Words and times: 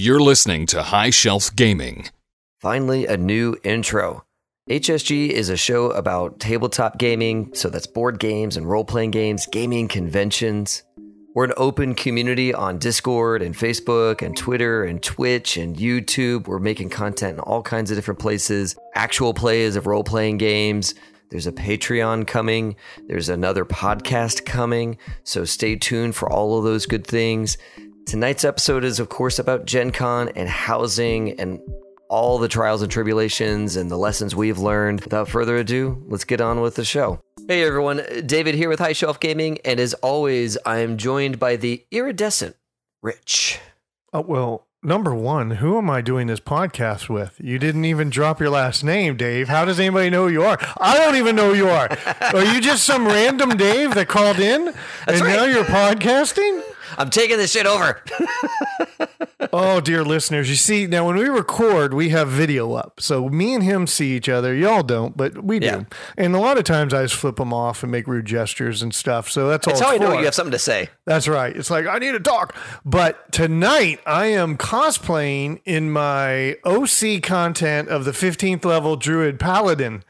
You're 0.00 0.20
listening 0.20 0.66
to 0.66 0.84
High 0.84 1.10
Shelf 1.10 1.56
Gaming. 1.56 2.08
Finally, 2.60 3.06
a 3.06 3.16
new 3.16 3.56
intro. 3.64 4.22
HSG 4.70 5.30
is 5.30 5.48
a 5.48 5.56
show 5.56 5.90
about 5.90 6.38
tabletop 6.38 6.98
gaming, 6.98 7.52
so 7.52 7.68
that's 7.68 7.88
board 7.88 8.20
games 8.20 8.56
and 8.56 8.70
role 8.70 8.84
playing 8.84 9.10
games, 9.10 9.48
gaming 9.50 9.88
conventions. 9.88 10.84
We're 11.34 11.46
an 11.46 11.52
open 11.56 11.96
community 11.96 12.54
on 12.54 12.78
Discord 12.78 13.42
and 13.42 13.56
Facebook 13.56 14.22
and 14.22 14.36
Twitter 14.36 14.84
and 14.84 15.02
Twitch 15.02 15.56
and 15.56 15.76
YouTube. 15.76 16.46
We're 16.46 16.60
making 16.60 16.90
content 16.90 17.34
in 17.34 17.40
all 17.40 17.62
kinds 17.62 17.90
of 17.90 17.96
different 17.96 18.20
places, 18.20 18.76
actual 18.94 19.34
plays 19.34 19.74
of 19.74 19.88
role 19.88 20.04
playing 20.04 20.38
games. 20.38 20.94
There's 21.30 21.48
a 21.48 21.52
Patreon 21.52 22.26
coming. 22.26 22.76
There's 23.08 23.28
another 23.28 23.64
podcast 23.64 24.46
coming. 24.46 24.96
So 25.24 25.44
stay 25.44 25.74
tuned 25.74 26.14
for 26.14 26.30
all 26.30 26.56
of 26.56 26.64
those 26.64 26.86
good 26.86 27.04
things. 27.04 27.58
Tonight's 28.08 28.42
episode 28.42 28.84
is, 28.84 29.00
of 29.00 29.10
course, 29.10 29.38
about 29.38 29.66
Gen 29.66 29.90
Con 29.90 30.30
and 30.30 30.48
housing 30.48 31.38
and 31.38 31.60
all 32.08 32.38
the 32.38 32.48
trials 32.48 32.80
and 32.80 32.90
tribulations 32.90 33.76
and 33.76 33.90
the 33.90 33.98
lessons 33.98 34.34
we've 34.34 34.56
learned. 34.56 35.02
Without 35.02 35.28
further 35.28 35.58
ado, 35.58 36.02
let's 36.08 36.24
get 36.24 36.40
on 36.40 36.62
with 36.62 36.76
the 36.76 36.86
show. 36.86 37.20
Hey 37.48 37.62
everyone, 37.62 38.02
David 38.24 38.54
here 38.54 38.70
with 38.70 38.78
High 38.78 38.94
Shelf 38.94 39.20
Gaming, 39.20 39.58
and 39.62 39.78
as 39.78 39.92
always, 39.92 40.56
I 40.64 40.78
am 40.78 40.96
joined 40.96 41.38
by 41.38 41.56
the 41.56 41.84
iridescent 41.90 42.56
Rich. 43.02 43.60
Oh, 44.14 44.22
well, 44.22 44.66
number 44.82 45.14
one, 45.14 45.50
who 45.50 45.76
am 45.76 45.90
I 45.90 46.00
doing 46.00 46.28
this 46.28 46.40
podcast 46.40 47.10
with? 47.10 47.38
You 47.38 47.58
didn't 47.58 47.84
even 47.84 48.08
drop 48.08 48.40
your 48.40 48.48
last 48.48 48.82
name, 48.82 49.18
Dave. 49.18 49.48
How 49.48 49.66
does 49.66 49.78
anybody 49.78 50.08
know 50.08 50.28
who 50.28 50.32
you 50.32 50.44
are? 50.44 50.56
I 50.80 50.96
don't 50.96 51.16
even 51.16 51.36
know 51.36 51.50
who 51.50 51.56
you 51.56 51.68
are. 51.68 51.90
are 52.34 52.54
you 52.54 52.62
just 52.62 52.86
some 52.86 53.06
random 53.06 53.58
Dave 53.58 53.92
that 53.96 54.08
called 54.08 54.38
in 54.38 54.64
That's 54.64 55.20
and 55.20 55.20
right. 55.20 55.36
now 55.36 55.44
you're 55.44 55.64
podcasting? 55.64 56.62
I'm 56.96 57.10
taking 57.10 57.36
this 57.36 57.52
shit 57.52 57.66
over. 57.66 58.02
Oh, 59.52 59.80
dear 59.80 60.04
listeners, 60.04 60.50
you 60.50 60.56
see, 60.56 60.86
now 60.86 61.06
when 61.06 61.16
we 61.16 61.26
record, 61.26 61.94
we 61.94 62.08
have 62.10 62.28
video 62.28 62.72
up. 62.74 63.00
So 63.00 63.28
me 63.28 63.54
and 63.54 63.62
him 63.62 63.86
see 63.86 64.14
each 64.14 64.28
other. 64.28 64.54
Y'all 64.54 64.82
don't, 64.82 65.16
but 65.16 65.42
we 65.42 65.58
do. 65.58 65.66
Yeah. 65.66 65.84
And 66.16 66.34
a 66.34 66.38
lot 66.40 66.58
of 66.58 66.64
times 66.64 66.92
I 66.92 67.02
just 67.02 67.14
flip 67.14 67.36
them 67.36 67.52
off 67.54 67.82
and 67.82 67.90
make 67.90 68.06
rude 68.06 68.26
gestures 68.26 68.82
and 68.82 68.94
stuff. 68.94 69.30
So 69.30 69.48
that's 69.48 69.66
all 69.66 69.72
That's 69.72 69.80
how 69.80 69.94
I 69.94 69.96
know 69.98 70.10
for. 70.10 70.18
you 70.18 70.24
have 70.24 70.34
something 70.34 70.52
to 70.52 70.58
say. 70.58 70.88
That's 71.04 71.28
right. 71.28 71.56
It's 71.56 71.70
like 71.70 71.86
I 71.86 71.98
need 71.98 72.12
to 72.12 72.20
talk. 72.20 72.54
But 72.84 73.30
tonight 73.32 74.00
I 74.06 74.26
am 74.26 74.58
cosplaying 74.58 75.60
in 75.64 75.90
my 75.90 76.56
OC 76.64 77.22
content 77.22 77.88
of 77.88 78.04
the 78.04 78.12
15th 78.12 78.64
level 78.64 78.96
Druid 78.96 79.38
Paladin. 79.40 80.02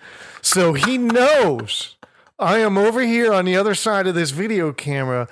So 0.43 0.73
he 0.73 0.99
knows 0.99 1.97
I 2.39 2.59
am 2.59 2.79
over 2.79 3.03
here 3.03 3.33
on 3.33 3.45
the 3.45 3.57
other 3.57 3.75
side 3.75 4.07
of 4.07 4.15
this 4.15 4.31
video 4.31 4.73
camera 4.73 5.29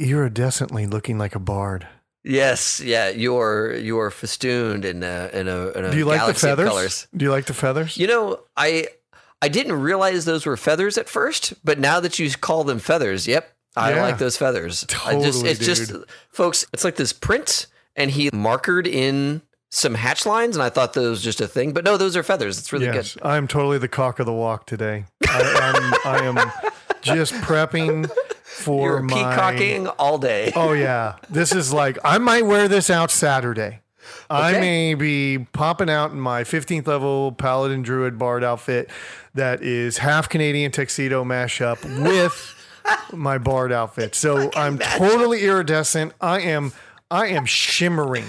iridescently 0.00 0.90
looking 0.90 1.18
like 1.18 1.34
a 1.34 1.38
bard. 1.40 1.86
Yes, 2.24 2.80
yeah, 2.80 3.08
you're 3.08 3.74
you're 3.76 4.10
festooned 4.10 4.84
in 4.84 5.02
a 5.04 5.30
in 5.32 5.46
a, 5.46 5.68
in 5.70 5.84
a 5.84 5.90
Do 5.92 5.96
you 5.96 6.04
like 6.04 6.26
the 6.26 6.34
feathers? 6.34 6.68
colors. 6.68 7.06
Do 7.16 7.24
you 7.24 7.30
like 7.30 7.46
the 7.46 7.54
feathers? 7.54 7.96
You 7.96 8.08
know, 8.08 8.40
I 8.56 8.88
I 9.40 9.48
didn't 9.48 9.74
realize 9.80 10.24
those 10.24 10.44
were 10.44 10.56
feathers 10.56 10.98
at 10.98 11.08
first, 11.08 11.54
but 11.64 11.78
now 11.78 12.00
that 12.00 12.18
you 12.18 12.28
call 12.32 12.64
them 12.64 12.80
feathers, 12.80 13.28
yep, 13.28 13.54
I 13.76 13.94
Yeah. 13.94 14.02
like 14.02 14.18
those 14.18 14.36
feathers. 14.36 14.84
I 15.04 15.12
just 15.20 15.42
Totally, 15.42 15.50
it's 15.50 15.60
just 15.64 15.92
folks, 16.30 16.66
it's 16.72 16.82
like 16.84 16.96
this 16.96 17.12
print 17.12 17.66
and 17.94 18.10
he 18.10 18.30
markered 18.30 18.86
in 18.88 19.42
some 19.70 19.94
hatch 19.94 20.26
lines 20.26 20.56
and 20.56 20.62
I 20.62 20.68
thought 20.70 20.94
those 20.94 21.10
was 21.10 21.22
just 21.22 21.40
a 21.40 21.46
thing, 21.46 21.72
but 21.72 21.84
no, 21.84 21.96
those 21.96 22.16
are 22.16 22.22
feathers. 22.24 22.58
It's 22.58 22.72
really 22.72 22.86
yes, 22.86 23.14
good. 23.14 23.22
I'm 23.24 23.46
totally 23.46 23.78
the 23.78 23.88
cock 23.88 24.18
of 24.18 24.26
the 24.26 24.32
walk 24.32 24.66
today. 24.66 25.04
I, 25.28 25.94
I'm, 26.04 26.12
I 26.12 26.24
am 26.24 26.52
just 27.02 27.34
prepping 27.34 28.10
for 28.56 28.88
You're 28.90 29.02
my 29.02 29.14
peacocking 29.14 29.86
all 29.88 30.18
day. 30.18 30.52
Oh 30.56 30.72
yeah, 30.72 31.16
this 31.28 31.54
is 31.54 31.72
like 31.72 31.98
I 32.04 32.18
might 32.18 32.46
wear 32.46 32.68
this 32.68 32.90
out 32.90 33.10
Saturday. 33.10 33.80
I 34.30 34.52
may 34.52 34.94
be 34.94 35.46
popping 35.52 35.90
out 35.90 36.12
in 36.12 36.20
my 36.20 36.42
15th 36.44 36.86
level 36.86 37.32
Paladin 37.32 37.82
Druid 37.82 38.18
Bard 38.18 38.42
outfit 38.44 38.90
that 39.34 39.62
is 39.62 39.98
half 39.98 40.28
Canadian 40.28 40.72
tuxedo 40.72 41.24
mashup 41.24 41.82
with 42.02 42.54
my 43.12 43.38
Bard 43.38 43.72
outfit. 43.72 44.14
So 44.14 44.50
I'm 44.54 44.78
totally 44.78 45.42
iridescent. 45.42 46.12
I 46.20 46.40
am 46.40 46.72
I 47.10 47.28
am 47.28 47.46
shimmering. 47.46 48.24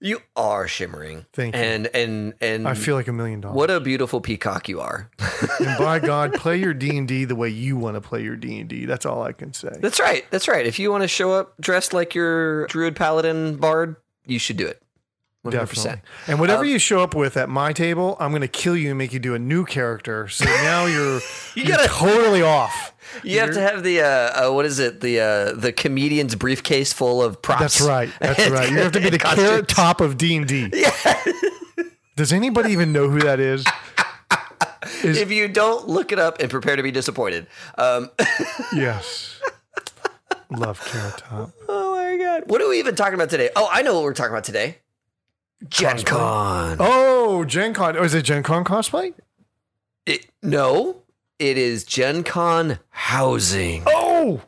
You 0.00 0.20
are 0.34 0.66
shimmering. 0.66 1.26
Thank 1.34 1.54
you. 1.54 1.60
And 1.60 1.86
and 1.94 2.34
and 2.40 2.66
I 2.66 2.74
feel 2.74 2.94
like 2.96 3.06
a 3.08 3.12
million 3.12 3.40
dollars. 3.42 3.56
what 3.56 3.70
a 3.70 3.80
beautiful 3.80 4.20
peacock 4.20 4.68
you 4.68 4.80
are. 4.80 5.10
And 5.60 5.78
by 5.78 5.98
God, 5.98 6.32
play 6.34 6.56
your 6.56 6.72
D&D 6.72 7.24
the 7.26 7.34
way 7.34 7.48
you 7.50 7.76
want 7.76 7.96
to 7.96 8.00
play 8.00 8.22
your 8.22 8.36
D&D. 8.36 8.86
That's 8.86 9.04
all 9.04 9.22
I 9.22 9.32
can 9.32 9.52
say. 9.52 9.70
That's 9.78 10.00
right. 10.00 10.24
That's 10.30 10.48
right. 10.48 10.66
If 10.66 10.78
you 10.78 10.90
want 10.90 11.02
to 11.02 11.08
show 11.08 11.32
up 11.32 11.54
dressed 11.60 11.92
like 11.92 12.14
your 12.14 12.66
druid 12.68 12.96
paladin 12.96 13.56
bard, 13.56 13.96
you 14.26 14.38
should 14.38 14.56
do 14.56 14.66
it. 14.66 14.82
100%. 15.44 15.52
Definitely. 15.52 16.00
And 16.26 16.38
whatever 16.38 16.64
Um, 16.64 16.68
you 16.68 16.78
show 16.78 17.00
up 17.00 17.14
with 17.14 17.36
at 17.38 17.48
my 17.48 17.72
table, 17.72 18.16
I'm 18.20 18.30
going 18.30 18.42
to 18.42 18.48
kill 18.48 18.76
you 18.76 18.90
and 18.90 18.98
make 18.98 19.12
you 19.14 19.18
do 19.18 19.34
a 19.34 19.38
new 19.38 19.64
character. 19.64 20.28
So 20.28 20.44
now 20.44 20.84
you're, 20.86 21.20
you 21.54 21.64
are 21.64 21.68
gotta- 21.78 21.88
totally 21.88 22.42
off. 22.42 22.92
You 23.24 23.40
have 23.40 23.52
to 23.54 23.60
have 23.60 23.82
the 23.82 24.02
uh, 24.02 24.06
uh, 24.06 24.52
what 24.52 24.64
is 24.66 24.78
it? 24.78 25.00
The 25.00 25.18
uh, 25.20 25.52
the 25.54 25.72
comedian's 25.72 26.36
briefcase 26.36 26.92
full 26.92 27.20
of 27.22 27.42
props. 27.42 27.60
That's 27.60 27.80
right. 27.80 28.08
That's 28.20 28.48
right. 28.50 28.70
You 28.70 28.76
have 28.78 28.92
to 28.92 29.00
be 29.00 29.10
the 29.10 29.26
and 29.26 29.36
carrot 29.36 29.66
top 29.68 30.00
of 30.00 30.16
D 30.16 30.36
and 30.36 30.46
D. 30.46 30.70
Does 32.16 32.32
anybody 32.32 32.70
even 32.72 32.92
know 32.92 33.08
who 33.10 33.18
that 33.20 33.40
is? 33.40 33.66
Is 35.02 35.18
If 35.18 35.32
you 35.32 35.48
don't 35.48 35.88
look 35.88 36.12
it 36.12 36.20
up 36.20 36.40
and 36.40 36.48
prepare 36.50 36.76
to 36.76 36.82
be 36.84 36.92
disappointed. 36.92 37.48
Um, 37.76 38.10
yes. 38.72 39.40
Love 40.50 40.80
carrot 40.84 41.16
top. 41.18 41.50
oh 41.68 41.96
my 41.96 42.16
god! 42.16 42.44
What 42.46 42.60
are 42.62 42.68
we 42.68 42.78
even 42.78 42.94
talking 42.94 43.14
about 43.14 43.30
today? 43.30 43.50
Oh, 43.56 43.68
I 43.72 43.82
know 43.82 43.94
what 43.94 44.04
we're 44.04 44.14
talking 44.14 44.32
about 44.32 44.44
today. 44.44 44.78
Gen 45.68 45.96
Cosplay. 45.98 46.04
Con. 46.06 46.76
Oh, 46.80 47.44
Gen 47.44 47.74
Con. 47.74 47.96
Oh, 47.96 48.02
is 48.04 48.14
it 48.14 48.22
Gen 48.22 48.42
Con 48.42 48.64
cosplay? 48.64 49.14
It- 50.06 50.26
no, 50.42 51.02
it 51.38 51.58
is 51.58 51.84
Gen 51.84 52.22
Con 52.24 52.78
housing. 52.90 53.82
Oh, 53.86 54.42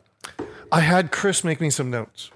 I 0.71 0.79
had 0.81 1.11
Chris 1.11 1.43
make 1.43 1.61
me 1.61 1.69
some 1.69 1.89
notes. 1.91 2.31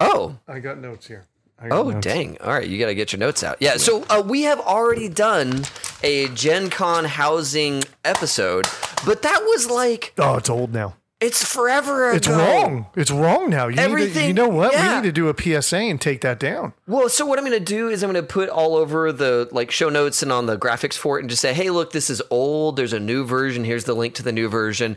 Oh, 0.00 0.38
I 0.48 0.58
got 0.60 0.78
notes 0.78 1.06
here. 1.06 1.24
Got 1.60 1.70
Oh 1.72 1.90
notes. 1.90 2.04
dang! 2.04 2.38
All 2.40 2.52
right, 2.52 2.66
you 2.66 2.78
got 2.78 2.86
to 2.86 2.94
get 2.94 3.12
your 3.12 3.20
notes 3.20 3.44
out. 3.44 3.58
Yeah, 3.60 3.76
so 3.76 4.04
uh, 4.10 4.20
we 4.26 4.42
have 4.42 4.58
already 4.58 5.08
done 5.08 5.62
a 6.02 6.26
Gen 6.28 6.70
Con 6.70 7.04
housing 7.04 7.84
episode, 8.04 8.66
but 9.06 9.22
that 9.22 9.42
was 9.44 9.70
like 9.70 10.12
Oh, 10.18 10.36
it's 10.36 10.50
old 10.50 10.72
now. 10.72 10.96
It's 11.22 11.44
forever 11.44 12.08
ago. 12.10 12.16
It's 12.16 12.28
wrong. 12.28 12.86
It's 12.96 13.10
wrong 13.10 13.48
now. 13.50 13.64
You 13.64 13.70
need 13.70 13.76
to, 13.76 13.82
Everything- 13.82 14.28
you 14.28 14.34
know 14.34 14.48
what? 14.48 14.72
yeah. 14.72 14.88
We 14.88 14.96
need 15.02 15.08
to 15.08 15.12
do 15.12 15.28
a 15.28 15.34
PSA 15.62 15.76
and 15.76 16.00
take 16.00 16.20
that 16.22 16.38
down. 16.38 16.72
Well, 16.86 17.08
so 17.08 17.24
what 17.24 17.38
I'm 17.38 17.44
going 17.46 17.58
to 17.58 17.64
do 17.64 17.88
is 17.88 18.02
I'm 18.02 18.12
going 18.12 18.22
to 18.22 18.30
put 18.32 18.48
all 18.48 18.74
over 18.76 19.12
the 19.12 19.48
like 19.52 19.70
show 19.70 19.88
notes 19.88 20.22
and 20.22 20.30
on 20.32 20.46
the 20.46 20.58
graphics 20.58 20.94
for 20.94 21.18
it, 21.18 21.22
and 21.22 21.30
just 21.30 21.42
say, 21.42 21.54
hey, 21.54 21.70
look, 21.70 21.92
this 21.92 22.10
is 22.10 22.20
old. 22.30 22.76
There's 22.76 22.92
a 22.92 23.00
new 23.00 23.24
version. 23.24 23.64
Here's 23.64 23.84
the 23.84 23.94
link 23.94 24.14
to 24.16 24.22
the 24.22 24.32
new 24.32 24.48
version. 24.48 24.96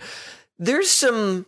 There's 0.59 0.90
some. 0.90 1.46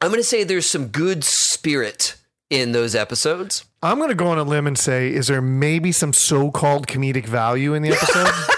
I'm 0.00 0.08
going 0.10 0.20
to 0.20 0.24
say 0.24 0.44
there's 0.44 0.66
some 0.66 0.88
good 0.88 1.24
spirit 1.24 2.16
in 2.50 2.72
those 2.72 2.94
episodes. 2.94 3.64
I'm 3.82 3.96
going 3.98 4.10
to 4.10 4.14
go 4.14 4.26
on 4.28 4.38
a 4.38 4.42
limb 4.44 4.66
and 4.66 4.78
say, 4.78 5.12
is 5.12 5.26
there 5.28 5.40
maybe 5.40 5.90
some 5.90 6.12
so-called 6.12 6.86
comedic 6.86 7.24
value 7.26 7.72
in 7.74 7.82
the 7.82 7.90
episode? 7.92 8.28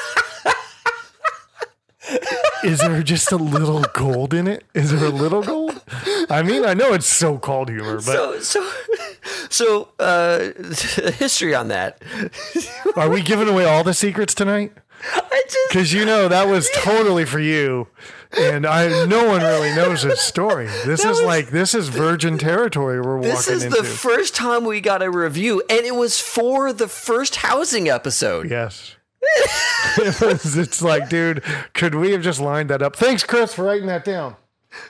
is 2.65 2.81
there 2.81 3.03
just 3.03 3.33
a 3.33 3.37
little 3.37 3.83
gold 3.95 4.35
in 4.35 4.47
it? 4.47 4.65
Is 4.75 4.91
there 4.93 5.05
a 5.09 5.13
little 5.13 5.43
gold? 5.43 5.83
I 6.31 6.43
mean, 6.43 6.65
I 6.65 6.75
know 6.75 6.93
it's 6.93 7.07
so-called 7.07 7.69
humor, 7.69 7.97
but 7.97 8.03
So 8.03 8.41
so 8.41 8.71
so 9.51 9.89
uh, 9.99 10.53
history 11.13 11.55
on 11.55 11.69
that. 11.69 12.03
are 12.97 13.09
we 13.09 13.23
giving 13.23 13.49
away 13.49 13.65
all 13.65 13.85
the 13.85 13.95
secrets 13.95 14.35
tonight? 14.35 14.73
I 15.15 15.43
just 15.49 15.69
Because 15.69 15.93
you 15.93 16.05
know 16.05 16.27
that 16.29 16.49
was 16.49 16.69
totally 16.75 17.25
for 17.25 17.39
you, 17.39 17.87
and 18.37 18.67
I 18.67 19.07
no 19.07 19.27
one 19.29 19.41
really 19.43 19.73
knows 19.75 20.03
this 20.03 20.21
story. 20.21 20.67
This 20.85 21.05
is 21.05 21.23
like 21.23 21.51
this 21.51 21.73
is 21.73 21.89
virgin 21.89 22.37
territory 22.37 23.01
we're 23.01 23.23
this 23.23 23.47
walking 23.47 23.55
is 23.55 23.65
into. 23.65 23.77
the 23.77 23.85
first 23.85 24.35
time 24.35 24.65
we 24.65 24.81
got 24.81 25.01
a 25.01 25.11
review, 25.11 25.63
and 25.71 25.81
it 25.87 25.95
was 25.95 26.21
for 26.21 26.73
the 26.73 26.89
first 26.89 27.37
housing 27.37 27.88
episode. 27.88 28.50
Yes. 28.50 28.97
It 29.23 30.20
was, 30.20 30.56
it's 30.56 30.81
like, 30.82 31.09
dude, 31.09 31.43
could 31.75 31.94
we 31.94 32.12
have 32.12 32.23
just 32.23 32.41
lined 32.41 32.70
that 32.70 32.82
up? 32.82 32.97
Thanks, 32.97 33.23
Chris, 33.25 33.55
for 33.55 33.65
writing 33.65 33.87
that 33.88 34.05
down. 34.05 34.37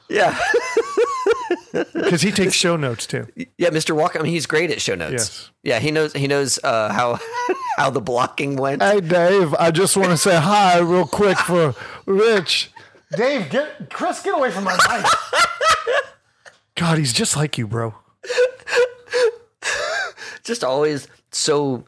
Yeah, 0.08 0.38
Because 1.72 2.20
he 2.22 2.32
takes 2.32 2.54
show 2.54 2.76
notes 2.76 3.06
too. 3.06 3.26
yeah, 3.56 3.68
Mr. 3.70 3.94
Walker. 3.94 4.18
I 4.18 4.22
mean, 4.22 4.32
he's 4.32 4.46
great 4.46 4.70
at 4.70 4.80
show 4.80 4.94
notes. 4.96 5.12
Yes. 5.12 5.50
Yeah, 5.62 5.78
he 5.78 5.90
knows. 5.92 6.12
He 6.14 6.26
knows 6.26 6.58
uh, 6.64 6.92
how 6.92 7.20
how 7.76 7.90
the 7.90 8.00
blocking 8.00 8.56
went. 8.56 8.82
Hey, 8.82 9.00
Dave, 9.00 9.54
I 9.54 9.70
just 9.70 9.96
want 9.96 10.10
to 10.10 10.16
say 10.16 10.36
hi 10.36 10.78
real 10.78 11.06
quick 11.06 11.38
for 11.38 11.74
Rich. 12.06 12.70
Dave, 13.16 13.50
get 13.50 13.88
Chris, 13.90 14.20
get 14.22 14.34
away 14.36 14.50
from 14.50 14.64
my 14.64 14.74
mic. 14.90 15.06
God, 16.74 16.98
he's 16.98 17.12
just 17.12 17.36
like 17.36 17.56
you, 17.56 17.66
bro. 17.68 17.94
Just 20.42 20.64
always 20.64 21.06
so 21.30 21.84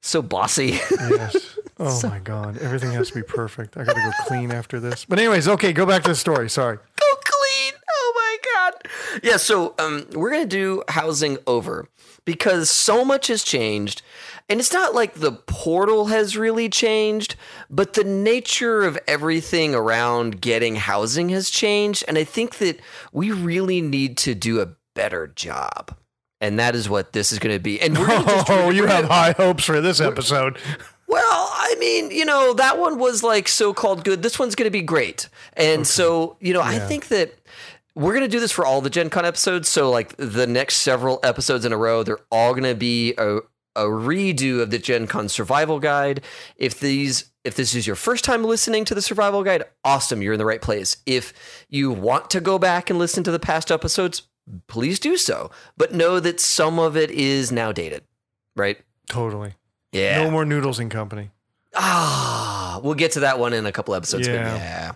so 0.00 0.22
bossy. 0.22 0.78
Yes. 0.90 1.58
Oh 1.78 2.00
my 2.08 2.18
God, 2.20 2.58
everything 2.58 2.92
has 2.92 3.08
to 3.08 3.14
be 3.14 3.22
perfect. 3.22 3.76
I 3.76 3.84
got 3.84 3.94
to 3.96 4.00
go 4.00 4.10
clean 4.26 4.50
after 4.50 4.80
this. 4.80 5.04
But 5.04 5.18
anyways, 5.18 5.46
okay, 5.48 5.72
go 5.72 5.84
back 5.84 6.02
to 6.04 6.08
the 6.10 6.14
story. 6.14 6.48
Sorry. 6.48 6.76
Go 6.76 7.14
clean. 7.24 7.72
Oh 7.90 8.12
my 8.14 8.70
god. 8.72 9.20
Yeah, 9.22 9.36
so 9.36 9.74
um, 9.78 10.06
we're 10.14 10.30
gonna 10.30 10.46
do 10.46 10.82
housing 10.88 11.36
over 11.46 11.86
because 12.24 12.70
so 12.70 13.04
much 13.04 13.28
has 13.28 13.44
changed, 13.44 14.02
And 14.48 14.58
it's 14.58 14.72
not 14.72 14.94
like 14.94 15.14
the 15.14 15.32
portal 15.32 16.06
has 16.06 16.36
really 16.36 16.68
changed, 16.68 17.36
but 17.70 17.92
the 17.92 18.04
nature 18.04 18.82
of 18.82 18.98
everything 19.06 19.74
around 19.74 20.40
getting 20.40 20.76
housing 20.76 21.28
has 21.30 21.50
changed. 21.50 22.04
And 22.08 22.16
I 22.18 22.24
think 22.24 22.58
that 22.58 22.80
we 23.12 23.30
really 23.30 23.80
need 23.80 24.16
to 24.18 24.34
do 24.34 24.60
a 24.60 24.68
better 24.94 25.26
job. 25.28 25.96
And 26.40 26.58
that 26.58 26.74
is 26.74 26.88
what 26.88 27.12
this 27.12 27.32
is 27.32 27.38
going 27.38 27.54
to 27.54 27.62
be. 27.62 27.80
And 27.80 27.96
we're 27.96 28.06
gonna 28.08 28.24
just, 28.24 28.46
Oh, 28.50 28.70
you 28.70 28.86
have 28.86 29.04
high 29.06 29.32
hopes 29.32 29.64
for 29.64 29.80
this 29.80 30.00
episode. 30.00 30.58
Well, 31.08 31.50
I 31.52 31.76
mean, 31.78 32.10
you 32.10 32.24
know, 32.24 32.54
that 32.54 32.78
one 32.78 32.98
was 32.98 33.22
like 33.22 33.48
so 33.48 33.72
called 33.72 34.04
good. 34.04 34.22
This 34.22 34.38
one's 34.38 34.54
going 34.54 34.66
to 34.66 34.70
be 34.70 34.82
great. 34.82 35.28
And 35.54 35.86
so, 35.86 36.36
you 36.40 36.52
know, 36.52 36.62
I 36.62 36.78
think 36.78 37.08
that 37.08 37.34
we're 37.94 38.12
going 38.12 38.24
to 38.24 38.28
do 38.28 38.40
this 38.40 38.52
for 38.52 38.66
all 38.66 38.80
the 38.80 38.90
Gen 38.90 39.08
Con 39.10 39.24
episodes. 39.24 39.68
So, 39.68 39.90
like 39.90 40.14
the 40.16 40.46
next 40.46 40.76
several 40.76 41.20
episodes 41.22 41.64
in 41.64 41.72
a 41.72 41.76
row, 41.76 42.02
they're 42.02 42.18
all 42.30 42.52
going 42.52 42.64
to 42.64 42.74
be 42.74 43.14
a, 43.18 43.38
a 43.74 43.84
redo 43.84 44.60
of 44.60 44.70
the 44.70 44.78
Gen 44.78 45.06
Con 45.06 45.28
survival 45.28 45.80
guide. 45.80 46.22
If 46.56 46.80
these 46.80 47.30
if 47.46 47.54
this 47.54 47.76
is 47.76 47.86
your 47.86 47.94
first 47.94 48.24
time 48.24 48.42
listening 48.42 48.84
to 48.86 48.94
the 48.94 49.00
survival 49.00 49.44
guide, 49.44 49.62
awesome, 49.84 50.20
you're 50.20 50.32
in 50.32 50.38
the 50.38 50.44
right 50.44 50.60
place. 50.60 50.96
If 51.06 51.32
you 51.68 51.92
want 51.92 52.28
to 52.30 52.40
go 52.40 52.58
back 52.58 52.90
and 52.90 52.98
listen 52.98 53.22
to 53.22 53.30
the 53.30 53.38
past 53.38 53.70
episodes, 53.70 54.22
please 54.66 54.98
do 54.98 55.16
so. 55.16 55.52
But 55.76 55.94
know 55.94 56.18
that 56.18 56.40
some 56.40 56.80
of 56.80 56.96
it 56.96 57.10
is 57.12 57.52
now 57.52 57.70
dated, 57.70 58.02
right? 58.56 58.78
Totally. 59.08 59.54
Yeah. 59.96 60.22
No 60.24 60.30
more 60.30 60.44
noodles 60.44 60.78
and 60.78 60.90
company. 60.90 61.30
Ah, 61.74 62.80
we'll 62.82 62.94
get 62.94 63.12
to 63.12 63.20
that 63.20 63.38
one 63.38 63.52
in 63.52 63.66
a 63.66 63.72
couple 63.72 63.94
episodes. 63.94 64.26
Yeah. 64.26 64.56
Yeah. 64.56 64.92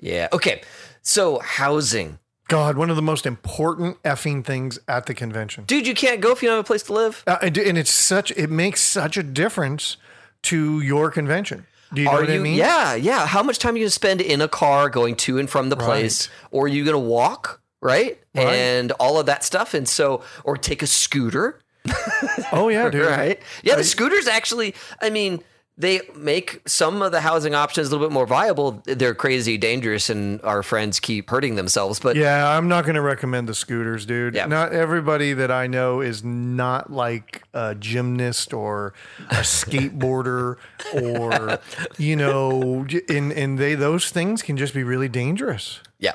Yeah. 0.00 0.28
Okay. 0.32 0.62
So 1.02 1.38
housing. 1.38 2.18
God, 2.48 2.76
one 2.76 2.90
of 2.90 2.96
the 2.96 3.02
most 3.02 3.26
important 3.26 4.02
effing 4.02 4.44
things 4.44 4.78
at 4.88 5.06
the 5.06 5.14
convention. 5.14 5.64
Dude, 5.64 5.86
you 5.86 5.94
can't 5.94 6.20
go 6.20 6.32
if 6.32 6.42
you 6.42 6.48
don't 6.48 6.56
have 6.56 6.64
a 6.64 6.66
place 6.66 6.82
to 6.84 6.92
live. 6.92 7.22
Uh, 7.26 7.38
and 7.42 7.56
and 7.56 7.78
it's 7.78 7.92
such 7.92 8.32
it 8.32 8.50
makes 8.50 8.80
such 8.80 9.16
a 9.16 9.22
difference 9.22 9.96
to 10.42 10.80
your 10.80 11.10
convention. 11.10 11.66
Do 11.92 12.02
you 12.02 12.06
know 12.06 12.14
Are 12.14 12.20
what 12.20 12.28
you 12.28 12.40
I 12.40 12.42
mean? 12.42 12.56
Yeah, 12.56 12.94
yeah. 12.94 13.26
How 13.26 13.42
much 13.42 13.58
time 13.58 13.74
are 13.74 13.78
you 13.78 13.84
gonna 13.84 13.90
spend 13.90 14.20
in 14.20 14.40
a 14.40 14.48
car 14.48 14.88
going 14.88 15.16
to 15.16 15.38
and 15.38 15.48
from 15.48 15.68
the 15.68 15.76
place? 15.76 16.28
Or 16.50 16.64
are 16.64 16.68
you 16.68 16.84
gonna 16.84 16.98
walk? 16.98 17.60
Right? 17.80 18.20
Right. 18.34 18.46
And 18.46 18.92
all 18.92 19.18
of 19.18 19.26
that 19.26 19.44
stuff. 19.44 19.72
And 19.74 19.88
so 19.88 20.22
or 20.44 20.56
take 20.56 20.82
a 20.82 20.86
scooter. 20.86 21.60
Oh 22.52 22.68
yeah, 22.68 22.90
dude. 22.90 23.06
Right. 23.06 23.40
Yeah, 23.62 23.76
the 23.76 23.84
scooters 23.84 24.26
actually, 24.26 24.74
I 25.00 25.10
mean, 25.10 25.42
they 25.78 26.02
make 26.14 26.60
some 26.68 27.00
of 27.00 27.10
the 27.10 27.20
housing 27.22 27.54
options 27.54 27.88
a 27.88 27.90
little 27.92 28.06
bit 28.06 28.12
more 28.12 28.26
viable. 28.26 28.82
They're 28.84 29.14
crazy 29.14 29.56
dangerous 29.56 30.10
and 30.10 30.40
our 30.42 30.62
friends 30.62 31.00
keep 31.00 31.30
hurting 31.30 31.54
themselves. 31.54 31.98
But 32.00 32.16
Yeah, 32.16 32.50
I'm 32.54 32.68
not 32.68 32.84
going 32.84 32.96
to 32.96 33.00
recommend 33.00 33.48
the 33.48 33.54
scooters, 33.54 34.04
dude. 34.04 34.34
Yeah. 34.34 34.46
Not 34.46 34.72
everybody 34.72 35.32
that 35.32 35.50
I 35.50 35.68
know 35.68 36.00
is 36.02 36.22
not 36.22 36.92
like 36.92 37.44
a 37.54 37.74
gymnast 37.74 38.52
or 38.52 38.92
a 39.30 39.36
skateboarder 39.36 40.56
or 41.02 41.58
you 41.96 42.16
know, 42.16 42.84
and 43.08 43.32
and 43.32 43.58
they 43.58 43.74
those 43.74 44.10
things 44.10 44.42
can 44.42 44.56
just 44.56 44.74
be 44.74 44.82
really 44.82 45.08
dangerous. 45.08 45.80
Yeah. 45.98 46.10
Yeah. 46.10 46.14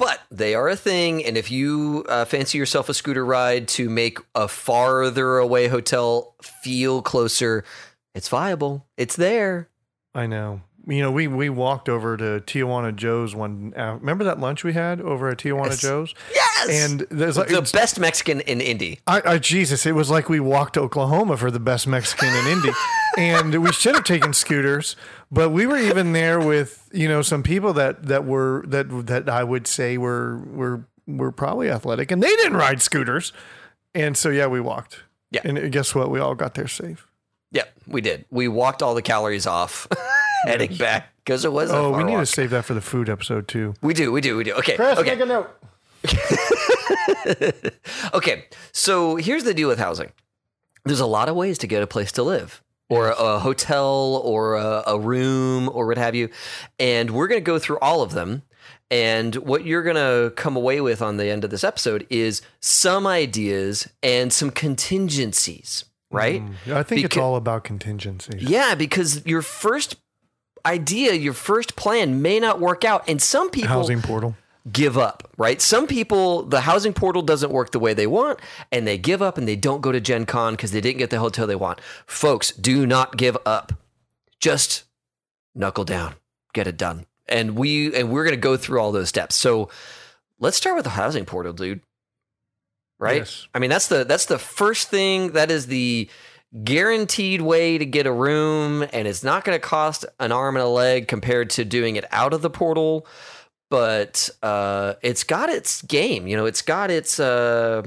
Yeah. 0.00 0.06
But 0.06 0.20
they 0.30 0.54
are 0.54 0.68
a 0.68 0.76
thing. 0.76 1.24
And 1.24 1.36
if 1.36 1.50
you 1.50 2.04
uh, 2.08 2.24
fancy 2.24 2.58
yourself 2.58 2.88
a 2.88 2.94
scooter 2.94 3.24
ride 3.24 3.68
to 3.68 3.88
make 3.90 4.18
a 4.34 4.48
farther 4.48 5.38
away 5.38 5.68
hotel 5.68 6.34
feel 6.42 7.02
closer, 7.02 7.64
it's 8.14 8.28
viable. 8.28 8.86
It's 8.96 9.16
there. 9.16 9.68
I 10.14 10.26
know. 10.26 10.62
You 10.86 11.02
know, 11.02 11.12
we 11.12 11.28
we 11.28 11.50
walked 11.50 11.88
over 11.88 12.16
to 12.16 12.40
Tijuana 12.46 12.96
Joe's 12.96 13.34
one. 13.34 13.74
Uh, 13.76 13.96
remember 14.00 14.24
that 14.24 14.40
lunch 14.40 14.64
we 14.64 14.72
had 14.72 15.00
over 15.00 15.28
at 15.28 15.38
Tijuana 15.38 15.66
Yes. 15.66 15.82
Joe's? 15.82 16.14
Yes. 16.66 16.90
And 16.90 17.00
there's 17.10 17.36
like 17.36 17.48
the 17.48 17.62
best 17.72 17.98
Mexican 18.00 18.40
in 18.40 18.60
Indy. 18.60 19.00
I, 19.06 19.22
I 19.24 19.38
Jesus, 19.38 19.86
it 19.86 19.92
was 19.92 20.10
like 20.10 20.28
we 20.28 20.40
walked 20.40 20.74
to 20.74 20.80
Oklahoma 20.80 21.36
for 21.36 21.50
the 21.50 21.60
best 21.60 21.86
Mexican 21.86 22.28
in 22.28 22.46
Indy, 22.46 22.70
and 23.18 23.62
we 23.62 23.72
should 23.72 23.94
have 23.94 24.04
taken 24.04 24.32
scooters, 24.32 24.96
but 25.30 25.50
we 25.50 25.66
were 25.66 25.78
even 25.78 26.12
there 26.12 26.40
with 26.40 26.88
you 26.92 27.08
know 27.08 27.22
some 27.22 27.42
people 27.42 27.72
that 27.74 28.04
that 28.06 28.24
were 28.24 28.64
that 28.66 29.06
that 29.06 29.28
I 29.28 29.44
would 29.44 29.66
say 29.66 29.96
were 29.98 30.38
were 30.38 30.84
were 31.06 31.32
probably 31.32 31.70
athletic, 31.70 32.10
and 32.10 32.22
they 32.22 32.28
didn't 32.36 32.56
ride 32.56 32.82
scooters, 32.82 33.32
and 33.94 34.16
so 34.16 34.28
yeah, 34.30 34.46
we 34.46 34.60
walked. 34.60 35.02
Yeah. 35.32 35.42
and 35.44 35.70
guess 35.72 35.94
what? 35.94 36.10
We 36.10 36.18
all 36.18 36.34
got 36.34 36.54
there 36.54 36.66
safe. 36.66 37.06
Yeah, 37.52 37.64
we 37.86 38.00
did. 38.00 38.24
We 38.30 38.48
walked 38.48 38.82
all 38.82 38.94
the 38.94 39.02
calories 39.02 39.46
off 39.46 39.86
heading 40.44 40.76
back 40.76 41.08
because 41.24 41.44
it 41.44 41.52
was. 41.52 41.70
Oh, 41.70 41.74
a 41.74 41.78
Oh, 41.78 41.90
far 41.92 41.98
we 41.98 42.04
need 42.04 42.12
walk. 42.14 42.22
to 42.22 42.26
save 42.26 42.50
that 42.50 42.64
for 42.64 42.74
the 42.74 42.80
food 42.80 43.08
episode 43.08 43.48
too. 43.48 43.74
We 43.82 43.94
do. 43.94 44.12
We 44.12 44.20
do. 44.20 44.36
We 44.36 44.44
do. 44.44 44.54
Okay. 44.54 44.76
okay. 44.78 45.20
a 45.20 45.26
note. 45.26 45.50
Okay, 48.14 48.44
so 48.72 49.16
here's 49.16 49.44
the 49.44 49.54
deal 49.54 49.68
with 49.68 49.78
housing. 49.78 50.12
There's 50.84 51.00
a 51.00 51.06
lot 51.06 51.28
of 51.28 51.36
ways 51.36 51.58
to 51.58 51.66
get 51.66 51.82
a 51.82 51.86
place 51.86 52.12
to 52.12 52.22
live, 52.22 52.62
or 52.88 53.10
a 53.10 53.38
hotel, 53.38 54.20
or 54.24 54.56
a, 54.56 54.82
a 54.86 54.98
room, 54.98 55.70
or 55.72 55.86
what 55.86 55.98
have 55.98 56.14
you. 56.14 56.30
And 56.78 57.10
we're 57.10 57.28
going 57.28 57.40
to 57.40 57.44
go 57.44 57.58
through 57.58 57.78
all 57.80 58.02
of 58.02 58.12
them. 58.12 58.42
And 58.90 59.36
what 59.36 59.64
you're 59.64 59.82
going 59.82 59.96
to 59.96 60.32
come 60.34 60.56
away 60.56 60.80
with 60.80 61.00
on 61.00 61.16
the 61.16 61.26
end 61.26 61.44
of 61.44 61.50
this 61.50 61.62
episode 61.62 62.06
is 62.10 62.42
some 62.60 63.06
ideas 63.06 63.88
and 64.02 64.32
some 64.32 64.50
contingencies, 64.50 65.84
right? 66.10 66.42
Mm, 66.42 66.74
I 66.74 66.82
think 66.82 67.04
it's 67.04 67.16
all 67.16 67.36
about 67.36 67.62
contingencies. 67.62 68.42
Yeah, 68.42 68.74
because 68.74 69.24
your 69.26 69.42
first 69.42 69.96
idea, 70.66 71.14
your 71.14 71.34
first 71.34 71.76
plan 71.76 72.22
may 72.22 72.40
not 72.40 72.60
work 72.60 72.84
out. 72.84 73.08
And 73.08 73.22
some 73.22 73.50
people 73.50 73.68
Housing 73.68 74.02
portal. 74.02 74.36
Give 74.70 74.98
up, 74.98 75.28
right? 75.36 75.60
Some 75.60 75.86
people, 75.86 76.42
the 76.42 76.60
housing 76.60 76.92
portal 76.92 77.22
doesn't 77.22 77.52
work 77.52 77.72
the 77.72 77.78
way 77.78 77.94
they 77.94 78.06
want, 78.06 78.40
and 78.70 78.86
they 78.86 78.98
give 78.98 79.22
up 79.22 79.38
and 79.38 79.48
they 79.48 79.56
don't 79.56 79.80
go 79.80 79.92
to 79.92 80.00
Gen 80.00 80.26
Con 80.26 80.54
because 80.54 80.72
they 80.72 80.80
didn't 80.80 80.98
get 80.98 81.10
the 81.10 81.18
hotel 81.18 81.46
they 81.46 81.56
want. 81.56 81.80
Folks, 82.06 82.50
do 82.52 82.86
not 82.86 83.16
give 83.16 83.36
up. 83.46 83.72
Just 84.38 84.84
knuckle 85.54 85.84
down, 85.84 86.14
get 86.52 86.66
it 86.66 86.76
done. 86.76 87.06
And 87.28 87.56
we 87.56 87.94
and 87.94 88.10
we're 88.10 88.24
gonna 88.24 88.36
go 88.36 88.56
through 88.56 88.80
all 88.80 88.92
those 88.92 89.08
steps. 89.08 89.36
So 89.36 89.70
let's 90.38 90.56
start 90.56 90.76
with 90.76 90.84
the 90.84 90.90
housing 90.90 91.24
portal, 91.24 91.52
dude. 91.52 91.80
Right? 92.98 93.18
Yes. 93.18 93.46
I 93.54 93.60
mean, 93.60 93.70
that's 93.70 93.88
the 93.88 94.04
that's 94.04 94.26
the 94.26 94.38
first 94.38 94.88
thing. 94.88 95.32
That 95.32 95.50
is 95.50 95.66
the 95.66 96.08
guaranteed 96.64 97.40
way 97.40 97.78
to 97.78 97.86
get 97.86 98.06
a 98.06 98.12
room, 98.12 98.84
and 98.92 99.06
it's 99.06 99.22
not 99.22 99.44
going 99.44 99.56
to 99.56 99.64
cost 99.64 100.04
an 100.18 100.32
arm 100.32 100.56
and 100.56 100.64
a 100.64 100.68
leg 100.68 101.08
compared 101.08 101.50
to 101.50 101.64
doing 101.64 101.96
it 101.96 102.04
out 102.10 102.34
of 102.34 102.42
the 102.42 102.50
portal. 102.50 103.06
But 103.70 104.28
uh, 104.42 104.94
it's 105.00 105.24
got 105.24 105.48
its 105.48 105.80
game, 105.82 106.26
you 106.26 106.36
know. 106.36 106.44
It's 106.44 106.62
got 106.62 106.90
its 106.90 107.20
uh, 107.20 107.84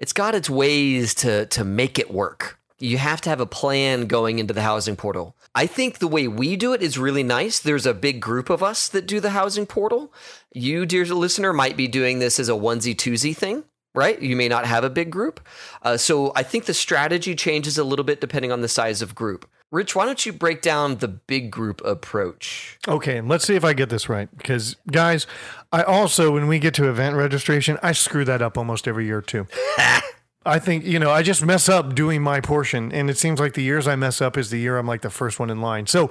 it's 0.00 0.12
got 0.12 0.34
its 0.34 0.50
ways 0.50 1.14
to 1.16 1.46
to 1.46 1.64
make 1.64 1.98
it 1.98 2.12
work. 2.12 2.58
You 2.80 2.98
have 2.98 3.20
to 3.22 3.30
have 3.30 3.40
a 3.40 3.46
plan 3.46 4.06
going 4.06 4.38
into 4.38 4.54
the 4.54 4.62
housing 4.62 4.96
portal. 4.96 5.34
I 5.54 5.66
think 5.66 5.98
the 5.98 6.06
way 6.06 6.28
we 6.28 6.56
do 6.56 6.72
it 6.72 6.82
is 6.82 6.98
really 6.98 7.24
nice. 7.24 7.58
There's 7.58 7.86
a 7.86 7.94
big 7.94 8.20
group 8.20 8.50
of 8.50 8.62
us 8.62 8.88
that 8.88 9.06
do 9.06 9.18
the 9.18 9.30
housing 9.30 9.66
portal. 9.66 10.12
You, 10.52 10.86
dear 10.86 11.04
listener, 11.06 11.52
might 11.52 11.76
be 11.76 11.88
doing 11.88 12.20
this 12.20 12.38
as 12.38 12.48
a 12.48 12.52
onesie 12.52 12.94
twosie 12.94 13.36
thing, 13.36 13.64
right? 13.94 14.20
You 14.20 14.36
may 14.36 14.46
not 14.46 14.66
have 14.66 14.84
a 14.84 14.90
big 14.90 15.10
group. 15.10 15.40
Uh, 15.82 15.96
so 15.96 16.32
I 16.36 16.44
think 16.44 16.66
the 16.66 16.74
strategy 16.74 17.34
changes 17.34 17.78
a 17.78 17.84
little 17.84 18.04
bit 18.04 18.20
depending 18.20 18.52
on 18.52 18.60
the 18.60 18.68
size 18.68 19.02
of 19.02 19.16
group. 19.16 19.48
Rich, 19.70 19.94
why 19.94 20.06
don't 20.06 20.24
you 20.24 20.32
break 20.32 20.62
down 20.62 20.96
the 20.96 21.08
big 21.08 21.50
group 21.50 21.82
approach? 21.84 22.78
Okay, 22.88 23.18
and 23.18 23.28
let's 23.28 23.46
see 23.46 23.54
if 23.54 23.64
I 23.64 23.74
get 23.74 23.90
this 23.90 24.08
right. 24.08 24.28
Because, 24.36 24.76
guys, 24.90 25.26
I 25.72 25.82
also, 25.82 26.32
when 26.32 26.48
we 26.48 26.58
get 26.58 26.72
to 26.74 26.88
event 26.88 27.16
registration, 27.16 27.78
I 27.82 27.92
screw 27.92 28.24
that 28.24 28.40
up 28.40 28.56
almost 28.56 28.88
every 28.88 29.04
year 29.04 29.20
too. 29.20 29.46
I 30.46 30.58
think, 30.58 30.86
you 30.86 30.98
know, 30.98 31.10
I 31.10 31.22
just 31.22 31.44
mess 31.44 31.68
up 31.68 31.94
doing 31.94 32.22
my 32.22 32.40
portion. 32.40 32.90
And 32.92 33.10
it 33.10 33.18
seems 33.18 33.38
like 33.38 33.52
the 33.52 33.62
years 33.62 33.86
I 33.86 33.96
mess 33.96 34.22
up 34.22 34.38
is 34.38 34.48
the 34.48 34.58
year 34.58 34.78
I'm 34.78 34.86
like 34.86 35.02
the 35.02 35.10
first 35.10 35.38
one 35.38 35.50
in 35.50 35.60
line. 35.60 35.86
So 35.86 36.10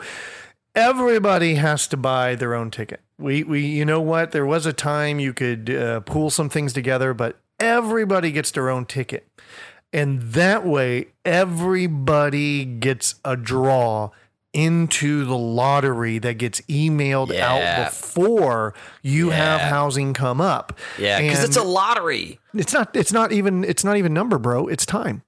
everybody 0.75 1.55
has 1.55 1.87
to 1.87 1.97
buy 1.97 2.35
their 2.35 2.53
own 2.53 2.69
ticket. 2.69 3.01
We, 3.17 3.43
we 3.43 3.65
you 3.65 3.85
know 3.85 4.01
what? 4.01 4.31
There 4.33 4.45
was 4.45 4.67
a 4.67 4.73
time 4.73 5.19
you 5.19 5.33
could 5.33 5.71
uh, 5.71 6.01
pool 6.01 6.29
some 6.29 6.49
things 6.49 6.73
together, 6.73 7.15
but 7.15 7.39
everybody 7.59 8.31
gets 8.31 8.51
their 8.51 8.69
own 8.69 8.85
ticket. 8.85 9.27
And 9.93 10.21
that 10.33 10.65
way, 10.65 11.07
everybody 11.25 12.65
gets 12.65 13.15
a 13.23 13.35
draw 13.35 14.09
into 14.53 15.23
the 15.25 15.37
lottery 15.37 16.17
that 16.19 16.35
gets 16.35 16.61
emailed 16.61 17.31
Yeah. 17.31 17.51
out 17.83 17.85
before 17.89 18.73
you 19.03 19.29
have 19.29 19.61
housing 19.61 20.13
come 20.13 20.41
up. 20.41 20.77
Yeah, 20.97 21.21
because 21.21 21.43
it's 21.43 21.57
a 21.57 21.63
lottery. 21.63 22.39
it's 22.55 22.73
not 22.73 22.95
it's 22.95 23.11
not 23.13 23.31
even 23.31 23.63
it's 23.63 23.83
not 23.83 23.97
even 23.97 24.13
number, 24.13 24.37
bro. 24.39 24.67
It's 24.67 24.85
time. 24.85 25.21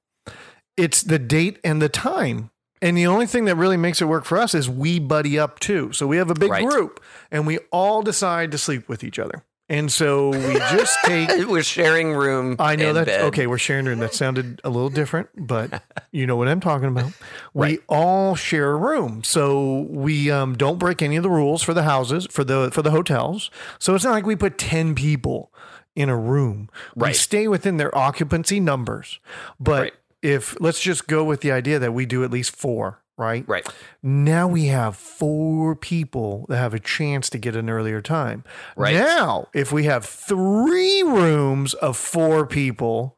It's 0.78 1.04
the 1.04 1.20
date 1.20 1.60
and 1.64 1.82
the 1.82 1.90
time. 1.90 2.50
And 2.82 2.98
the 2.98 3.06
only 3.08 3.28
thing 3.28 3.46
that 3.46 3.56
really 3.56 3.76
makes 3.78 4.02
it 4.02 4.06
work 4.06 4.24
for 4.24 4.38
us 4.38 4.56
is 4.56 4.70
we 4.70 5.00
buddy 5.00 5.38
up 5.38 5.60
too. 5.60 5.92
So 5.92 6.08
we 6.08 6.16
have 6.18 6.32
a 6.32 6.34
big 6.34 6.50
Right. 6.50 6.66
group 6.66 7.04
and 7.30 7.46
we 7.46 7.58
all 7.72 8.02
decide 8.02 8.52
to 8.52 8.58
sleep 8.58 8.88
with 8.88 9.04
each 9.04 9.20
other. 9.20 9.44
And 9.70 9.92
so 9.92 10.30
we 10.30 10.54
just 10.56 10.98
take 11.06 11.30
We're 11.48 11.62
sharing 11.64 12.14
room. 12.14 12.56
I 12.58 12.76
know 12.76 12.94
that. 12.94 13.06
bed. 13.06 13.22
Okay, 13.26 13.46
we're 13.46 13.60
sharing 13.60 13.86
room. 13.86 14.00
That 14.00 14.14
sounded 14.16 14.60
a 14.64 14.70
little 14.70 14.90
different, 14.90 15.30
but 15.38 15.84
you 16.12 16.26
know 16.26 16.36
what 16.36 16.48
I'm 16.48 16.60
talking 16.60 16.88
about. 16.88 17.12
We 17.54 17.62
Right. 17.68 17.80
all 17.88 18.36
share 18.36 18.72
a 18.72 18.76
room, 18.78 19.24
so 19.24 19.82
we 19.90 20.32
um, 20.32 20.56
don't 20.58 20.80
break 20.80 21.02
any 21.04 21.18
of 21.18 21.24
the 21.24 21.30
rules 21.30 21.62
for 21.62 21.74
the 21.76 21.84
houses 21.84 22.28
for 22.32 22.44
the 22.44 22.72
for 22.72 22.82
the 22.82 22.92
hotels. 22.92 23.52
So 23.78 23.94
it's 23.94 24.04
not 24.04 24.12
like 24.12 24.26
we 24.26 24.36
put 24.36 24.58
ten 24.58 24.96
people 24.96 25.54
in 25.96 26.10
a 26.10 26.18
room. 26.18 26.70
We 26.96 27.14
stay 27.14 27.48
within 27.48 27.78
their 27.78 27.96
occupancy 27.96 28.60
numbers, 28.60 29.20
but 29.60 29.82
Right. 29.82 29.94
if 30.24 30.60
let's 30.60 30.82
just 30.82 31.08
go 31.08 31.24
with 31.24 31.42
the 31.42 31.52
idea 31.52 31.78
that 31.80 31.94
we 31.94 32.06
do 32.08 32.24
at 32.24 32.32
least 32.32 32.56
four, 32.56 33.02
right? 33.20 33.44
Right. 33.48 33.68
Now 34.02 34.48
we 34.48 34.66
have 34.68 34.96
four 34.96 35.76
people 35.76 36.46
that 36.48 36.58
have 36.58 36.74
a 36.74 36.80
chance 36.80 37.30
to 37.32 37.38
get 37.38 37.56
an 37.56 37.70
earlier 37.70 38.02
time. 38.02 38.44
Right. 38.76 38.96
Now, 38.96 39.50
if 39.54 39.72
we 39.72 39.84
have 39.84 40.06
three 40.06 41.04
rooms 41.04 41.74
of 41.76 41.98
four 41.98 42.48
people, 42.48 43.18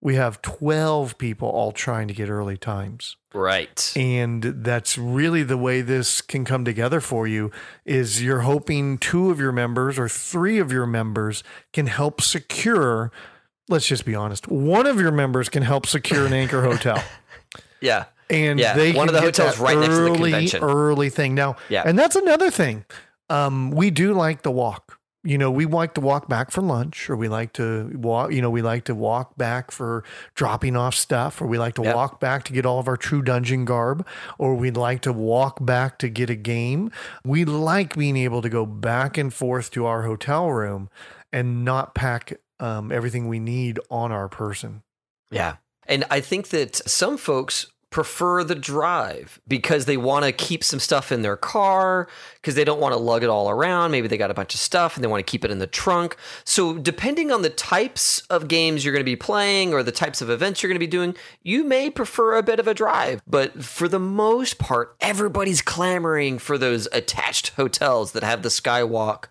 we 0.00 0.14
have 0.14 0.40
12 0.42 1.18
people 1.18 1.48
all 1.48 1.72
trying 1.72 2.08
to 2.08 2.14
get 2.14 2.30
early 2.30 2.56
times. 2.56 3.16
Right. 3.34 3.92
And 3.94 4.42
that's 4.42 4.96
really 4.96 5.42
the 5.42 5.58
way 5.58 5.82
this 5.82 6.22
can 6.22 6.46
come 6.46 6.64
together 6.64 7.00
for 7.00 7.26
you 7.26 7.50
is 7.84 8.22
you're 8.22 8.40
hoping 8.40 8.96
two 8.96 9.30
of 9.30 9.38
your 9.38 9.52
members 9.52 9.98
or 9.98 10.08
three 10.08 10.58
of 10.58 10.72
your 10.72 10.86
members 10.86 11.44
can 11.72 11.86
help 11.86 12.22
secure 12.22 13.12
let's 13.70 13.86
just 13.86 14.06
be 14.06 14.14
honest. 14.14 14.48
One 14.48 14.86
of 14.86 14.98
your 14.98 15.12
members 15.12 15.50
can 15.50 15.62
help 15.62 15.84
secure 15.84 16.24
an 16.24 16.32
anchor 16.32 16.62
hotel. 16.62 17.02
Yeah. 17.80 18.06
And 18.30 18.58
Yeah, 18.58 18.74
they 18.74 18.92
one 18.92 19.06
can 19.08 19.14
of 19.16 19.20
the 19.22 19.26
get 19.30 19.36
hotels 19.38 19.58
right 19.58 19.78
next 19.78 19.94
to 19.96 20.02
the 20.02 20.10
early, 20.10 20.30
convention. 20.30 20.62
Early 20.62 21.10
thing. 21.10 21.34
Now, 21.34 21.56
Yeah. 21.68 21.82
and 21.86 21.98
that's 21.98 22.16
another 22.16 22.50
thing. 22.50 22.84
Um, 23.30 23.70
we 23.70 23.90
do 23.90 24.12
like 24.14 24.42
the 24.42 24.50
walk. 24.50 24.98
You 25.24 25.36
know, 25.36 25.50
we 25.50 25.66
like 25.66 25.94
to 25.94 26.00
walk 26.00 26.28
back 26.28 26.50
for 26.50 26.62
lunch, 26.62 27.10
or 27.10 27.16
we 27.16 27.28
like 27.28 27.52
to 27.54 27.90
walk. 27.94 28.32
You 28.32 28.40
know, 28.40 28.50
we 28.50 28.62
like 28.62 28.84
to 28.84 28.94
walk 28.94 29.36
back 29.36 29.70
for 29.72 30.04
dropping 30.34 30.76
off 30.76 30.94
stuff, 30.94 31.42
or 31.42 31.46
we 31.46 31.58
like 31.58 31.74
to 31.74 31.82
Yep. 31.82 31.94
walk 31.94 32.20
back 32.20 32.44
to 32.44 32.52
get 32.52 32.64
all 32.64 32.78
of 32.78 32.86
our 32.86 32.96
true 32.96 33.20
dungeon 33.20 33.64
garb, 33.64 34.06
or 34.38 34.54
we'd 34.54 34.76
like 34.76 35.00
to 35.02 35.12
walk 35.12 35.58
back 35.64 35.98
to 35.98 36.08
get 36.08 36.30
a 36.30 36.36
game. 36.36 36.90
We 37.24 37.44
like 37.44 37.96
being 37.96 38.16
able 38.16 38.40
to 38.42 38.48
go 38.48 38.64
back 38.64 39.18
and 39.18 39.34
forth 39.34 39.70
to 39.72 39.86
our 39.86 40.02
hotel 40.04 40.50
room 40.50 40.88
and 41.32 41.64
not 41.64 41.94
pack 41.94 42.34
um, 42.60 42.90
everything 42.92 43.28
we 43.28 43.38
need 43.40 43.78
on 43.90 44.12
our 44.12 44.28
person. 44.28 44.82
Yeah. 45.30 45.56
And 45.86 46.04
I 46.10 46.20
think 46.20 46.48
that 46.50 46.76
some 46.88 47.16
folks 47.18 47.66
prefer 47.90 48.44
the 48.44 48.54
drive 48.54 49.40
because 49.48 49.86
they 49.86 49.96
want 49.96 50.24
to 50.24 50.32
keep 50.32 50.62
some 50.62 50.78
stuff 50.78 51.10
in 51.10 51.22
their 51.22 51.36
car 51.36 52.06
because 52.34 52.54
they 52.54 52.64
don't 52.64 52.80
want 52.80 52.92
to 52.92 52.98
lug 52.98 53.22
it 53.22 53.30
all 53.30 53.48
around. 53.48 53.90
Maybe 53.90 54.08
they 54.08 54.18
got 54.18 54.30
a 54.30 54.34
bunch 54.34 54.54
of 54.54 54.60
stuff 54.60 54.94
and 54.94 55.02
they 55.02 55.08
want 55.08 55.26
to 55.26 55.30
keep 55.30 55.44
it 55.44 55.50
in 55.50 55.58
the 55.58 55.66
trunk. 55.66 56.16
So, 56.44 56.76
depending 56.76 57.32
on 57.32 57.40
the 57.42 57.50
types 57.50 58.20
of 58.28 58.46
games 58.46 58.84
you're 58.84 58.92
going 58.92 59.00
to 59.00 59.04
be 59.04 59.16
playing 59.16 59.72
or 59.72 59.82
the 59.82 59.92
types 59.92 60.20
of 60.20 60.28
events 60.28 60.62
you're 60.62 60.68
going 60.68 60.76
to 60.76 60.86
be 60.86 60.86
doing, 60.86 61.14
you 61.42 61.64
may 61.64 61.88
prefer 61.88 62.36
a 62.36 62.42
bit 62.42 62.60
of 62.60 62.68
a 62.68 62.74
drive. 62.74 63.22
But 63.26 63.64
for 63.64 63.88
the 63.88 63.98
most 63.98 64.58
part, 64.58 64.94
everybody's 65.00 65.62
clamoring 65.62 66.38
for 66.38 66.58
those 66.58 66.88
attached 66.92 67.50
hotels 67.54 68.12
that 68.12 68.22
have 68.22 68.42
the 68.42 68.50
skywalk 68.50 69.24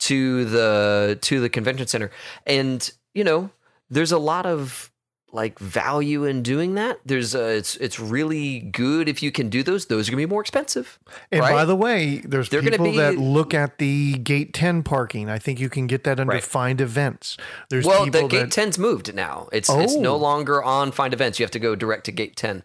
to 0.00 0.44
the 0.44 1.18
to 1.22 1.40
the 1.40 1.48
convention 1.48 1.86
center. 1.86 2.10
And, 2.46 2.90
you 3.14 3.24
know, 3.24 3.50
there's 3.88 4.12
a 4.12 4.18
lot 4.18 4.44
of 4.44 4.91
like 5.32 5.58
value 5.58 6.24
in 6.24 6.42
doing 6.42 6.74
that. 6.74 7.00
There's 7.06 7.34
a, 7.34 7.56
it's 7.56 7.76
it's 7.76 7.98
really 7.98 8.60
good 8.60 9.08
if 9.08 9.22
you 9.22 9.32
can 9.32 9.48
do 9.48 9.62
those. 9.62 9.86
Those 9.86 10.08
are 10.08 10.12
gonna 10.12 10.20
be 10.22 10.26
more 10.26 10.40
expensive. 10.42 10.98
And 11.30 11.40
right? 11.40 11.52
by 11.52 11.64
the 11.64 11.76
way, 11.76 12.18
there's 12.18 12.48
They're 12.50 12.62
people 12.62 12.90
be- 12.92 12.96
that 12.98 13.16
look 13.16 13.54
at 13.54 13.78
the 13.78 14.18
gate 14.18 14.52
10 14.52 14.82
parking. 14.82 15.30
I 15.30 15.38
think 15.38 15.58
you 15.60 15.68
can 15.68 15.86
get 15.86 16.04
that 16.04 16.20
under 16.20 16.34
Right. 16.34 16.42
find 16.44 16.80
events. 16.80 17.36
There's 17.70 17.86
well, 17.86 18.04
people 18.04 18.22
the 18.22 18.28
gate 18.28 18.50
that 18.50 18.66
10's 18.68 18.78
moved 18.78 19.14
now. 19.14 19.48
It's 19.52 19.70
it's 19.70 19.96
no 19.96 20.14
Oh. 20.14 20.18
longer 20.18 20.62
on 20.62 20.92
find 20.92 21.12
events. 21.14 21.38
You 21.38 21.44
have 21.44 21.50
to 21.52 21.58
go 21.58 21.74
direct 21.74 22.04
to 22.04 22.12
gate 22.12 22.36
10 22.36 22.62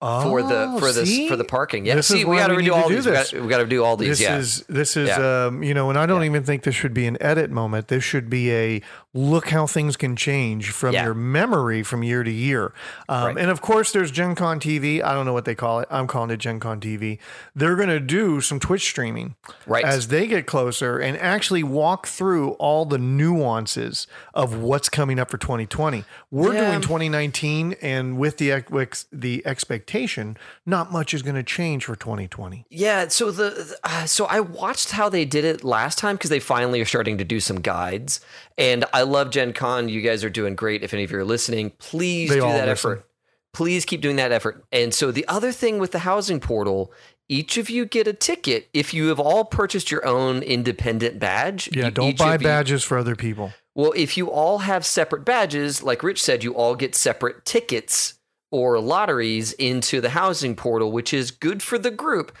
for 0.00 0.42
the 0.42 0.64
Oh, 0.66 0.78
for 0.78 0.92
the 0.92 1.28
for 1.28 1.36
the 1.36 1.44
parking. 1.44 1.84
Yeah, 1.84 1.96
This 1.96 2.08
see, 2.08 2.24
we 2.24 2.36
got 2.36 2.46
to 2.48 2.54
redo 2.54 2.72
all 2.74 2.88
these. 2.88 3.04
We 3.04 3.12
this. 3.12 3.32
got, 3.32 3.42
we 3.42 3.48
got 3.48 3.58
to 3.58 3.66
do 3.66 3.84
all 3.84 3.98
these. 3.98 4.18
This 4.18 4.20
yeah. 4.22 4.38
is 4.38 4.64
this 4.66 4.96
is 4.96 5.08
Yeah. 5.08 5.46
um, 5.46 5.62
you 5.62 5.74
know, 5.74 5.90
and 5.90 5.98
I 5.98 6.06
don't 6.06 6.24
even 6.24 6.42
think 6.42 6.62
this 6.62 6.74
should 6.74 6.94
be 6.94 7.06
an 7.06 7.18
edit 7.20 7.50
moment. 7.50 7.88
This 7.88 8.02
should 8.02 8.30
be 8.30 8.50
a 8.50 8.82
look 9.12 9.48
how 9.48 9.66
things 9.66 9.96
can 9.96 10.14
change 10.14 10.70
from 10.70 10.92
Yeah. 10.94 11.04
your 11.06 11.14
memory 11.14 11.82
from 11.82 12.04
year 12.04 12.22
to 12.22 12.30
year. 12.30 12.72
Um, 13.08 13.24
Right. 13.24 13.38
And 13.38 13.50
of 13.50 13.60
course, 13.60 13.90
there's 13.90 14.10
Gen 14.12 14.36
Con 14.36 14.60
TV. 14.60 15.02
I 15.02 15.12
don't 15.14 15.26
know 15.26 15.32
what 15.32 15.44
they 15.46 15.54
call 15.56 15.80
it. 15.80 15.88
I'm 15.90 16.06
calling 16.06 16.30
it 16.30 16.36
Gen 16.38 16.60
Con 16.60 16.80
TV. 16.80 17.18
They're 17.54 17.74
going 17.74 17.88
to 17.88 17.98
do 17.98 18.40
some 18.40 18.60
Twitch 18.60 18.82
streaming 18.88 19.34
Right. 19.66 19.84
as 19.84 20.08
they 20.08 20.26
get 20.28 20.46
closer 20.46 20.98
and 20.98 21.18
actually 21.18 21.64
walk 21.64 22.06
through 22.06 22.50
all 22.52 22.84
the 22.84 22.98
nuances 22.98 24.06
of 24.34 24.54
what's 24.54 24.88
coming 24.88 25.18
up 25.18 25.30
for 25.30 25.38
2020. 25.38 26.04
We're 26.30 26.54
Yeah. 26.54 26.68
doing 26.70 26.80
2019, 26.80 27.74
and 27.82 28.16
with 28.16 28.36
the 28.38 28.52
ex- 28.52 29.06
the 29.12 29.44
expectation, 29.46 30.36
not 30.64 30.92
much 30.92 31.12
is 31.14 31.22
going 31.22 31.34
to 31.34 31.42
change 31.42 31.84
for 31.84 31.96
2020. 31.96 32.64
Yeah, 32.70 33.08
so 33.08 33.30
the 33.32 33.76
uh, 33.82 34.04
so 34.06 34.26
I 34.26 34.40
watched 34.40 34.92
how 34.92 35.08
they 35.08 35.24
did 35.24 35.44
it 35.44 35.64
last 35.64 35.98
time 35.98 36.16
because 36.16 36.30
they 36.30 36.40
finally 36.40 36.80
are 36.80 36.84
starting 36.84 37.18
to 37.18 37.24
do 37.24 37.40
some 37.40 37.60
guides, 37.60 38.20
and 38.56 38.84
I 38.92 38.99
love 39.02 39.30
Gen 39.30 39.52
Con. 39.52 39.88
You 39.88 40.00
guys 40.00 40.22
are 40.24 40.30
doing 40.30 40.54
great. 40.54 40.82
If 40.82 40.92
any 40.94 41.04
of 41.04 41.10
you 41.10 41.18
are 41.18 41.24
listening, 41.24 41.70
please 41.78 42.28
They 42.30 42.36
do 42.36 42.40
that 42.42 42.52
listen. 42.54 42.68
effort. 42.68 43.06
Please 43.52 43.84
keep 43.84 44.00
doing 44.00 44.16
that 44.16 44.30
effort. 44.32 44.64
And 44.70 44.94
so 44.94 45.10
the 45.10 45.26
other 45.26 45.50
thing 45.52 45.78
with 45.78 45.90
the 45.92 46.00
housing 46.00 46.38
portal, 46.40 46.92
each 47.28 47.56
of 47.56 47.68
you 47.68 47.84
get 47.84 48.06
a 48.06 48.12
ticket 48.12 48.68
if 48.72 48.94
you 48.94 49.08
have 49.08 49.18
all 49.18 49.44
purchased 49.44 49.90
your 49.90 50.06
own 50.06 50.42
independent 50.42 51.18
badge. 51.18 51.68
Yeah, 51.72 51.86
you- 51.86 51.90
don't 51.90 52.16
buy 52.18 52.34
you- 52.34 52.38
badges 52.38 52.84
for 52.84 52.96
other 52.98 53.16
people. 53.16 53.52
well, 53.74 53.92
if 53.96 54.16
you 54.16 54.30
all 54.30 54.58
have 54.58 54.86
separate 54.86 55.24
badges, 55.24 55.82
like 55.82 56.02
Rich 56.02 56.22
said, 56.22 56.44
you 56.44 56.52
all 56.54 56.74
get 56.76 56.94
separate 56.94 57.44
tickets 57.44 58.14
or 58.52 58.78
lotteries 58.80 59.52
into 59.54 60.00
the 60.00 60.10
housing 60.10 60.54
portal, 60.56 60.90
which 60.92 61.12
is 61.14 61.30
good 61.30 61.62
for 61.62 61.78
the 61.78 61.90
group. 61.90 62.36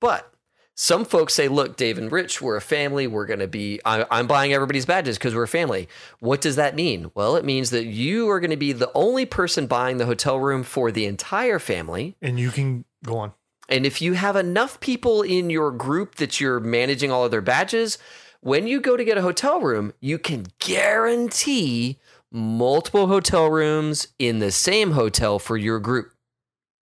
But 0.00 0.30
some 0.74 1.04
folks 1.04 1.34
say, 1.34 1.46
look, 1.46 1.76
Dave 1.76 1.98
and 1.98 2.10
Rich, 2.10 2.42
we're 2.42 2.56
a 2.56 2.60
family. 2.60 3.06
We're 3.06 3.26
going 3.26 3.38
to 3.40 3.46
be, 3.46 3.80
I, 3.84 4.06
I'm 4.10 4.26
buying 4.26 4.52
everybody's 4.52 4.86
badges 4.86 5.16
because 5.16 5.34
we're 5.34 5.44
a 5.44 5.48
family. 5.48 5.88
What 6.18 6.40
does 6.40 6.56
that 6.56 6.74
mean? 6.74 7.12
Well, 7.14 7.36
it 7.36 7.44
means 7.44 7.70
that 7.70 7.84
you 7.84 8.28
are 8.28 8.40
going 8.40 8.50
to 8.50 8.56
be 8.56 8.72
the 8.72 8.90
only 8.94 9.24
person 9.24 9.66
buying 9.66 9.98
the 9.98 10.06
hotel 10.06 10.38
room 10.38 10.64
for 10.64 10.90
the 10.90 11.06
entire 11.06 11.60
family. 11.60 12.16
And 12.20 12.40
you 12.40 12.50
can 12.50 12.84
go 13.04 13.18
on. 13.18 13.32
And 13.68 13.86
if 13.86 14.02
you 14.02 14.14
have 14.14 14.36
enough 14.36 14.80
people 14.80 15.22
in 15.22 15.48
your 15.48 15.70
group 15.70 16.16
that 16.16 16.40
you're 16.40 16.60
managing 16.60 17.10
all 17.10 17.24
of 17.24 17.30
their 17.30 17.40
badges, 17.40 17.96
when 18.40 18.66
you 18.66 18.80
go 18.80 18.96
to 18.96 19.04
get 19.04 19.16
a 19.16 19.22
hotel 19.22 19.60
room, 19.60 19.94
you 20.00 20.18
can 20.18 20.46
guarantee 20.58 21.98
multiple 22.30 23.06
hotel 23.06 23.48
rooms 23.48 24.08
in 24.18 24.40
the 24.40 24.50
same 24.50 24.90
hotel 24.90 25.38
for 25.38 25.56
your 25.56 25.78
group. 25.78 26.12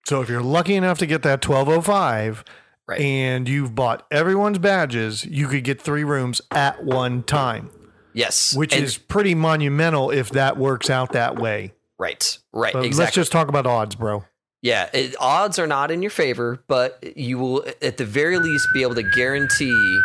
So 0.07 0.23
if 0.23 0.29
you're 0.29 0.43
lucky 0.43 0.75
enough 0.75 0.99
to 0.99 1.07
get 1.07 1.23
that 1.23 1.47
1205 1.47 2.43
Right. 2.93 3.01
and 3.01 3.49
you've 3.49 3.75
bought 3.75 4.07
everyone's 4.11 4.59
badges, 4.59 5.25
you 5.25 5.49
could 5.49 5.65
get 5.65 5.81
three 5.81 6.05
rooms 6.05 6.41
at 6.51 6.85
one 6.85 7.23
time, 7.23 7.71
Yes. 8.15 8.55
which 8.55 8.75
And- 8.75 8.85
is 8.85 8.97
pretty 8.99 9.35
monumental 9.35 10.11
if 10.11 10.31
that 10.31 10.57
works 10.57 10.89
out 10.91 11.13
that 11.13 11.37
way. 11.39 11.73
right. 11.99 12.39
Right. 12.53 12.73
But 12.73 12.85
exactly. 12.85 13.05
let's 13.05 13.15
just 13.15 13.33
talk 13.33 13.49
about 13.49 13.67
odds, 13.67 13.95
bro. 13.95 14.25
yeah. 14.61 14.89
It, 14.93 15.15
odds 15.21 15.59
are 15.59 15.67
not 15.67 15.91
in 15.91 16.03
your 16.03 16.11
favor, 16.11 16.63
but 16.69 17.17
you 17.17 17.39
will, 17.39 17.65
at 17.81 17.97
the 17.97 18.05
very 18.05 18.39
least, 18.39 18.67
be 18.75 18.83
able 18.83 18.95
to 18.97 19.03
guarantee. 19.03 20.01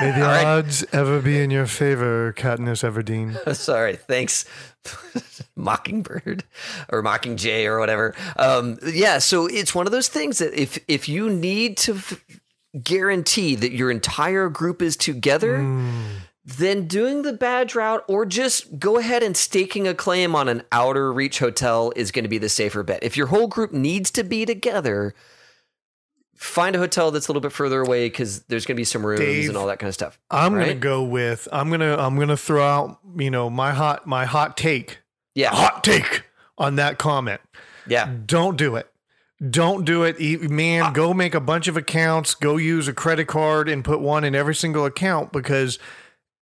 May 0.00 0.10
the 0.12 0.20
right. 0.20 0.44
odds 0.44 0.84
ever 0.92 1.20
be 1.20 1.40
in 1.40 1.50
your 1.50 1.66
favor, 1.66 2.32
Katniss 2.36 2.82
Everdeen. 2.84 3.54
Sorry, 3.56 3.96
thanks, 3.96 4.44
Mockingbird 5.56 6.44
or 6.90 7.02
Mockingjay 7.02 7.64
or 7.66 7.78
whatever. 7.78 8.14
Um, 8.36 8.78
yeah, 8.86 9.18
so 9.18 9.46
it's 9.46 9.74
one 9.74 9.86
of 9.86 9.92
those 9.92 10.08
things 10.08 10.38
that 10.38 10.52
if 10.54 10.78
if 10.86 11.08
you 11.08 11.30
need 11.30 11.76
to 11.78 11.94
f- 11.94 12.22
guarantee 12.82 13.54
that 13.54 13.72
your 13.72 13.90
entire 13.90 14.48
group 14.50 14.82
is 14.82 14.96
together, 14.96 15.58
then 16.44 16.86
doing 16.86 17.22
the 17.22 17.32
badge 17.32 17.74
route 17.74 18.04
or 18.06 18.26
just 18.26 18.78
go 18.78 18.98
ahead 18.98 19.22
and 19.22 19.36
staking 19.36 19.88
a 19.88 19.94
claim 19.94 20.36
on 20.36 20.48
an 20.48 20.62
outer 20.72 21.12
reach 21.12 21.38
hotel 21.38 21.92
is 21.96 22.10
going 22.10 22.24
to 22.24 22.28
be 22.28 22.38
the 22.38 22.48
safer 22.48 22.82
bet. 22.82 23.02
If 23.02 23.16
your 23.16 23.28
whole 23.28 23.46
group 23.48 23.72
needs 23.72 24.10
to 24.12 24.24
be 24.24 24.44
together. 24.44 25.14
Find 26.36 26.76
a 26.76 26.78
hotel 26.78 27.10
that's 27.10 27.28
a 27.28 27.30
little 27.30 27.40
bit 27.40 27.52
further 27.52 27.80
away 27.80 28.06
because 28.06 28.42
there's 28.44 28.66
going 28.66 28.76
to 28.76 28.80
be 28.80 28.84
some 28.84 29.04
rooms 29.04 29.20
Dave, 29.20 29.48
and 29.48 29.56
all 29.56 29.66
that 29.66 29.78
kind 29.78 29.88
of 29.88 29.94
stuff. 29.94 30.18
I'm 30.30 30.52
gonna 30.52 30.74
go 30.74 31.02
with 31.02 31.48
I'm 31.52 31.70
gonna 31.70 31.96
I'm 31.96 32.18
gonna 32.18 32.36
throw 32.36 32.64
out 32.66 32.98
you 33.16 33.30
know 33.30 33.48
my 33.50 33.72
hot 33.72 34.06
my 34.06 34.24
hot 34.26 34.56
take 34.56 34.98
Yeah, 35.34 35.50
hot 35.50 35.82
take 35.82 36.24
on 36.58 36.76
that 36.76 36.98
comment. 36.98 37.40
yeah, 37.86 38.10
Don't 38.26 38.56
do 38.56 38.76
it. 38.76 38.90
Don't 39.50 39.84
do 39.84 40.02
it. 40.02 40.18
Man, 40.50 40.94
go 40.94 41.12
make 41.12 41.34
a 41.34 41.40
bunch 41.40 41.68
of 41.68 41.76
accounts, 41.76 42.34
go 42.34 42.56
use 42.56 42.88
a 42.88 42.94
credit 42.94 43.26
card 43.26 43.68
and 43.68 43.84
put 43.84 44.00
one 44.00 44.24
in 44.24 44.34
every 44.34 44.54
single 44.54 44.86
account 44.86 45.30
because 45.30 45.78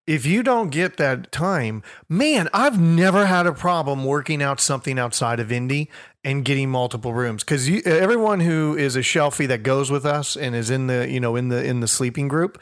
if 0.06 0.26
you 0.26 0.42
don't 0.42 0.68
get 0.70 0.96
that 0.98 1.32
time, 1.32 1.82
man, 2.08 2.48
I've 2.52 2.78
never 2.78 3.26
had 3.26 3.46
a 3.46 3.52
problem 3.52 4.04
working 4.04 4.42
out 4.42 4.60
something 4.60 4.98
outside 4.98 5.40
of 5.40 5.50
Indy 5.50 5.90
and 6.24 6.44
getting 6.44 6.70
multiple 6.70 7.12
rooms. 7.12 7.44
Because 7.44 7.68
everyone 7.86 8.40
who 8.40 8.76
is 8.76 8.96
a 8.96 9.00
shelfie 9.00 9.48
that 9.48 9.62
goes 9.62 9.90
with 9.90 10.06
us 10.06 10.36
and 10.36 10.54
is 10.54 10.70
in 10.70 10.86
the 10.86 11.08
you 11.08 11.20
know 11.20 11.36
in 11.36 11.48
the 11.48 11.62
in 11.62 11.80
the 11.80 11.88
sleeping 11.88 12.28
group 12.28 12.60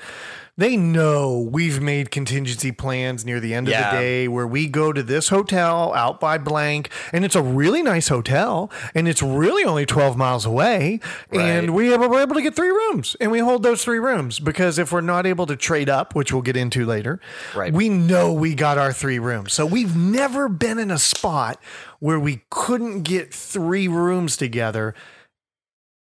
they 0.59 0.77
know 0.77 1.49
we've 1.51 1.81
made 1.81 2.11
contingency 2.11 2.71
plans 2.73 3.25
near 3.25 3.41
the 3.41 3.55
end 3.55 3.69
Yeah. 3.69 3.87
of 3.89 3.93
the 3.95 3.99
day 3.99 4.29
where 4.29 4.47
we 4.47 4.67
go 4.67 4.93
to 4.93 5.03
this 5.03 5.29
hotel 5.31 5.95
out 5.95 6.21
by 6.21 6.37
blank 6.37 6.91
and 7.11 7.25
it's 7.25 7.35
a 7.35 7.43
really 7.43 7.83
nice 7.83 8.09
hotel 8.09 8.71
and 8.95 9.09
it's 9.09 9.23
really 9.23 9.65
only 9.65 9.87
12 9.87 10.17
miles 10.19 10.45
away 10.45 11.01
Right. 11.33 11.41
and 11.41 11.75
we 11.75 11.97
we're 11.97 12.21
able 12.21 12.35
to 12.35 12.43
get 12.43 12.55
three 12.55 12.69
rooms 12.71 13.17
and 13.19 13.31
we 13.31 13.39
hold 13.39 13.63
those 13.63 13.83
three 13.83 13.99
rooms 13.99 14.41
because 14.41 14.79
if 14.79 14.93
we're 14.93 15.01
not 15.01 15.25
able 15.27 15.47
to 15.47 15.57
trade 15.57 15.89
up 15.89 16.15
which 16.15 16.33
we'll 16.33 16.43
get 16.43 16.57
into 16.57 16.85
later 16.85 17.19
Right. 17.55 17.73
we 17.73 17.89
know 17.89 18.31
we 18.33 18.55
got 18.55 18.77
our 18.77 18.93
three 18.93 19.19
rooms 19.19 19.55
so 19.55 19.65
we've 19.65 19.97
never 19.97 20.51
been 20.51 20.79
in 20.79 20.91
a 20.91 20.99
spot 20.99 21.59
where 21.99 22.21
we 22.21 22.43
couldn't 22.51 23.03
get 23.05 23.33
three 23.33 23.89
rooms 23.89 24.37
together. 24.37 24.95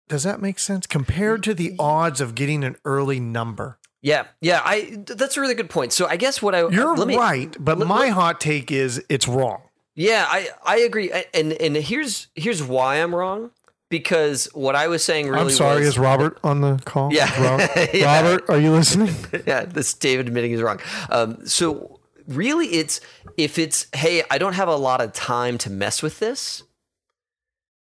Does 0.09 0.23
that 0.25 0.41
make 0.43 0.59
sense? 0.59 0.87
Compared 0.87 1.43
to 1.45 1.55
the 1.55 1.75
odds 1.79 2.21
of 2.21 2.35
getting 2.35 2.65
an 2.65 2.77
early 2.85 3.21
number. 3.21 3.79
Yeah, 4.05 4.27
yeah. 4.43 4.61
I 4.63 4.99
that's 5.07 5.39
a 5.39 5.41
really 5.41 5.55
good 5.55 5.71
point. 5.71 5.95
So 5.95 6.07
I 6.07 6.17
guess 6.17 6.43
what 6.43 6.55
I 6.55 6.69
You're 6.69 6.95
let 6.95 7.09
me- 7.09 7.17
right, 7.17 7.57
but 7.59 7.79
let- 7.79 7.89
my 7.89 8.01
let- 8.01 8.13
hot 8.13 8.39
take 8.41 8.71
is 8.71 9.03
it's 9.09 9.27
wrong. 9.27 9.63
Yeah, 9.95 10.27
I 10.29 10.49
I 10.63 10.77
agree. 10.81 11.11
I- 11.11 11.25
And 11.33 11.53
and 11.55 11.75
here's 11.75 12.29
here's 12.35 12.63
why 12.63 12.97
I'm 12.97 13.15
wrong 13.15 13.51
because 13.89 14.47
what 14.53 14.75
I 14.77 14.89
was 14.89 15.03
saying 15.03 15.29
really 15.31 15.41
I'm 15.41 15.51
sorry, 15.51 15.79
was, 15.81 15.89
is 15.89 15.99
Robert 15.99 16.39
on 16.45 16.61
the 16.61 16.79
call? 16.85 17.15
Yeah. 17.15 17.31
Ro- 17.43 17.67
Yeah. 17.95 18.21
Robert, 18.23 18.51
are 18.51 18.59
you 18.61 18.73
listening? 18.73 19.15
yeah, 19.47 19.65
this 19.65 19.95
David 19.95 20.27
admitting 20.29 20.53
is 20.53 20.61
wrong. 20.61 20.81
Um, 21.09 21.47
so 21.47 22.01
really, 22.29 22.67
it's 22.75 23.01
if 23.39 23.59
it's 23.59 23.87
hey, 23.95 24.23
I 24.31 24.37
don't 24.37 24.53
have 24.55 24.69
a 24.69 24.77
lot 24.77 25.01
of 25.01 25.15
time 25.15 25.57
to 25.59 25.71
mess 25.71 26.03
with 26.03 26.19
this, 26.19 26.63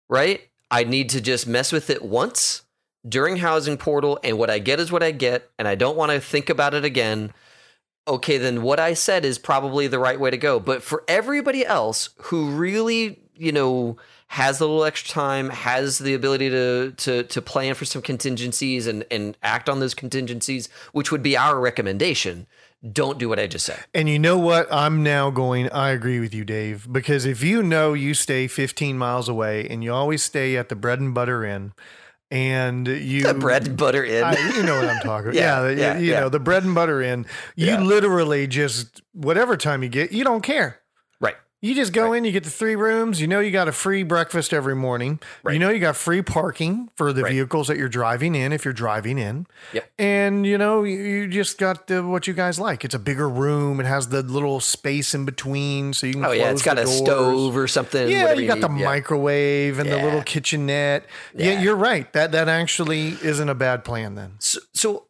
right? 0.08 0.40
I 0.70 0.84
need 0.84 1.10
to 1.10 1.20
just 1.20 1.46
mess 1.46 1.70
with 1.70 1.90
it 1.90 2.02
once 2.02 2.62
during 3.08 3.36
housing 3.36 3.76
portal, 3.76 4.18
and 4.24 4.38
what 4.38 4.50
I 4.50 4.58
get 4.58 4.80
is 4.80 4.90
what 4.90 5.02
I 5.02 5.10
get, 5.10 5.50
and 5.58 5.68
I 5.68 5.74
don't 5.74 5.96
want 5.96 6.12
to 6.12 6.20
think 6.20 6.48
about 6.48 6.74
it 6.74 6.84
again. 6.84 7.32
Okay, 8.06 8.38
then 8.38 8.62
what 8.62 8.80
I 8.80 8.94
said 8.94 9.24
is 9.24 9.38
probably 9.38 9.86
the 9.86 9.98
right 9.98 10.18
way 10.18 10.30
to 10.30 10.36
go. 10.36 10.60
But 10.60 10.82
for 10.82 11.04
everybody 11.08 11.64
else 11.64 12.10
who 12.22 12.50
really, 12.50 13.20
you 13.34 13.52
know, 13.52 13.96
has 14.28 14.60
a 14.60 14.66
little 14.66 14.84
extra 14.84 15.12
time, 15.12 15.50
has 15.50 15.98
the 15.98 16.14
ability 16.14 16.50
to 16.50 16.92
to 16.92 17.22
to 17.24 17.42
plan 17.42 17.74
for 17.74 17.84
some 17.84 18.02
contingencies 18.02 18.86
and 18.86 19.04
and 19.10 19.36
act 19.42 19.68
on 19.68 19.80
those 19.80 19.94
contingencies, 19.94 20.68
which 20.92 21.12
would 21.12 21.22
be 21.22 21.36
our 21.36 21.60
recommendation. 21.60 22.46
Don't 22.92 23.18
do 23.18 23.30
what 23.30 23.38
I 23.38 23.46
just 23.46 23.64
said. 23.64 23.82
And 23.94 24.10
you 24.10 24.18
know 24.18 24.38
what? 24.38 24.70
I'm 24.70 25.02
now 25.02 25.30
going, 25.30 25.70
I 25.70 25.90
agree 25.90 26.20
with 26.20 26.34
you, 26.34 26.44
Dave, 26.44 26.86
because 26.92 27.24
if 27.24 27.42
you 27.42 27.62
know 27.62 27.94
you 27.94 28.12
stay 28.12 28.46
15 28.46 28.98
miles 28.98 29.26
away 29.26 29.66
and 29.66 29.82
you 29.82 29.90
always 29.90 30.22
stay 30.22 30.58
at 30.58 30.68
the 30.68 30.76
bread 30.76 31.00
and 31.00 31.14
butter 31.14 31.46
inn 31.46 31.72
and 32.34 32.88
you 32.88 33.22
The 33.22 33.34
bread 33.34 33.68
and 33.68 33.76
butter 33.76 34.02
in. 34.02 34.24
I, 34.24 34.32
you 34.56 34.64
know 34.64 34.80
what 34.80 34.88
I'm 34.88 35.00
talking 35.02 35.28
about. 35.30 35.34
Yeah, 35.36 35.68
yeah, 35.68 35.76
yeah, 35.76 35.98
you 35.98 36.10
yeah. 36.10 36.20
know, 36.20 36.28
the 36.28 36.40
bread 36.40 36.64
and 36.64 36.74
butter 36.74 37.00
in. 37.00 37.26
you 37.54 37.76
literally 37.76 38.48
just, 38.48 39.02
whatever 39.12 39.56
time 39.56 39.84
you 39.84 39.88
get, 39.88 40.10
you 40.10 40.24
don't 40.24 40.42
care. 40.42 40.80
Right. 41.64 41.68
You 41.68 41.74
just 41.74 41.92
go 41.92 42.12
in, 42.12 42.24
you 42.24 42.32
get 42.32 42.44
the 42.44 42.50
three 42.50 42.76
rooms. 42.76 43.20
You 43.20 43.26
know, 43.26 43.40
you 43.40 43.50
got 43.50 43.68
a 43.68 43.72
free 43.72 44.02
breakfast 44.02 44.52
every 44.52 44.76
morning. 44.76 45.18
Right. 45.42 45.54
You 45.54 45.58
know, 45.58 45.70
you 45.70 45.80
got 45.80 45.96
free 45.96 46.22
parking 46.22 46.90
for 46.96 47.12
the 47.12 47.22
Right. 47.22 47.32
vehicles 47.32 47.68
that 47.68 47.76
you're 47.78 47.88
driving 47.88 48.34
in 48.34 48.52
if 48.52 48.64
you're 48.64 48.74
driving 48.74 49.18
in. 49.18 49.46
Yep. 49.72 49.90
And, 49.98 50.46
you 50.46 50.58
know, 50.58 50.84
you, 50.84 50.98
you 50.98 51.28
just 51.28 51.58
got 51.58 51.86
the, 51.86 52.02
what 52.02 52.26
you 52.26 52.34
guys 52.34 52.58
like. 52.60 52.84
It's 52.84 52.94
a 52.94 52.98
bigger 52.98 53.28
room. 53.28 53.80
It 53.80 53.86
has 53.86 54.08
the 54.08 54.22
little 54.22 54.60
space 54.60 55.14
in 55.14 55.24
between 55.24 55.94
so 55.94 56.06
you 56.06 56.14
can 56.14 56.24
Oh 56.26 56.32
yeah, 56.32 56.50
it's 56.50 56.62
got 56.62 56.78
a 56.78 56.84
doors. 56.84 56.96
stove 56.98 57.56
or 57.56 57.66
something. 57.66 58.08
Yeah, 58.10 58.32
you 58.34 58.46
got 58.46 58.60
the. 58.60 58.68
Yeah. 58.74 58.84
microwave 58.84 59.78
and 59.78 59.90
the 59.90 59.96
little 59.96 60.22
kitchenette. 60.22 61.06
Yeah. 61.34 61.52
Yeah. 61.52 61.60
you're 61.60 61.76
right. 61.76 62.12
That 62.12 62.32
that 62.32 62.48
actually 62.48 63.08
isn't 63.22 63.48
a 63.48 63.54
bad 63.54 63.84
plan 63.84 64.14
then. 64.16 64.32
So, 64.38 64.58
so 64.72 65.06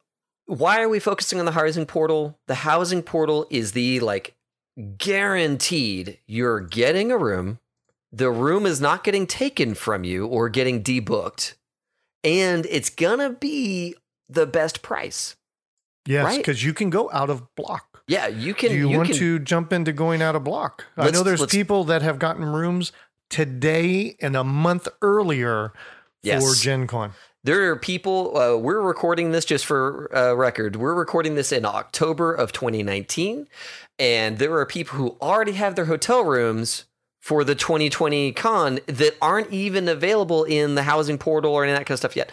why 0.47 0.83
are 0.83 0.89
we 0.89 1.01
focusing 1.01 1.39
on 1.39 1.47
the 1.47 1.53
housing 1.53 1.87
portal? 1.87 2.39
The 2.47 2.57
housing 2.57 3.03
portal 3.03 3.47
is 3.51 3.73
the 3.73 4.01
like 4.01 4.34
guaranteed 4.99 6.19
you're 6.27 6.61
getting 6.61 7.13
a 7.13 7.19
room. 7.19 7.59
The 8.13 8.31
room 8.31 8.65
is 8.67 8.81
not 8.81 9.05
getting 9.05 9.27
taken 9.27 9.75
from 9.75 10.05
you 10.05 10.27
or 10.27 10.49
getting 10.49 10.83
debooked, 10.83 11.55
and 12.23 12.67
it's 12.71 12.91
gonna 12.91 13.31
be 13.31 13.97
the 14.29 14.47
best 14.47 14.83
price. 14.83 15.37
Yes, 16.07 16.25
Right. 16.25 16.39
because 16.39 16.63
you 16.65 16.73
can 16.75 16.91
go 16.91 17.11
out 17.13 17.31
of 17.31 17.55
block. 17.55 18.03
Yeah, 18.07 18.27
you 18.29 18.53
can. 18.55 18.69
Do 18.71 18.77
you, 18.77 18.91
want 18.91 19.09
can, 19.09 19.19
to 19.19 19.39
jump 19.39 19.73
into 19.73 19.93
going 19.93 20.21
out 20.23 20.37
of 20.37 20.45
block? 20.45 20.85
I 20.97 21.11
know 21.11 21.23
there's 21.23 21.47
people 21.47 21.85
that 21.85 22.03
have 22.03 22.19
gotten 22.19 22.45
rooms 22.45 22.93
today 23.31 24.17
and 24.21 24.37
a 24.37 24.45
month 24.45 24.87
earlier 25.03 25.73
Yes. 26.23 26.43
for 26.43 26.63
Gen 26.63 26.87
Con. 26.87 27.13
There 27.43 27.71
are 27.71 27.77
people. 27.77 28.37
Uh, 28.39 28.57
we're 28.57 28.81
recording 28.81 29.33
this 29.33 29.45
just 29.45 29.65
for 29.67 30.15
uh, 30.17 30.35
record. 30.35 30.77
We're 30.77 30.95
recording 30.95 31.35
this 31.35 31.53
in 31.53 31.65
October 31.65 32.33
of 32.35 32.53
2019, 32.53 33.47
and 33.99 34.39
there 34.39 34.57
are 34.59 34.67
people 34.67 34.99
who 34.99 35.17
already 35.21 35.53
have 35.53 35.75
their 35.75 35.85
hotel 35.85 36.25
rooms 36.25 36.85
for 37.21 37.43
the 37.45 37.55
2020 37.55 38.33
con 38.33 38.81
that 38.87 39.17
aren't 39.23 39.51
even 39.51 39.89
available 39.89 40.45
in 40.45 40.75
the 40.75 40.83
housing 40.83 41.17
portal 41.17 41.53
or 41.53 41.65
any 41.65 41.73
of 41.73 41.79
that 41.79 41.87
kind 41.87 41.95
of 41.95 42.01
stuff 42.01 42.17
yet. 42.17 42.31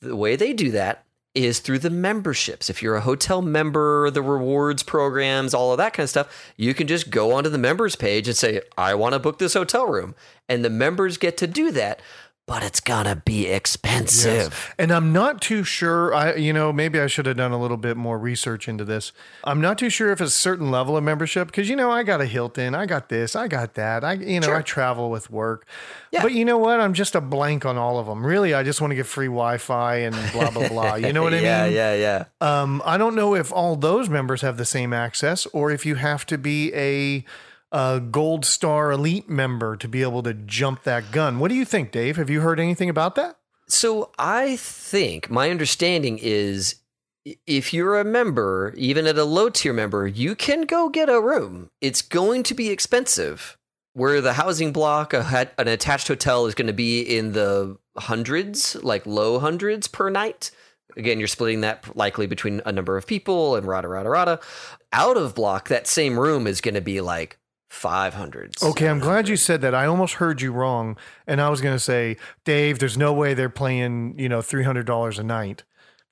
The 0.00 0.16
way 0.16 0.36
they 0.36 0.52
do 0.52 0.70
that 0.72 1.04
is 1.34 1.60
through 1.60 1.78
the 1.78 1.90
memberships. 1.90 2.68
If 2.68 2.82
you're 2.82 2.96
a 2.96 3.00
hotel 3.00 3.42
member, 3.42 4.10
the 4.10 4.22
rewards 4.22 4.82
programs, 4.82 5.54
all 5.54 5.72
of 5.72 5.78
that 5.78 5.92
kind 5.92 6.04
of 6.04 6.10
stuff, 6.10 6.52
you 6.56 6.74
can 6.74 6.86
just 6.86 7.10
go 7.10 7.32
onto 7.32 7.48
the 7.48 7.58
members 7.58 7.96
page 7.96 8.26
and 8.26 8.36
say, 8.36 8.60
I 8.76 8.94
want 8.94 9.12
to 9.12 9.18
book 9.18 9.38
this 9.38 9.54
hotel 9.54 9.86
room. 9.86 10.14
And 10.48 10.64
the 10.64 10.70
members 10.70 11.16
get 11.16 11.36
to 11.38 11.46
do 11.46 11.70
that, 11.72 12.02
but 12.48 12.62
it's 12.64 12.80
gonna 12.80 13.14
be 13.14 13.46
expensive. 13.46 14.74
And 14.78 14.90
I'm 14.90 15.12
not 15.12 15.42
too 15.42 15.64
sure. 15.64 16.14
I, 16.14 16.34
you 16.34 16.52
know, 16.52 16.72
maybe 16.72 16.98
I 16.98 17.06
should 17.06 17.26
have 17.26 17.36
done 17.36 17.52
a 17.52 17.60
little 17.60 17.76
bit 17.76 17.96
more 17.96 18.18
research 18.18 18.68
into 18.68 18.84
this. 18.84 19.12
I'm 19.44 19.60
not 19.60 19.76
too 19.76 19.90
sure 19.90 20.10
if 20.12 20.20
it's 20.22 20.32
a 20.34 20.36
certain 20.36 20.70
level 20.70 20.96
of 20.96 21.04
membership 21.04 21.48
because 21.48 21.68
you 21.68 21.76
know 21.76 21.90
I 21.90 22.02
got 22.02 22.22
a 22.22 22.26
Hilton, 22.26 22.74
I 22.74 22.86
got 22.86 23.10
this, 23.10 23.36
I 23.36 23.48
got 23.48 23.74
that. 23.74 24.02
I, 24.02 24.14
you 24.14 24.40
know, 24.40 24.46
Sure. 24.46 24.56
I 24.56 24.62
travel 24.62 25.10
with 25.10 25.30
work. 25.30 25.66
Yeah. 26.10 26.22
But 26.22 26.32
you 26.32 26.46
know 26.46 26.56
what? 26.56 26.80
I'm 26.80 26.94
just 26.94 27.14
a 27.14 27.20
blank 27.20 27.66
on 27.66 27.76
all 27.76 27.98
of 27.98 28.06
them. 28.06 28.26
Really, 28.26 28.54
I 28.54 28.62
just 28.62 28.80
want 28.80 28.92
to 28.92 28.94
get 28.96 29.04
free 29.06 29.26
Wi-Fi 29.26 29.96
and 29.96 30.16
blah 30.32 30.50
blah 30.50 30.68
blah. 30.68 30.94
You 31.08 31.12
know 31.12 31.22
what 31.22 31.34
I 31.34 31.40
yeah, 31.40 31.64
mean? 31.64 31.74
Yeah, 31.74 31.94
yeah, 31.94 32.24
Um, 32.40 32.82
I 32.84 32.96
don't 32.96 33.14
know 33.14 33.34
if 33.34 33.52
all 33.52 33.76
those 33.76 34.08
members 34.08 34.40
have 34.40 34.56
the 34.56 34.64
same 34.64 34.94
access 34.94 35.44
or 35.46 35.70
if 35.70 35.84
you 35.84 35.96
have 35.96 36.24
to 36.26 36.38
be 36.38 36.72
a, 36.74 37.24
a 37.70 38.00
Gold 38.00 38.44
Star 38.44 38.90
Elite 38.90 39.28
member 39.28 39.76
to 39.76 39.88
be 39.88 40.02
able 40.02 40.22
to 40.22 40.34
jump 40.34 40.84
that 40.84 41.12
gun. 41.12 41.38
What 41.38 41.48
do 41.48 41.54
you 41.54 41.64
think, 41.64 41.90
Dave? 41.90 42.16
Have 42.16 42.30
you 42.30 42.40
heard 42.40 42.60
anything 42.60 42.88
about 42.88 43.14
that? 43.16 43.38
So 43.68 44.10
I 44.18 44.56
think 44.56 45.30
my 45.30 45.50
understanding 45.50 46.18
is 46.20 46.76
if 47.46 47.74
you're 47.74 47.98
a 47.98 48.04
member, 48.04 48.72
even 48.76 49.06
at 49.06 49.18
a 49.18 49.24
low 49.24 49.50
tier 49.50 49.72
member, 49.72 50.06
you 50.06 50.34
can 50.34 50.62
go 50.62 50.88
get 50.88 51.10
a 51.10 51.20
room. 51.20 51.70
It's 51.80 52.00
going 52.00 52.42
to 52.44 52.54
be 52.54 52.70
expensive. 52.70 53.56
Where 53.92 54.20
the 54.20 54.34
housing 54.34 54.72
block, 54.72 55.12
an 55.12 55.48
attached 55.58 56.08
hotel 56.08 56.46
is 56.46 56.54
going 56.54 56.68
to 56.68 56.72
be 56.72 57.00
in 57.00 57.32
the 57.32 57.76
hundreds, 57.96 58.76
like 58.76 59.04
low 59.06 59.40
hundreds 59.40 59.88
per 59.88 60.08
night. 60.08 60.52
Again, 60.96 61.18
you're 61.18 61.28
splitting 61.28 61.62
that 61.62 61.96
likely 61.96 62.26
between 62.26 62.62
a 62.64 62.72
number 62.72 62.96
of 62.96 63.06
people 63.06 63.56
and 63.56 63.66
rada 63.66 63.88
rada 63.88 64.08
rada. 64.08 64.40
Out 64.92 65.16
of 65.16 65.34
block, 65.34 65.68
that 65.68 65.86
same 65.86 66.18
room 66.18 66.46
is 66.46 66.60
going 66.60 66.74
to 66.76 66.80
be 66.80 67.00
like 67.00 67.38
five 67.68 68.14
hundreds. 68.14 68.62
Okay, 68.62 68.88
I'm 68.88 68.98
glad 68.98 69.28
you 69.28 69.36
said 69.36 69.60
that. 69.60 69.74
I 69.74 69.86
almost 69.86 70.14
heard 70.14 70.40
you 70.40 70.52
wrong, 70.52 70.96
and 71.26 71.40
I 71.40 71.48
was 71.50 71.60
going 71.60 71.74
to 71.74 71.80
say, 71.80 72.16
Dave, 72.44 72.78
there's 72.78 72.96
no 72.98 73.12
way 73.12 73.34
they're 73.34 73.48
playing, 73.48 74.18
you 74.18 74.28
know, 74.28 74.42
three 74.42 74.64
hundred 74.64 74.86
dollars 74.86 75.18
a 75.18 75.22
night 75.22 75.64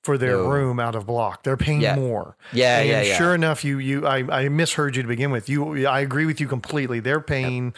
for 0.03 0.17
their 0.17 0.37
room 0.37 0.79
out 0.79 0.95
of 0.95 1.05
block. 1.05 1.43
They're 1.43 1.57
paying 1.57 1.81
Yeah. 1.81 1.95
more. 1.95 2.37
Yeah, 2.53 2.79
and 2.79 2.87
yeah, 2.89 3.01
yeah. 3.01 3.17
Sure 3.17 3.35
enough, 3.35 3.65
you 3.65 3.79
you 3.79 4.05
I, 4.07 4.43
I 4.43 4.49
misheard 4.49 4.95
you 4.95 5.01
to 5.01 5.07
begin 5.07 5.31
with. 5.31 5.49
You, 5.49 5.85
I 5.87 5.99
agree 6.01 6.25
with 6.25 6.39
you 6.39 6.47
completely. 6.47 6.99
They're 7.01 7.19
paying 7.21 7.73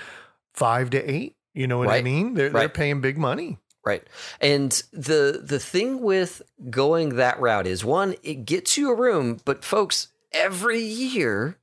five 0.54 0.90
to 0.92 1.12
eight. 1.12 1.36
You 1.54 1.68
know 1.68 1.78
what 1.80 1.90
I 1.90 2.02
mean? 2.02 2.36
They're 2.36 2.50
they're 2.50 2.70
paying 2.70 3.02
big 3.02 3.18
money. 3.18 3.58
Right. 3.84 4.04
And 4.42 4.72
the 4.92 5.42
the 5.44 5.58
thing 5.60 6.02
with 6.02 6.42
going 6.70 7.16
that 7.16 7.40
route 7.40 7.66
is 7.66 7.84
one, 7.84 8.16
it 8.22 8.46
gets 8.46 8.78
you 8.78 8.92
a 8.92 8.96
room, 8.96 9.40
but 9.46 9.64
folks, 9.66 10.10
every 10.32 10.82
year 10.82 11.58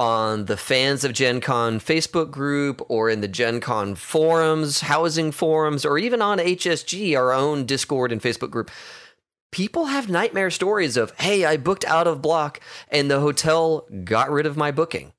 on 0.00 0.46
the 0.46 0.56
fans 0.56 1.04
of 1.04 1.12
Gen 1.12 1.42
Con 1.42 1.78
Facebook 1.78 2.30
group 2.30 2.80
or 2.88 3.10
in 3.10 3.20
the 3.20 3.28
Gen 3.28 3.60
Con 3.60 3.94
forums, 3.94 4.80
housing 4.80 5.30
forums, 5.30 5.84
or 5.84 5.98
even 5.98 6.22
on 6.22 6.38
HSG, 6.38 7.14
our 7.14 7.34
own 7.34 7.66
Discord 7.66 8.10
and 8.10 8.20
Facebook 8.20 8.50
group, 8.50 8.70
people 9.50 9.86
have 9.86 10.08
nightmare 10.08 10.48
stories 10.48 10.96
of, 10.96 11.12
hey, 11.18 11.44
I 11.44 11.58
booked 11.58 11.84
out 11.84 12.06
of 12.06 12.22
block 12.22 12.60
and 12.88 13.10
the 13.10 13.20
hotel 13.20 13.86
got 14.04 14.30
rid 14.30 14.46
of 14.46 14.56
my 14.56 14.70
booking. 14.70 15.12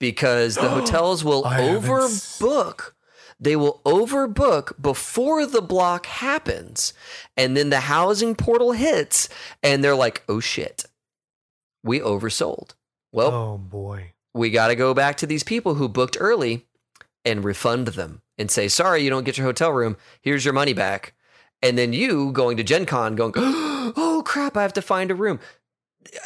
Because 0.00 0.54
the 0.54 0.68
hotels 0.70 1.22
will 1.22 1.44
I 1.44 1.60
overbook. 1.60 2.92
They 3.38 3.56
will 3.56 3.82
overbook 3.84 4.80
before 4.80 5.44
the 5.44 5.60
block 5.60 6.06
happens. 6.06 6.94
And 7.36 7.54
then 7.54 7.68
the 7.68 7.80
housing 7.80 8.34
portal 8.34 8.72
hits 8.72 9.28
and 9.62 9.84
they're 9.84 9.94
like, 9.94 10.22
oh 10.30 10.40
shit, 10.40 10.86
we 11.84 12.00
oversold. 12.00 12.70
Well, 13.12 13.32
oh 13.32 13.58
boy. 13.58 14.12
we 14.34 14.50
got 14.50 14.68
to 14.68 14.76
go 14.76 14.94
back 14.94 15.16
to 15.18 15.26
these 15.26 15.42
people 15.42 15.74
who 15.74 15.88
booked 15.88 16.16
early 16.20 16.66
and 17.24 17.44
refund 17.44 17.88
them 17.88 18.22
and 18.36 18.50
say, 18.50 18.68
sorry, 18.68 19.02
you 19.02 19.10
don't 19.10 19.24
get 19.24 19.36
your 19.38 19.46
hotel 19.46 19.72
room. 19.72 19.96
Here's 20.22 20.44
your 20.44 20.54
money 20.54 20.72
back. 20.72 21.14
And 21.62 21.76
then 21.76 21.92
you 21.92 22.32
going 22.32 22.56
to 22.56 22.62
Gen 22.62 22.86
Con 22.86 23.16
going, 23.16 23.32
oh 23.36 24.22
crap, 24.24 24.56
I 24.56 24.62
have 24.62 24.72
to 24.74 24.82
find 24.82 25.10
a 25.10 25.14
room. 25.14 25.40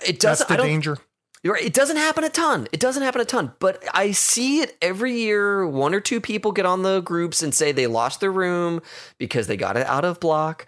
It 0.06 0.20
doesn't, 0.20 0.48
the 0.48 0.54
I 0.54 0.56
don't, 0.58 0.66
danger. 0.66 0.98
it 1.42 1.72
doesn't 1.72 1.96
happen 1.96 2.22
a 2.24 2.28
ton. 2.28 2.68
It 2.72 2.80
doesn't 2.80 3.02
happen 3.02 3.20
a 3.20 3.24
ton, 3.24 3.52
but 3.58 3.82
I 3.94 4.12
see 4.12 4.60
it 4.60 4.76
every 4.82 5.14
year. 5.14 5.66
One 5.66 5.94
or 5.94 6.00
two 6.00 6.20
people 6.20 6.52
get 6.52 6.66
on 6.66 6.82
the 6.82 7.00
groups 7.00 7.42
and 7.42 7.54
say 7.54 7.72
they 7.72 7.86
lost 7.86 8.20
their 8.20 8.30
room 8.30 8.82
because 9.18 9.46
they 9.46 9.56
got 9.56 9.76
it 9.76 9.86
out 9.86 10.04
of 10.04 10.20
block. 10.20 10.66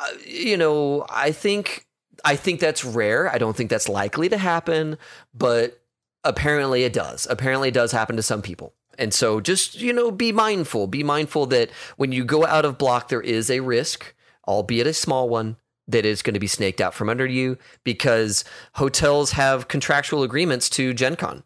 Uh, 0.00 0.06
you 0.26 0.56
know, 0.56 1.04
I 1.10 1.30
think 1.32 1.86
I 2.24 2.36
think 2.36 2.60
that's 2.60 2.84
rare. 2.84 3.28
I 3.32 3.38
don't 3.38 3.56
think 3.56 3.70
that's 3.70 3.88
likely 3.88 4.28
to 4.28 4.38
happen, 4.38 4.98
but 5.34 5.80
apparently 6.24 6.84
it 6.84 6.92
does. 6.92 7.26
Apparently 7.30 7.68
it 7.68 7.74
does 7.74 7.92
happen 7.92 8.16
to 8.16 8.22
some 8.22 8.42
people. 8.42 8.74
And 8.98 9.14
so 9.14 9.40
just, 9.40 9.80
you 9.80 9.92
know, 9.92 10.10
be 10.10 10.32
mindful. 10.32 10.86
Be 10.86 11.02
mindful 11.02 11.46
that 11.46 11.70
when 11.96 12.12
you 12.12 12.24
go 12.24 12.44
out 12.44 12.64
of 12.64 12.78
block, 12.78 13.08
there 13.08 13.20
is 13.20 13.50
a 13.50 13.60
risk, 13.60 14.14
albeit 14.46 14.86
a 14.86 14.92
small 14.92 15.28
one, 15.28 15.56
that 15.88 16.04
is 16.04 16.22
going 16.22 16.34
to 16.34 16.40
be 16.40 16.46
snaked 16.46 16.80
out 16.80 16.94
from 16.94 17.08
under 17.08 17.26
you 17.26 17.58
because 17.82 18.44
hotels 18.74 19.32
have 19.32 19.68
contractual 19.68 20.22
agreements 20.22 20.68
to 20.70 20.94
Gen 20.94 21.16
Con. 21.16 21.42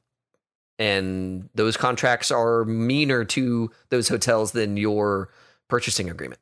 And 0.78 1.48
those 1.54 1.76
contracts 1.76 2.30
are 2.30 2.64
meaner 2.64 3.24
to 3.26 3.70
those 3.90 4.08
hotels 4.08 4.52
than 4.52 4.76
your 4.76 5.30
purchasing 5.68 6.10
agreement. 6.10 6.40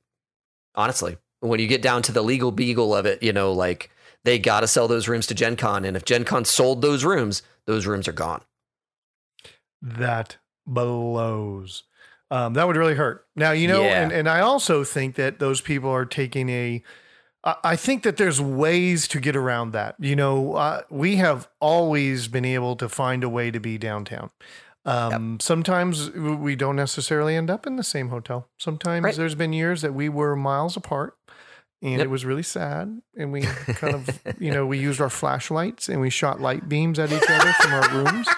Honestly, 0.74 1.18
when 1.40 1.60
you 1.60 1.66
get 1.66 1.82
down 1.82 2.02
to 2.02 2.12
the 2.12 2.22
legal 2.22 2.50
beagle 2.50 2.94
of 2.94 3.04
it, 3.04 3.22
you 3.22 3.32
know, 3.32 3.52
like 3.52 3.90
they 4.24 4.38
got 4.38 4.60
to 4.60 4.66
sell 4.68 4.88
those 4.88 5.08
rooms 5.08 5.26
to 5.28 5.34
Gen 5.34 5.56
Con. 5.56 5.84
And 5.84 5.96
if 5.96 6.04
Gen 6.04 6.24
Con 6.24 6.44
sold 6.44 6.82
those 6.82 7.04
rooms, 7.04 7.42
those 7.66 7.86
rooms 7.86 8.06
are 8.08 8.12
gone. 8.12 8.42
That 9.80 10.36
blows. 10.66 11.82
Um, 12.30 12.54
that 12.54 12.66
would 12.66 12.76
really 12.76 12.94
hurt. 12.94 13.26
Now, 13.36 13.50
you 13.52 13.68
know, 13.68 13.82
Yeah. 13.82 14.02
and, 14.02 14.12
and 14.12 14.28
I 14.28 14.40
also 14.40 14.84
think 14.84 15.16
that 15.16 15.38
those 15.38 15.60
people 15.60 15.90
are 15.90 16.06
taking 16.06 16.48
a. 16.48 16.82
I 17.44 17.74
think 17.74 18.04
that 18.04 18.18
there's 18.18 18.40
ways 18.40 19.08
to 19.08 19.18
get 19.18 19.34
around 19.34 19.72
that. 19.72 19.96
You 19.98 20.14
know, 20.14 20.54
uh, 20.54 20.82
we 20.90 21.16
have 21.16 21.48
always 21.60 22.28
been 22.28 22.44
able 22.44 22.76
to 22.76 22.88
find 22.88 23.24
a 23.24 23.28
way 23.28 23.50
to 23.50 23.58
be 23.58 23.78
downtown. 23.78 24.30
Um, 24.84 25.40
Sometimes 25.40 26.10
we 26.12 26.54
don't 26.54 26.76
necessarily 26.76 27.34
end 27.34 27.50
up 27.50 27.66
in 27.66 27.74
the 27.74 27.82
same 27.82 28.10
hotel. 28.10 28.48
Sometimes 28.58 29.02
Right. 29.04 29.16
there's 29.16 29.34
been 29.34 29.52
years 29.52 29.82
that 29.82 29.92
we 29.92 30.08
were 30.08 30.36
miles 30.36 30.76
apart 30.76 31.16
and 31.82 31.92
yep. 31.92 32.02
it 32.02 32.10
was 32.10 32.24
really 32.24 32.44
sad. 32.44 33.02
And 33.16 33.32
we 33.32 33.42
kind 33.42 33.94
of, 33.94 34.08
you 34.38 34.52
know, 34.52 34.64
we 34.64 34.78
used 34.78 35.00
our 35.00 35.10
flashlights 35.10 35.88
and 35.88 36.00
we 36.00 36.10
shot 36.10 36.40
light 36.40 36.68
beams 36.68 36.98
at 36.98 37.10
each 37.12 37.28
other 37.28 37.52
from 37.52 37.72
our 37.72 37.88
rooms. 37.90 38.28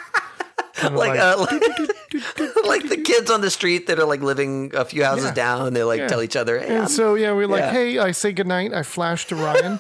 Kind 0.75 0.95
of 0.95 0.99
like, 0.99 1.11
like, 1.11 1.21
uh, 1.21 1.37
like, 1.39 2.67
like, 2.67 2.89
the 2.89 3.01
kids 3.05 3.31
on 3.31 3.43
the 3.43 3.51
street 3.51 3.87
that 3.87 4.01
are 4.01 4.07
like 4.07 4.23
living 4.23 4.73
a 4.75 4.85
few 4.85 5.05
houses 5.05 5.27
yeah. 5.27 5.35
down. 5.35 5.73
They 5.73 5.85
like 5.85 6.01
yeah. 6.01 6.09
tell 6.09 6.21
each 6.21 6.35
other. 6.35 6.59
Hey, 6.59 6.77
and 6.77 6.91
so 6.91 7.15
yeah, 7.15 7.33
we're 7.33 7.47
like, 7.47 7.61
yeah. 7.61 7.71
hey, 7.71 7.99
I 7.99 8.11
say 8.11 8.33
goodnight. 8.33 8.73
I 8.73 8.83
flash 8.83 9.27
to 9.29 9.37
Ryan. 9.37 9.79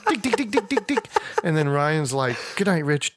And 1.42 1.56
then 1.56 1.68
Ryan's 1.68 2.12
like, 2.12 2.36
goodnight, 2.56 2.84
Rich. 2.84 3.16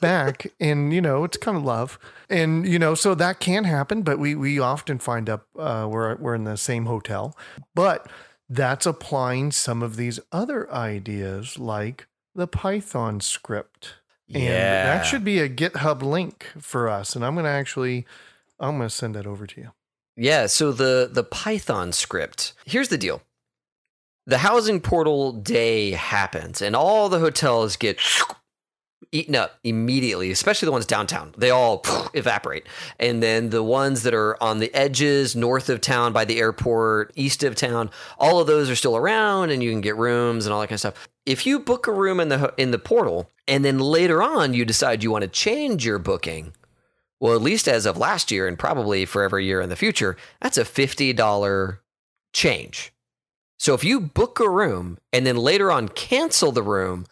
Back. 0.00 0.52
And 0.60 0.92
you 0.92 1.00
know, 1.00 1.24
it's 1.24 1.38
kind 1.38 1.56
of 1.56 1.64
love. 1.64 1.98
And 2.28 2.66
you 2.66 2.78
know, 2.78 2.94
so 2.94 3.14
that 3.14 3.40
can 3.40 3.64
happen, 3.64 4.02
but 4.02 4.18
we 4.18 4.34
we 4.34 4.58
often 4.58 4.98
find 4.98 5.30
up 5.30 5.46
uh, 5.58 5.88
we're 5.90 6.16
we're 6.16 6.34
in 6.34 6.44
the 6.44 6.58
same 6.58 6.84
hotel. 6.84 7.34
But 7.74 8.08
that's 8.48 8.86
applying 8.86 9.52
some 9.52 9.82
of 9.82 9.96
these 9.96 10.20
other 10.32 10.70
ideas 10.72 11.58
like 11.58 12.06
the 12.34 12.46
Python 12.46 13.20
script. 13.20 13.94
And 14.32 14.44
that 14.44 15.02
should 15.04 15.24
be 15.24 15.38
a 15.38 15.48
GitHub 15.48 16.02
link 16.02 16.46
for 16.58 16.88
us. 16.88 17.16
And 17.16 17.24
I'm 17.24 17.34
gonna 17.34 17.48
actually 17.48 18.06
I'm 18.60 18.76
gonna 18.76 18.90
send 18.90 19.14
that 19.14 19.26
over 19.26 19.46
to 19.46 19.60
you. 19.60 19.70
Yeah, 20.16 20.46
so 20.46 20.72
the 20.72 21.08
the 21.10 21.24
Python 21.24 21.92
script. 21.92 22.54
Here's 22.64 22.88
the 22.88 22.98
deal. 22.98 23.22
The 24.26 24.38
housing 24.38 24.80
portal 24.80 25.32
day 25.32 25.92
happens 25.92 26.60
and 26.60 26.76
all 26.76 27.08
the 27.08 27.18
hotels 27.18 27.76
get 27.76 27.98
eaten 29.12 29.34
up 29.34 29.58
immediately, 29.64 30.30
especially 30.30 30.66
the 30.66 30.72
ones 30.72 30.86
downtown. 30.86 31.32
They 31.36 31.50
all 31.50 31.82
evaporate. 32.14 32.66
And 32.98 33.22
then 33.22 33.50
the 33.50 33.62
ones 33.62 34.02
that 34.02 34.14
are 34.14 34.42
on 34.42 34.58
the 34.58 34.74
edges, 34.74 35.34
north 35.34 35.68
of 35.68 35.80
town 35.80 36.12
by 36.12 36.24
the 36.24 36.38
airport, 36.38 37.12
east 37.14 37.42
of 37.42 37.54
town, 37.54 37.90
all 38.18 38.40
of 38.40 38.46
those 38.46 38.68
are 38.68 38.76
still 38.76 38.96
around 38.96 39.50
and 39.50 39.62
you 39.62 39.70
can 39.70 39.80
get 39.80 39.96
rooms 39.96 40.46
and 40.46 40.52
all 40.52 40.60
that 40.60 40.68
kind 40.68 40.76
of 40.76 40.80
stuff. 40.80 41.08
If 41.26 41.46
you 41.46 41.58
book 41.58 41.86
a 41.86 41.92
room 41.92 42.20
in 42.20 42.28
the 42.28 42.52
in 42.56 42.70
the 42.70 42.78
portal 42.78 43.30
and 43.46 43.64
then 43.64 43.78
later 43.78 44.22
on 44.22 44.54
you 44.54 44.64
decide 44.64 45.02
you 45.02 45.10
want 45.10 45.22
to 45.22 45.28
change 45.28 45.84
your 45.84 45.98
booking, 45.98 46.52
well, 47.20 47.34
at 47.34 47.42
least 47.42 47.68
as 47.68 47.86
of 47.86 47.96
last 47.96 48.30
year 48.30 48.46
and 48.46 48.58
probably 48.58 49.04
for 49.04 49.22
every 49.22 49.44
year 49.44 49.60
in 49.60 49.68
the 49.68 49.76
future, 49.76 50.16
that's 50.40 50.58
a 50.58 50.64
$50 50.64 51.78
change. 52.32 52.92
So 53.58 53.74
if 53.74 53.82
you 53.82 54.00
book 54.00 54.38
a 54.38 54.48
room 54.48 54.98
and 55.12 55.26
then 55.26 55.36
later 55.36 55.72
on 55.72 55.88
cancel 55.88 56.52
the 56.52 56.62
room 56.62 57.06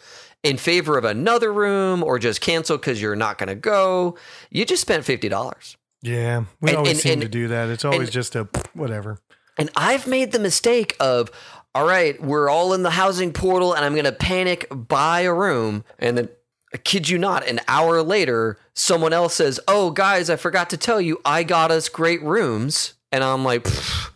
in 0.47 0.57
favor 0.57 0.97
of 0.99 1.05
another 1.05 1.53
room 1.53 2.03
or 2.03 2.19
just 2.19 2.41
cancel 2.41 2.77
because 2.79 3.01
you're 3.03 3.17
not 3.17 3.39
going 3.39 3.49
to 3.49 3.55
go, 3.55 4.17
you 4.51 4.65
just 4.65 4.83
spent 4.83 5.05
$50. 5.05 5.77
Yeah, 6.03 6.45
we 6.61 6.71
And- 6.71 6.79
always 6.79 6.93
and- 6.93 7.01
seem 7.01 7.13
and- 7.15 7.23
to 7.23 7.29
do 7.29 7.49
that. 7.49 7.69
It's 7.69 7.85
always 7.85 8.11
just 8.11 8.35
a 8.37 8.49
whatever. 8.75 9.19
And 9.59 9.71
I've 9.77 10.07
made 10.07 10.33
the 10.33 10.39
mistake 10.39 10.95
of, 11.01 11.31
all 11.75 11.87
right, 11.87 12.21
we're 12.23 12.49
all 12.51 12.73
in 12.75 12.83
the 12.83 12.91
housing 12.91 13.33
portal 13.33 13.73
and 13.75 13.85
I'm 13.85 13.93
going 13.95 14.05
to 14.05 14.13
panic, 14.13 14.67
buy 14.71 15.21
a 15.23 15.33
room. 15.33 15.85
And 15.99 16.17
then, 16.19 16.29
I 16.75 16.79
kid 16.79 17.09
you 17.09 17.17
not, 17.17 17.47
an 17.47 17.61
hour 17.69 18.03
later, 18.03 18.59
someone 18.75 19.13
else 19.13 19.35
says, 19.35 19.59
oh, 19.69 19.91
guys, 19.91 20.29
I 20.29 20.37
forgot 20.37 20.69
to 20.71 20.77
tell 20.77 21.01
you, 21.01 21.21
I 21.25 21.43
got 21.43 21.71
us 21.71 21.89
great 21.89 22.23
rooms. 22.23 22.95
And 23.13 23.23
I'm 23.25 23.45
like, 23.45 23.63
"Pfft, 23.65 24.11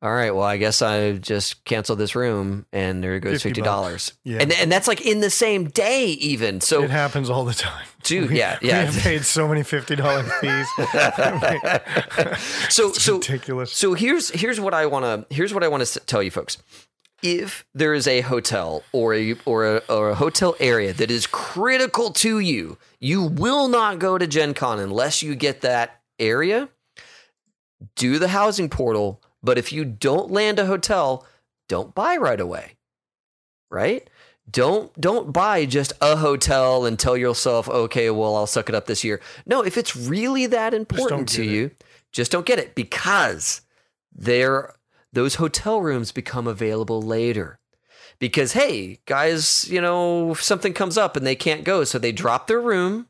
all 0.00 0.12
right, 0.12 0.30
well, 0.32 0.44
I 0.44 0.58
guess 0.58 0.80
I 0.80 1.14
just 1.14 1.64
canceled 1.64 1.98
this 1.98 2.14
room 2.14 2.66
and 2.72 3.02
there 3.02 3.18
goes 3.18 3.42
50 3.42 3.62
$50. 3.62 4.12
Yeah. 4.24 4.38
And, 4.40 4.52
and 4.52 4.70
that's 4.70 4.86
like 4.86 5.00
in 5.04 5.20
the 5.20 5.30
same 5.30 5.64
day, 5.70 6.06
even. 6.10 6.60
So, 6.60 6.84
It 6.84 6.90
happens 6.90 7.28
all 7.28 7.44
the 7.44 7.54
time. 7.54 7.84
Dude, 8.04 8.30
We- 8.30 8.38
yeah, 8.38 8.58
We 8.62 8.68
yeah. 8.68 8.82
have 8.84 9.02
paid 9.02 9.24
so 9.24 9.48
many 9.48 9.64
fifty 9.64 9.96
dollar 9.96 10.22
fees. 10.22 10.66
so, 12.68 12.88
It's 12.88 13.02
so, 13.02 13.14
ridiculous. 13.16 13.72
So 13.72 13.94
here's 13.94 14.30
here's 14.30 14.60
what 14.60 14.74
I 14.74 14.86
want 14.86 15.04
to 15.28 15.34
here's 15.34 15.52
what 15.52 15.64
I 15.64 15.68
want 15.68 15.84
to 15.84 16.00
tell 16.00 16.22
you 16.22 16.30
folks. 16.30 16.58
If 17.20 17.64
there 17.74 17.94
is 17.94 18.06
a 18.06 18.20
hotel 18.20 18.84
or 18.92 19.14
a 19.14 19.34
or 19.44 19.66
a, 19.78 19.82
or 19.88 20.10
a 20.10 20.14
hotel 20.14 20.54
area 20.60 20.92
that 20.92 21.10
is 21.10 21.26
critical 21.26 22.12
to 22.12 22.38
you, 22.38 22.78
you 23.00 23.24
will 23.24 23.66
not 23.66 23.98
go 23.98 24.16
to 24.16 24.26
Gen 24.28 24.54
Con 24.54 24.78
unless 24.78 25.22
you 25.22 25.34
get 25.34 25.62
that 25.62 26.00
area. 26.20 26.68
Do 27.96 28.18
the 28.20 28.28
housing 28.28 28.68
portal, 28.68 29.20
but 29.42 29.58
if 29.58 29.72
you 29.72 29.84
don't 29.84 30.30
land 30.30 30.58
a 30.58 30.66
hotel, 30.66 31.26
don't 31.68 31.94
buy 31.94 32.16
right 32.16 32.40
away. 32.40 32.76
Right? 33.70 34.08
Don't 34.50 34.98
don't 34.98 35.32
buy 35.32 35.66
just 35.66 35.92
a 36.00 36.16
hotel 36.16 36.86
and 36.86 36.98
tell 36.98 37.16
yourself, 37.16 37.68
okay, 37.68 38.08
well, 38.10 38.34
I'll 38.34 38.46
suck 38.46 38.68
it 38.68 38.74
up 38.74 38.86
this 38.86 39.04
year. 39.04 39.20
No, 39.44 39.62
if 39.62 39.76
it's 39.76 39.94
really 39.94 40.46
that 40.46 40.72
important 40.72 41.28
to 41.30 41.42
get 41.42 41.50
it. 41.50 41.54
you, 41.54 41.70
just 42.12 42.32
don't 42.32 42.46
get 42.46 42.58
it 42.58 42.74
because 42.74 43.60
there 44.10 44.74
those 45.12 45.36
hotel 45.36 45.80
rooms 45.80 46.12
become 46.12 46.46
available 46.46 47.02
later. 47.02 47.58
Because 48.18 48.52
hey, 48.52 49.00
guys, 49.06 49.68
you 49.68 49.80
know, 49.80 50.34
something 50.34 50.72
comes 50.72 50.96
up 50.98 51.16
and 51.16 51.26
they 51.26 51.36
can't 51.36 51.62
go, 51.62 51.84
so 51.84 51.98
they 51.98 52.12
drop 52.12 52.46
their 52.46 52.60
room, 52.60 53.06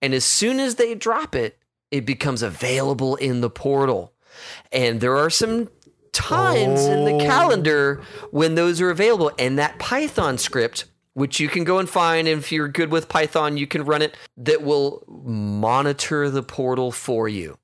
and 0.00 0.14
as 0.14 0.24
soon 0.24 0.60
as 0.60 0.76
they 0.76 0.94
drop 0.94 1.34
it, 1.34 1.58
it 1.90 2.06
becomes 2.06 2.42
available 2.42 3.16
in 3.16 3.40
the 3.40 3.50
portal. 3.50 4.11
And 4.70 5.00
there 5.00 5.16
are 5.16 5.30
some 5.30 5.68
times 6.12 6.84
in 6.86 7.04
the 7.04 7.14
Oh. 7.14 7.18
calendar 7.20 8.02
when 8.30 8.54
those 8.54 8.80
are 8.80 8.90
available. 8.90 9.30
And 9.38 9.58
that 9.58 9.78
Python 9.78 10.38
script, 10.38 10.84
which 11.14 11.40
you 11.40 11.48
can 11.48 11.64
go 11.64 11.78
and 11.78 11.88
find, 11.88 12.28
and 12.28 12.38
if 12.40 12.52
you're 12.52 12.68
good 12.68 12.90
with 12.90 13.08
Python, 13.08 13.56
you 13.56 13.66
can 13.66 13.84
run 13.84 14.02
it, 14.02 14.14
that 14.36 14.62
will 14.62 15.04
monitor 15.08 16.28
the 16.30 16.42
portal 16.42 16.92
for 16.92 17.28
you. 17.28 17.58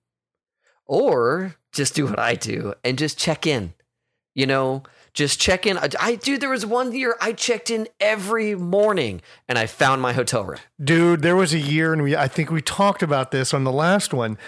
Or 0.86 1.56
just 1.72 1.94
do 1.94 2.06
what 2.06 2.18
I 2.18 2.34
do 2.34 2.74
and 2.82 2.96
just 2.98 3.18
check 3.18 3.46
in. 3.46 3.74
You 4.34 4.46
know, 4.46 4.84
just 5.14 5.40
check 5.40 5.66
in. 5.66 5.76
I, 5.76 5.88
I 6.00 6.14
dude, 6.14 6.40
there 6.40 6.48
was 6.50 6.64
one 6.64 6.94
year 6.94 7.16
I 7.20 7.32
checked 7.32 7.70
in 7.70 7.88
every 7.98 8.54
morning 8.54 9.20
and 9.48 9.58
I 9.58 9.66
found 9.66 10.00
my 10.00 10.12
hotel 10.12 10.44
room. 10.44 10.60
Dude, 10.82 11.22
there 11.22 11.34
was 11.34 11.52
a 11.52 11.58
year, 11.58 11.92
and 11.92 12.02
we 12.02 12.14
I 12.16 12.28
think 12.28 12.50
we 12.50 12.62
talked 12.62 13.02
about 13.02 13.32
this 13.32 13.52
on 13.52 13.64
the 13.64 13.72
last 13.72 14.14
one. 14.14 14.38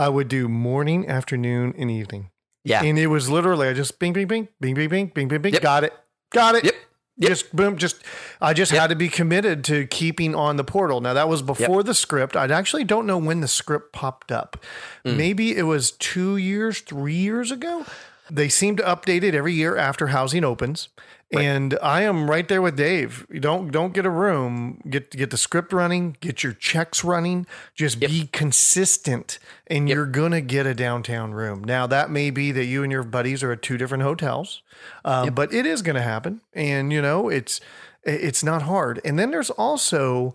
I 0.00 0.08
would 0.08 0.28
do 0.28 0.48
morning, 0.48 1.06
afternoon, 1.06 1.74
and 1.76 1.90
evening. 1.90 2.30
Yeah. 2.64 2.82
And 2.82 2.98
it 2.98 3.08
was 3.08 3.28
literally 3.28 3.68
I 3.68 3.74
just 3.74 3.98
bing, 3.98 4.14
bing, 4.14 4.26
bing, 4.26 4.48
bing, 4.58 4.74
bing, 4.74 4.88
bing, 4.88 5.06
bing, 5.14 5.28
bing, 5.28 5.42
bing. 5.42 5.52
Yep. 5.52 5.62
Got 5.62 5.84
it. 5.84 5.92
Got 6.32 6.54
it. 6.54 6.64
Yep. 6.64 6.74
Yep. 7.18 7.28
Just 7.28 7.54
boom, 7.54 7.76
just 7.76 8.02
I 8.40 8.54
just 8.54 8.72
Yep. 8.72 8.80
had 8.80 8.86
to 8.88 8.96
be 8.96 9.10
committed 9.10 9.62
to 9.64 9.86
keeping 9.86 10.34
on 10.34 10.56
the 10.56 10.64
portal. 10.64 11.02
Now 11.02 11.12
that 11.12 11.28
was 11.28 11.42
before 11.42 11.82
the 11.82 11.92
script. 11.92 12.34
I 12.34 12.46
actually 12.46 12.84
don't 12.84 13.04
know 13.04 13.18
when 13.18 13.40
the 13.42 13.48
script 13.48 13.92
popped 13.92 14.32
up. 14.32 14.56
Mm. 15.04 15.18
Maybe 15.18 15.54
it 15.54 15.64
was 15.64 15.90
two 15.90 16.38
years, 16.38 16.80
three 16.80 17.16
years 17.16 17.50
ago. 17.50 17.84
They 18.30 18.48
seem 18.48 18.76
to 18.76 18.82
update 18.82 19.22
it 19.22 19.34
every 19.34 19.54
year 19.54 19.76
after 19.76 20.08
housing 20.08 20.44
opens. 20.44 20.88
And 21.32 21.78
I 21.80 22.02
am 22.02 22.28
right 22.28 22.48
there 22.48 22.60
with 22.60 22.76
Dave. 22.76 23.24
You 23.30 23.38
don't 23.38 23.70
don't 23.70 23.94
get 23.94 24.04
a 24.04 24.10
room, 24.10 24.80
get 24.88 25.10
get 25.10 25.30
the 25.30 25.36
script 25.36 25.72
running, 25.72 26.16
get 26.20 26.42
your 26.42 26.54
checks 26.54 27.04
running, 27.04 27.46
just 27.74 28.00
be 28.00 28.28
consistent 28.32 29.38
and 29.68 29.88
you're 29.88 30.06
going 30.06 30.32
to 30.32 30.40
get 30.40 30.66
a 30.66 30.74
downtown 30.74 31.32
room. 31.32 31.62
Now 31.62 31.86
that 31.86 32.10
may 32.10 32.30
be 32.30 32.50
that 32.50 32.64
you 32.64 32.82
and 32.82 32.90
your 32.90 33.04
buddies 33.04 33.44
are 33.44 33.52
at 33.52 33.62
two 33.62 33.78
different 33.78 34.02
hotels. 34.02 34.62
Um, 35.04 35.32
but 35.32 35.54
it 35.54 35.66
is 35.66 35.82
going 35.82 35.96
to 35.96 36.02
happen 36.02 36.40
and 36.52 36.92
you 36.92 37.00
know, 37.00 37.28
it's 37.28 37.60
it's 38.02 38.42
not 38.42 38.62
hard. 38.62 39.00
And 39.04 39.16
then 39.16 39.30
there's 39.30 39.50
also 39.50 40.34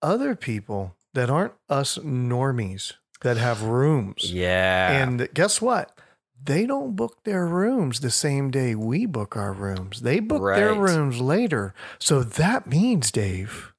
other 0.00 0.34
people 0.34 0.96
that 1.14 1.30
aren't 1.30 1.54
us 1.68 1.98
normies 1.98 2.94
that 3.20 3.36
have 3.36 3.62
rooms. 3.62 4.32
Yeah. 4.32 5.02
And 5.02 5.28
guess 5.34 5.62
what? 5.62 5.96
They 6.44 6.66
don't 6.66 6.96
book 6.96 7.22
their 7.24 7.46
rooms 7.46 8.00
the 8.00 8.10
same 8.10 8.50
day 8.50 8.74
we 8.74 9.06
book 9.06 9.36
our 9.36 9.52
rooms. 9.52 10.00
They 10.00 10.18
book 10.18 10.42
their 10.56 10.74
rooms 10.74 11.20
later. 11.20 11.72
So 11.98 12.22
that 12.22 12.66
means, 12.66 13.12
Dave, 13.12 13.72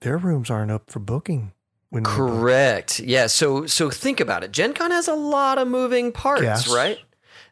their 0.00 0.16
rooms 0.18 0.50
aren't 0.50 0.72
up 0.72 0.90
for 0.90 0.98
booking 0.98 1.52
when 1.90 2.02
Correct. 2.04 2.98
Yeah. 3.00 3.28
So 3.28 3.66
so 3.66 3.90
think 3.90 4.18
about 4.20 4.42
it. 4.44 4.52
Gen 4.52 4.72
Con 4.74 4.90
has 4.90 5.06
a 5.08 5.14
lot 5.14 5.58
of 5.58 5.68
moving 5.68 6.10
parts, 6.12 6.42
Guests. 6.42 6.68
right? 6.74 6.98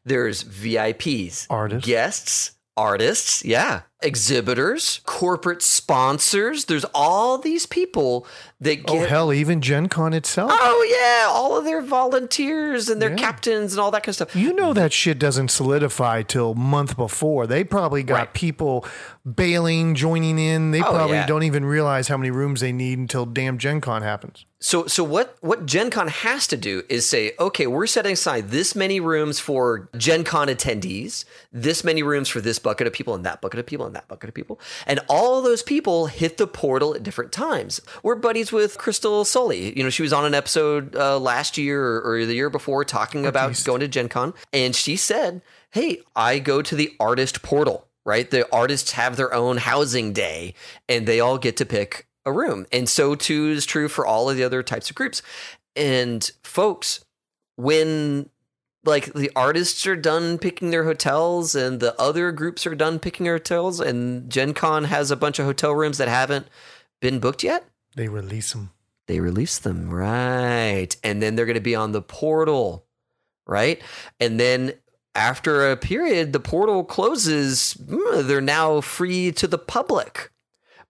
There's 0.04 0.42
VIPs, 0.44 1.46
Artists. 1.48 1.87
guests, 1.87 2.50
artists, 2.76 3.44
yeah, 3.44 3.83
exhibitors, 4.04 5.00
corporate 5.04 5.62
sponsors. 5.62 6.66
There's 6.66 6.84
all 6.94 7.38
these 7.38 7.66
people 7.66 8.26
that 8.60 8.80
oh, 8.88 8.92
get. 8.94 9.04
oh 9.04 9.08
hell, 9.08 9.32
even 9.32 9.60
Gen 9.60 9.88
Con 9.88 10.12
itself. 10.12 10.50
Oh 10.54 10.86
yeah, 10.90 11.26
all 11.30 11.56
of 11.56 11.64
their 11.64 11.82
volunteers 11.82 12.88
and 12.88 13.00
their 13.02 13.10
Yeah. 13.10 13.16
captains 13.16 13.72
and 13.72 13.80
all 13.80 13.90
that 13.90 14.02
kind 14.02 14.08
of 14.10 14.14
stuff. 14.14 14.36
You 14.36 14.52
know 14.54 14.72
that 14.72 14.92
shit 14.92 15.18
doesn't 15.18 15.48
solidify 15.50 16.22
till 16.22 16.54
month 16.54 16.96
before. 16.96 17.46
They 17.46 17.64
probably 17.64 18.02
got 18.02 18.14
Right. 18.14 18.32
people 18.34 18.86
bailing, 19.24 19.94
joining 19.94 20.38
in. 20.38 20.70
They 20.70 20.80
Oh, 20.82 20.84
probably 20.92 21.16
yeah. 21.16 21.26
don't 21.26 21.42
even 21.42 21.64
realize 21.64 22.08
how 22.08 22.16
many 22.16 22.30
rooms 22.30 22.60
they 22.60 22.72
need 22.72 22.98
until 22.98 23.26
damn 23.26 23.58
Gen 23.58 23.80
Con 23.80 24.02
happens. 24.02 24.44
So 24.60 24.86
so 24.86 25.04
what 25.04 25.36
what 25.40 25.66
Gen 25.66 25.90
Con 25.90 26.08
has 26.08 26.46
to 26.46 26.56
do 26.56 26.84
is 26.88 27.08
say, 27.08 27.32
okay, 27.38 27.66
we're 27.66 27.86
setting 27.86 28.12
aside 28.12 28.50
this 28.50 28.74
many 28.74 28.98
rooms 29.00 29.38
for 29.38 29.88
Gen 29.96 30.24
Con 30.24 30.48
attendees, 30.48 31.24
this 31.52 31.84
many 31.84 32.02
rooms 32.02 32.28
for 32.28 32.40
this 32.40 32.58
bucket 32.58 32.86
of 32.86 32.92
people 32.92 33.14
and 33.14 33.24
that 33.26 33.40
bucket 33.42 33.60
of 33.60 33.66
people 33.66 33.84
and 33.84 33.93
that 33.94 34.09
bucket 34.09 34.28
of 34.28 34.35
people. 34.35 34.61
And 34.87 35.00
all 35.09 35.42
those 35.42 35.62
people 35.62 36.07
hit 36.07 36.37
the 36.37 36.46
portal 36.46 36.94
at 36.94 37.02
different 37.02 37.33
times. 37.33 37.80
We're 38.02 38.14
buddies 38.14 38.52
with 38.52 38.78
Crystal 38.78 39.24
Sully. 39.24 39.76
You 39.76 39.83
know, 39.83 39.90
she 39.90 40.02
was 40.02 40.12
on 40.12 40.24
an 40.24 40.35
episode 40.35 40.94
uh, 40.94 41.18
last 41.18 41.57
year 41.59 41.83
or, 41.83 42.02
or 42.02 42.26
the 42.26 42.35
year 42.35 42.50
before 42.50 42.85
talking 42.85 43.26
about 43.26 43.52
East. 43.52 43.66
going 43.66 43.80
to 43.80 43.88
Gen 43.88 44.09
Con. 44.09 44.35
And 44.52 44.76
she 44.76 44.96
said, 44.96 45.42
hey, 45.70 46.02
I 46.14 46.38
go 46.38 46.62
to 46.62 46.74
the 46.74 46.94
artist 47.00 47.42
portal, 47.42 47.88
right? 48.04 48.30
The 48.30 48.50
artists 48.54 48.92
have 48.92 49.16
their 49.16 49.33
own 49.35 49.57
housing 49.57 50.12
day 50.12 50.54
and 50.88 51.07
they 51.07 51.20
all 51.20 51.38
get 51.38 51.57
to 51.59 51.66
pick 51.66 52.07
a 52.26 52.33
room. 52.33 52.66
And 52.72 52.88
so 52.88 53.14
too 53.14 53.48
is 53.48 53.66
true 53.66 53.88
for 53.88 54.07
all 54.07 54.30
of 54.30 54.37
the 54.37 54.44
other 54.44 54.62
types 54.62 54.90
of 54.90 54.96
groups. 54.96 55.22
And 55.76 56.30
folks, 56.42 57.04
when 57.57 58.30
like 58.85 59.12
the 59.14 59.31
artists 59.35 59.87
are 59.87 59.97
done 59.97 60.38
picking 60.38 60.70
their 60.70 60.85
hotels 60.85 61.55
and 61.55 61.81
the 61.81 61.99
other 62.01 62.33
groups 62.33 62.66
are 62.66 62.75
done 62.75 62.99
picking 62.99 63.25
their 63.25 63.35
hotels 63.35 63.81
and 63.81 64.31
Gen 64.31 64.55
Con 64.55 64.85
has 64.85 65.11
a 65.11 65.16
bunch 65.16 65.38
of 65.38 65.47
hotel 65.47 65.73
rooms 65.75 65.99
that 65.99 66.09
haven't 66.09 66.47
been 67.01 67.18
booked 67.18 67.42
yet, 67.42 67.64
They 67.97 68.09
release 68.09 68.53
them. 68.53 68.70
they 69.07 69.20
release 69.20 69.59
them, 69.59 69.90
right? 69.90 70.94
And 71.03 71.23
then 71.23 71.35
they're 71.37 71.47
going 71.47 71.55
to 71.55 71.61
be 71.61 71.75
on 71.75 71.92
the 71.92 72.03
portal, 72.03 72.87
right? 73.47 73.81
And 74.20 74.38
then 74.40 74.75
after 75.14 75.70
a 75.70 75.77
period, 75.77 76.33
the 76.33 76.40
portal 76.40 76.83
closes. 76.85 77.75
mm, 77.81 78.27
They're 78.27 78.40
now 78.40 78.81
free 78.81 79.31
to 79.33 79.47
the 79.47 79.59
public. 79.59 80.31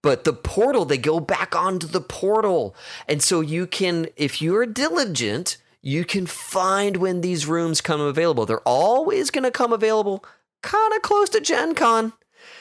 But 0.03 0.25
the 0.25 0.33
portal, 0.33 0.85
they 0.85 0.99
go 0.99 1.19
back 1.21 1.57
onto 1.57 1.87
the 1.87 2.01
portal. 2.01 2.77
And 3.09 3.23
so 3.23 3.41
you 3.41 3.67
can, 3.67 4.07
if 4.17 4.41
you're 4.43 4.67
diligent, 4.67 5.57
you 5.87 6.05
can 6.05 6.25
find 6.27 6.97
when 6.97 7.21
these 7.21 7.47
rooms 7.47 7.81
come 7.83 8.01
available. 8.01 8.47
They're 8.47 8.61
always 8.61 9.31
going 9.31 9.45
to 9.45 9.51
come 9.51 9.71
available 9.73 10.25
kind 10.63 10.95
of 10.95 11.03
close 11.03 11.29
to 11.31 11.41
Gen 11.41 11.75
Con. 11.75 12.15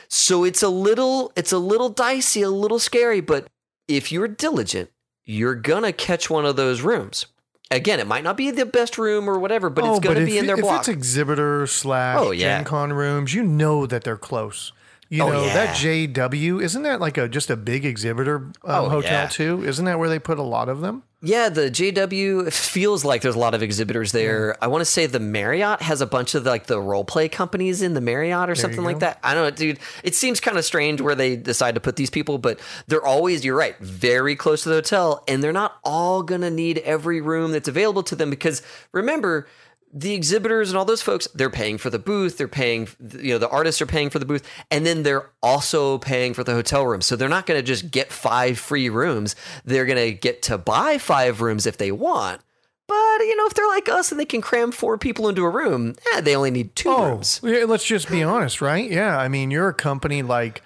So 0.09 0.43
it's 0.43 0.62
a 0.62 0.67
little 0.69 1.31
it's 1.36 1.51
a 1.53 1.57
little 1.57 1.89
dicey, 1.89 2.41
a 2.41 2.49
little 2.49 2.79
scary, 2.79 3.21
but 3.21 3.47
if 3.88 4.12
you're 4.12 4.27
diligent, 4.27 4.89
you're 5.25 5.55
gonna 5.55 5.93
catch 5.93 6.29
one 6.29 6.45
of 6.45 6.55
those 6.57 6.81
rooms. 6.81 7.25
Again, 7.71 7.99
it 7.99 8.07
might 8.07 8.23
not 8.23 8.38
be 8.38 8.51
the 8.51 8.65
best 8.65 8.97
room 8.97 9.29
or 9.29 9.39
whatever, 9.39 9.69
but 9.69 9.86
it's 9.86 9.99
gonna 9.99 10.19
Oh, 10.19 10.25
be 10.25 10.38
in 10.38 10.45
their 10.45 10.55
if 10.57 10.62
block. 10.62 10.75
If 10.75 10.79
it's 10.81 10.88
exhibitor 10.89 11.65
slash 11.65 12.17
Oh, 12.19 12.31
yeah. 12.31 12.57
Gen 12.57 12.65
Con 12.65 12.93
rooms, 12.93 13.33
you 13.33 13.41
know 13.43 13.86
that 13.88 14.03
they're 14.03 14.17
close. 14.17 14.71
You 15.09 15.23
Oh, 15.23 15.29
know 15.31 15.45
yeah. 15.45 15.53
that 15.53 15.75
JW 15.77 16.62
isn't 16.62 16.83
that 16.83 16.99
like 16.99 17.17
a 17.17 17.27
just 17.29 17.49
a 17.49 17.55
big 17.57 17.86
exhibitor 17.86 18.38
um, 18.38 18.86
Oh, 18.86 18.89
hotel 18.89 19.23
yeah. 19.23 19.27
too? 19.27 19.63
Isn't 19.65 19.86
that 19.86 19.97
where 19.97 20.09
they 20.09 20.19
put 20.19 20.38
a 20.38 20.43
lot 20.43 20.69
of 20.69 20.81
them? 20.81 21.03
Yeah, 21.25 21.47
the 21.47 21.71
JW 21.71 22.51
feels 22.51 23.05
like 23.05 23.21
there's 23.21 23.36
a 23.36 23.39
lot 23.39 23.53
of 23.53 23.63
exhibitors 23.63 24.12
there. 24.12 24.57
I 24.62 24.67
want 24.67 24.81
to 24.81 24.86
say 24.86 25.05
the 25.05 25.21
Marriott 25.21 25.81
has 25.81 26.01
a 26.01 26.05
bunch 26.05 26.36
of 26.36 26.45
like 26.45 26.65
the 26.65 26.81
role 26.81 27.05
play 27.05 27.29
companies 27.29 27.81
in 27.81 27.93
the 27.93 28.01
Marriott 28.01 28.49
or 28.49 28.55
something 28.55 28.83
like 28.83 28.99
that. 28.99 29.19
I 29.23 29.33
don't 29.33 29.43
know, 29.43 29.51
dude. 29.51 29.79
It 30.03 30.15
seems 30.15 30.41
kind 30.41 30.57
of 30.57 30.65
strange 30.65 30.99
where 30.99 31.15
they 31.15 31.38
decide 31.38 31.75
to 31.75 31.81
put 31.81 31.95
these 31.95 32.09
people, 32.09 32.39
but 32.39 32.59
they're 32.88 33.05
always, 33.05 33.45
you're 33.45 33.55
right, 33.55 33.79
very 33.79 34.36
close 34.36 34.63
to 34.63 34.69
the 34.69 34.75
hotel, 34.75 35.23
and 35.25 35.41
they're 35.41 35.53
not 35.53 35.77
all 35.86 36.23
gonna 36.23 36.51
need 36.51 36.79
every 36.79 37.21
room 37.21 37.53
that's 37.53 37.69
available 37.69 38.03
to 38.03 38.17
them 38.17 38.29
because 38.29 38.62
remember, 38.91 39.47
the 39.95 40.13
exhibitors 40.13 40.69
and 40.71 40.77
all 40.77 40.86
those 40.86 41.03
folks, 41.03 41.27
they're 41.36 41.49
paying 41.51 41.77
for 41.77 41.89
the 41.91 41.99
booth, 41.99 42.38
they're 42.38 42.47
paying, 42.47 42.88
you 43.19 43.34
know, 43.34 43.38
the 43.38 43.49
artists 43.49 43.79
are 43.82 43.86
paying 43.86 44.10
for 44.10 44.17
the 44.17 44.25
booth, 44.25 44.43
and 44.71 44.86
then 44.88 45.03
they're 45.03 45.29
also 45.43 45.99
paying 45.99 46.34
for 46.34 46.43
the 46.43 46.53
hotel 46.53 46.86
room. 46.88 47.01
So 47.01 47.15
they're 47.15 47.29
not 47.29 47.45
going 47.45 47.60
to 47.60 47.65
just 47.65 47.91
get 47.91 48.12
five 48.12 48.58
free 48.58 48.89
rooms. 48.89 49.36
They're 49.65 49.86
going 49.86 49.99
to 50.03 50.12
get 50.12 50.41
to 50.43 50.58
buy 50.58 50.97
five 50.97 51.41
rooms 51.41 51.67
if 51.67 51.77
they 51.77 51.91
want. 51.91 52.41
But, 52.88 52.95
you 53.19 53.36
know, 53.38 53.45
if 53.45 53.53
they're 53.53 53.67
like 53.67 53.88
us 53.88 54.12
and 54.12 54.19
they 54.19 54.25
can 54.25 54.41
cram 54.41 54.71
four 54.71 54.97
people 54.97 55.29
into 55.29 55.43
a 55.45 55.49
room, 55.49 55.95
eh, 56.15 56.21
they 56.21 56.36
only 56.36 56.51
need 56.51 56.75
two 56.75 56.89
Oh, 56.89 57.10
rooms. 57.12 57.39
yeah, 57.43 57.63
let's 57.65 57.86
just 57.86 58.10
be 58.10 58.23
honest, 58.23 58.62
right? 58.62 58.89
Yeah, 58.89 59.17
I 59.17 59.27
mean, 59.27 59.51
you're 59.51 59.69
a 59.69 59.73
company 59.73 60.21
like 60.21 60.62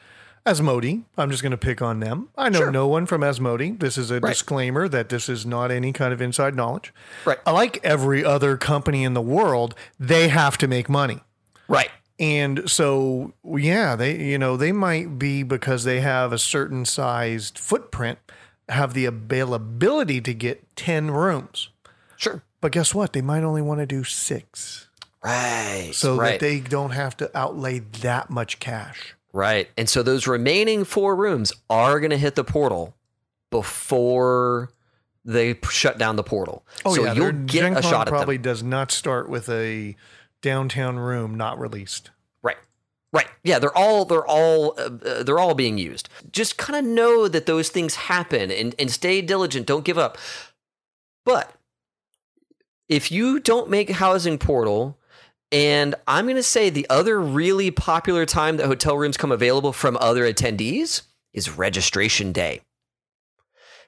Asmodee. 0.48 1.04
I'm 1.18 1.30
just 1.30 1.44
going 1.44 1.52
to 1.52 1.58
pick 1.58 1.82
on 1.82 2.00
them. 2.00 2.30
I 2.38 2.50
know 2.50 2.60
Sure. 2.60 2.72
no 2.72 2.88
one 2.88 3.06
from 3.06 3.22
Asmodee. 3.22 3.80
This 3.80 3.98
is 3.98 4.10
a 4.12 4.20
Right. 4.20 4.30
disclaimer 4.30 4.88
that 4.88 5.10
this 5.10 5.28
is 5.30 5.46
not 5.46 5.72
any 5.72 5.92
kind 5.94 6.14
of 6.14 6.22
inside 6.22 6.56
knowledge. 6.56 6.94
Right. 7.26 7.38
Like 7.46 7.80
every 7.84 8.24
other 8.24 8.58
company 8.58 9.04
in 9.04 9.14
the 9.14 9.22
world, 9.22 9.76
they 10.00 10.30
have 10.30 10.58
to 10.60 10.68
make 10.68 10.90
money. 10.90 11.20
Right. 11.68 11.92
And 12.20 12.70
so, 12.70 13.34
yeah, 13.44 13.96
they, 13.96 14.16
you 14.16 14.38
know, 14.40 14.58
they 14.58 14.72
might 14.72 15.20
be 15.20 15.44
because 15.44 15.84
they 15.84 16.00
have 16.00 16.32
a 16.34 16.40
certain 16.40 16.84
sized 16.86 17.60
footprint, 17.60 18.18
have 18.70 18.94
the 18.96 19.06
availability 19.06 20.22
to 20.22 20.34
get 20.34 20.76
10 20.76 21.12
rooms. 21.12 21.70
Sure. 22.16 22.42
But 22.62 22.72
guess 22.72 22.96
what? 22.96 23.14
They 23.14 23.22
might 23.22 23.44
only 23.44 23.62
want 23.62 23.82
to 23.82 23.86
do 23.86 24.04
six 24.04 24.88
Right. 25.24 25.92
so 25.94 26.16
right. 26.16 26.32
that 26.32 26.40
they 26.40 26.60
don't 26.60 26.92
have 26.92 27.16
to 27.18 27.30
outlay 27.38 27.80
that 28.02 28.30
much 28.32 28.60
cash. 28.60 29.14
Right. 29.34 29.70
And 29.78 29.90
so 29.90 30.04
those 30.04 30.28
remaining 30.28 30.84
four 30.84 31.16
rooms 31.16 31.54
are 31.70 32.00
going 32.00 32.12
to 32.12 32.18
hit 32.18 32.36
the 32.36 32.44
portal 32.44 32.96
before 33.52 34.70
they 35.26 35.58
shut 35.70 35.98
down 35.98 36.16
the 36.16 36.24
portal. 36.24 36.66
Oh, 36.86 36.96
so 36.96 37.04
yeah. 37.04 37.13
you'll 37.13 37.32
get 37.32 37.46
Gen 37.62 37.72
a 37.74 37.82
Con 37.82 37.84
shot 37.84 38.08
at 38.08 38.12
probably 38.12 38.38
them. 38.38 38.44
does 38.44 38.63
not 38.63 38.92
start 38.92 39.30
with 39.30 39.50
a 39.50 39.96
downtown 40.42 40.98
room 40.98 41.36
not 41.36 41.60
released. 41.60 42.12
Right. 42.42 42.58
Right. 43.12 43.28
Yeah, 43.44 43.60
they're 43.60 43.78
all 43.78 44.06
they're 44.06 44.26
all 44.26 44.74
uh, 44.78 44.90
uh, 45.06 45.24
they're 45.24 45.40
all 45.40 45.54
being 45.54 45.78
used. 45.78 46.10
Just 46.32 46.58
kind 46.58 46.78
of 46.78 46.86
know 46.86 47.28
that 47.28 47.46
those 47.46 47.70
things 47.70 47.96
happen 47.96 48.52
and 48.52 48.74
and 48.80 48.90
stay 48.90 49.22
diligent, 49.22 49.66
don't 49.66 49.86
give 49.86 49.98
up. 49.98 50.18
But 51.26 51.52
if 52.88 53.12
you 53.12 53.40
don't 53.40 53.70
make 53.70 53.90
housing 53.90 54.38
portal 54.38 54.98
and 55.52 55.96
I'm 56.08 56.26
going 56.26 56.36
to 56.36 56.44
say 56.44 56.70
the 56.70 56.90
other 56.90 57.20
really 57.20 57.72
popular 57.72 58.26
time 58.26 58.58
that 58.58 58.68
hotel 58.68 58.98
rooms 58.98 59.18
come 59.18 59.32
available 59.32 59.72
from 59.72 59.98
other 60.00 60.24
attendees 60.24 61.04
is 61.34 61.58
registration 61.58 62.32
day. 62.32 62.62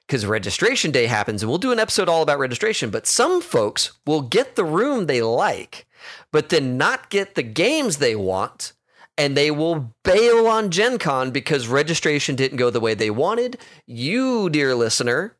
Because 0.06 0.26
registration 0.26 0.90
day 0.90 1.06
happens, 1.06 1.42
and 1.42 1.48
we'll 1.48 1.58
do 1.58 1.72
an 1.72 1.78
episode 1.78 2.08
all 2.08 2.22
about 2.22 2.38
registration, 2.38 2.90
but 2.90 3.06
some 3.06 3.40
folks 3.40 3.92
will 4.06 4.22
get 4.22 4.56
the 4.56 4.64
room 4.64 5.06
they 5.06 5.22
like, 5.22 5.86
but 6.32 6.48
then 6.48 6.76
not 6.76 7.10
get 7.10 7.34
the 7.34 7.42
games 7.42 7.98
they 7.98 8.16
want, 8.16 8.72
and 9.16 9.36
they 9.36 9.50
will 9.50 9.94
bail 10.02 10.48
on 10.48 10.70
Gen 10.70 10.98
Con 10.98 11.30
because 11.30 11.68
registration 11.68 12.34
didn't 12.34 12.56
go 12.56 12.70
the 12.70 12.80
way 12.80 12.94
they 12.94 13.10
wanted. 13.10 13.58
You, 13.86 14.50
dear 14.50 14.74
listener, 14.74 15.36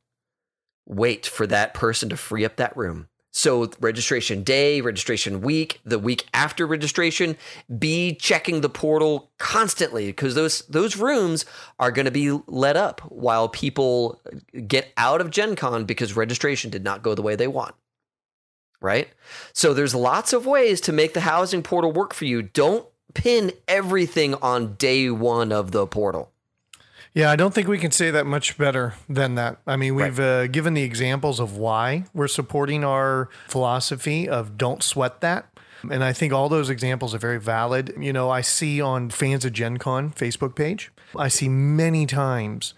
wait 0.87 1.27
for 1.27 1.47
that 1.47 1.75
person 1.75 2.09
to 2.11 2.17
free 2.17 2.45
up 2.45 2.57
that 2.57 2.77
room. 2.77 3.09
So, 3.33 3.71
registration 3.79 4.43
day, 4.43 4.81
registration 4.81 5.41
week, 5.41 5.81
the 5.85 6.01
week 6.01 6.27
after 6.35 6.67
registration, 6.67 7.37
be 7.79 8.15
checking 8.17 8.61
the 8.61 8.69
portal 8.69 9.31
constantly 9.39 10.07
because 10.07 10.35
those 10.35 10.63
those 10.63 10.97
rooms 10.97 11.45
are 11.79 11.93
going 11.93 12.07
to 12.07 12.11
be 12.11 12.33
let 12.49 12.77
up 12.77 13.01
while 13.03 13.49
people 13.49 14.21
get 14.67 14.93
out 14.97 15.21
of 15.21 15.31
Gen 15.31 15.55
Con 15.55 15.85
because 15.85 16.17
registration 16.17 16.71
did 16.71 16.83
not 16.83 17.03
go 17.03 17.15
the 17.15 17.23
way 17.23 17.37
they 17.37 17.47
want. 17.47 17.77
Right? 18.81 19.09
So, 19.53 19.75
there's 19.75 19.95
lots 19.95 20.33
of 20.33 20.45
ways 20.45 20.81
to 20.83 20.93
make 20.93 21.15
the 21.15 21.21
housing 21.21 21.63
portal 21.63 21.93
work 21.93 22.13
for 22.13 22.25
you. 22.25 22.43
Don't 22.43 22.85
pin 23.15 23.53
everything 23.69 24.35
on 24.35 24.75
day 24.75 25.09
one 25.09 25.53
of 25.53 25.71
the 25.71 25.87
portal. 25.87 26.33
Yeah, 27.15 27.31
I 27.31 27.37
don't 27.37 27.53
think 27.53 27.67
we 27.67 27.79
can 27.79 27.91
say 27.91 28.11
that 28.13 28.25
much 28.27 28.57
better 28.57 28.95
than 29.09 29.35
that. 29.35 29.59
I 29.67 29.77
mean, 29.77 29.95
we've 29.97 30.21
uh, 30.21 30.47
given 30.47 30.75
the 30.75 30.83
examples 30.83 31.41
of 31.41 31.57
why 31.57 32.05
we're 32.15 32.29
supporting 32.29 32.85
our 32.85 33.29
philosophy 33.49 34.29
of 34.29 34.57
don't 34.57 34.83
sweat 34.83 35.21
that. 35.21 35.47
And 35.91 36.05
I 36.05 36.13
think 36.13 36.33
all 36.33 36.49
those 36.49 36.71
examples 36.71 37.15
are 37.15 37.19
very 37.19 37.41
valid. 37.41 37.95
You 37.99 38.13
know, 38.13 38.31
I 38.31 38.43
see 38.43 38.81
on 38.81 39.11
Fans 39.11 39.45
of 39.45 39.53
Gen 39.53 39.79
Con 39.79 40.13
Facebook 40.13 40.55
page, 40.55 40.93
I 41.17 41.29
see 41.29 41.49
many 41.49 42.07
times 42.07 42.75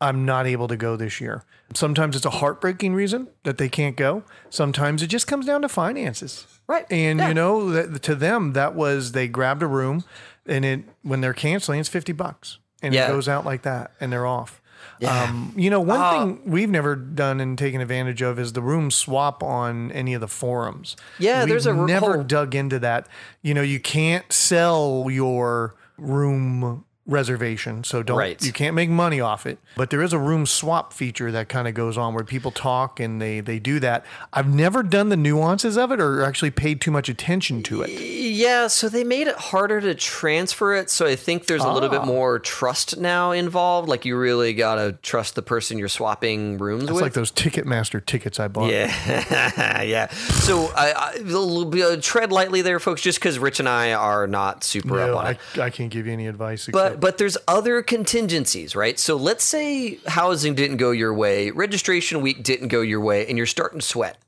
I'm 0.00 0.24
not 0.24 0.46
able 0.46 0.68
to 0.68 0.76
go 0.76 0.96
this 0.96 1.20
year. 1.20 1.44
Sometimes 1.74 2.14
it's 2.14 2.24
a 2.24 2.30
heartbreaking 2.30 2.94
reason 2.94 3.28
that 3.42 3.58
they 3.58 3.68
can't 3.68 3.96
go. 3.96 4.22
Sometimes 4.50 5.02
it 5.02 5.08
just 5.08 5.26
comes 5.26 5.46
down 5.46 5.62
to 5.62 5.68
finances. 5.68 6.46
Right. 6.68 6.86
And 6.90 7.18
Yeah. 7.18 7.28
you 7.28 7.34
know, 7.34 7.70
that, 7.70 8.02
to 8.04 8.14
them, 8.14 8.52
that 8.52 8.74
was 8.74 9.12
they 9.12 9.28
grabbed 9.28 9.62
a 9.62 9.66
room 9.66 10.04
and 10.46 10.64
it 10.64 10.84
when 11.02 11.20
they're 11.20 11.34
canceling, 11.34 11.80
it's 11.80 11.88
50 11.88 12.12
bucks. 12.12 12.58
And 12.84 12.94
Yeah. 12.94 13.06
it 13.06 13.08
goes 13.08 13.28
out 13.28 13.44
like 13.44 13.62
that 13.62 13.90
and 14.00 14.12
they're 14.12 14.26
off. 14.26 14.60
Yeah. 15.00 15.24
Um, 15.24 15.52
you 15.56 15.70
know, 15.70 15.80
one 15.80 16.00
Oh. 16.00 16.10
thing 16.12 16.40
we've 16.46 16.70
never 16.70 16.94
done 16.94 17.40
and 17.40 17.58
taken 17.58 17.80
advantage 17.80 18.22
of 18.22 18.38
is 18.38 18.52
the 18.52 18.60
room 18.62 18.90
swap 18.92 19.42
on 19.42 19.90
any 19.90 20.14
of 20.14 20.20
the 20.20 20.28
forums. 20.28 20.94
Yeah, 21.18 21.40
We've 21.40 21.48
there's 21.48 21.66
a 21.66 21.74
never 21.74 22.14
whole- 22.14 22.22
dug 22.22 22.54
into 22.54 22.78
that. 22.78 23.08
You 23.42 23.54
know, 23.54 23.62
you 23.62 23.80
can't 23.80 24.32
sell 24.32 25.06
your 25.10 25.74
room 25.98 26.84
reservation, 27.06 27.84
so 27.84 28.02
don't 28.02 28.16
Right. 28.16 28.42
you 28.42 28.50
can't 28.52 28.74
make 28.74 28.88
money 28.88 29.20
off 29.20 29.46
it. 29.46 29.58
But 29.76 29.90
there 29.90 30.00
is 30.00 30.14
a 30.14 30.18
room 30.18 30.46
swap 30.46 30.92
feature 30.94 31.30
that 31.32 31.50
kind 31.50 31.68
of 31.68 31.74
goes 31.74 31.98
on 31.98 32.14
where 32.14 32.24
people 32.24 32.50
talk 32.50 32.98
and 32.98 33.20
they 33.20 33.40
they 33.40 33.58
do 33.58 33.78
that. 33.80 34.06
I've 34.32 34.48
never 34.48 34.82
done 34.82 35.10
the 35.10 35.16
nuances 35.16 35.76
of 35.76 35.92
it 35.92 36.00
or 36.00 36.22
actually 36.24 36.50
paid 36.50 36.80
too 36.80 36.90
much 36.90 37.10
attention 37.10 37.62
to 37.64 37.82
it. 37.82 37.90
Yeah, 38.34 38.66
so 38.66 38.88
they 38.88 39.04
made 39.04 39.28
it 39.28 39.36
harder 39.36 39.80
to 39.80 39.94
transfer 39.94 40.74
it. 40.74 40.90
So 40.90 41.06
I 41.06 41.16
think 41.16 41.46
there's 41.46 41.62
a 41.62 41.70
little 41.72 41.88
Ah. 41.88 41.98
bit 42.00 42.04
more 42.04 42.38
trust 42.38 42.98
now 42.98 43.30
involved. 43.32 43.88
Like 43.88 44.04
you 44.04 44.16
really 44.16 44.52
gotta 44.54 44.96
trust 45.02 45.34
the 45.34 45.42
person 45.42 45.78
you're 45.78 45.88
swapping 45.88 46.58
rooms 46.58 46.82
with. 46.82 46.90
It's 46.90 46.94
with. 46.94 47.02
like 47.02 47.12
those 47.12 47.30
Ticketmaster 47.32 48.04
tickets 48.04 48.40
I 48.40 48.48
bought. 48.48 48.70
Yeah, 48.70 49.82
yeah. 49.82 50.08
So 50.12 50.70
I, 50.76 51.14
I 51.18 51.22
will 51.22 51.82
uh, 51.82 51.96
tread 52.00 52.32
lightly 52.32 52.62
there, 52.62 52.80
folks, 52.80 53.00
just 53.02 53.18
because 53.18 53.38
Rich 53.38 53.60
and 53.60 53.68
I 53.68 53.92
are 53.92 54.26
not 54.26 54.64
super 54.64 54.96
No, 54.96 55.12
up 55.12 55.18
on 55.18 55.26
I, 55.26 55.30
it. 55.30 55.38
I 55.60 55.70
can't 55.70 55.90
give 55.90 56.06
you 56.06 56.12
any 56.12 56.26
advice. 56.26 56.68
But 56.72 56.86
except- 56.86 57.00
but 57.00 57.18
there's 57.18 57.36
other 57.46 57.82
contingencies, 57.82 58.74
right? 58.74 58.98
So 58.98 59.16
let's 59.16 59.44
say 59.44 59.98
housing 60.06 60.54
didn't 60.54 60.78
go 60.78 60.90
your 60.90 61.14
way, 61.14 61.50
registration 61.50 62.20
week 62.20 62.42
didn't 62.42 62.68
go 62.68 62.80
your 62.80 63.00
way, 63.00 63.26
and 63.28 63.36
you're 63.36 63.46
starting 63.46 63.80
to 63.80 63.86
sweat, 63.86 64.18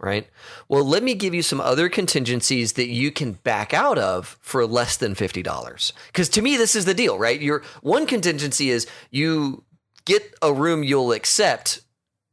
right? 0.00 0.28
Well, 0.68 0.84
let 0.84 1.02
me 1.02 1.14
give 1.14 1.34
you 1.34 1.42
some 1.42 1.60
other 1.60 1.88
contingencies 1.88 2.72
that 2.74 2.88
you 2.88 3.10
can 3.10 3.32
back 3.32 3.72
out 3.72 3.98
of 3.98 4.38
for 4.40 4.66
less 4.66 4.96
than 4.96 5.14
fifty 5.14 5.42
dollars. 5.42 5.92
Because 6.08 6.28
to 6.30 6.42
me, 6.42 6.56
this 6.56 6.74
is 6.74 6.84
the 6.84 6.94
deal, 6.94 7.18
right? 7.18 7.40
Your 7.40 7.62
one 7.82 8.06
contingency 8.06 8.70
is 8.70 8.86
you 9.10 9.64
get 10.04 10.34
a 10.42 10.52
room 10.52 10.82
you'll 10.82 11.12
accept 11.12 11.82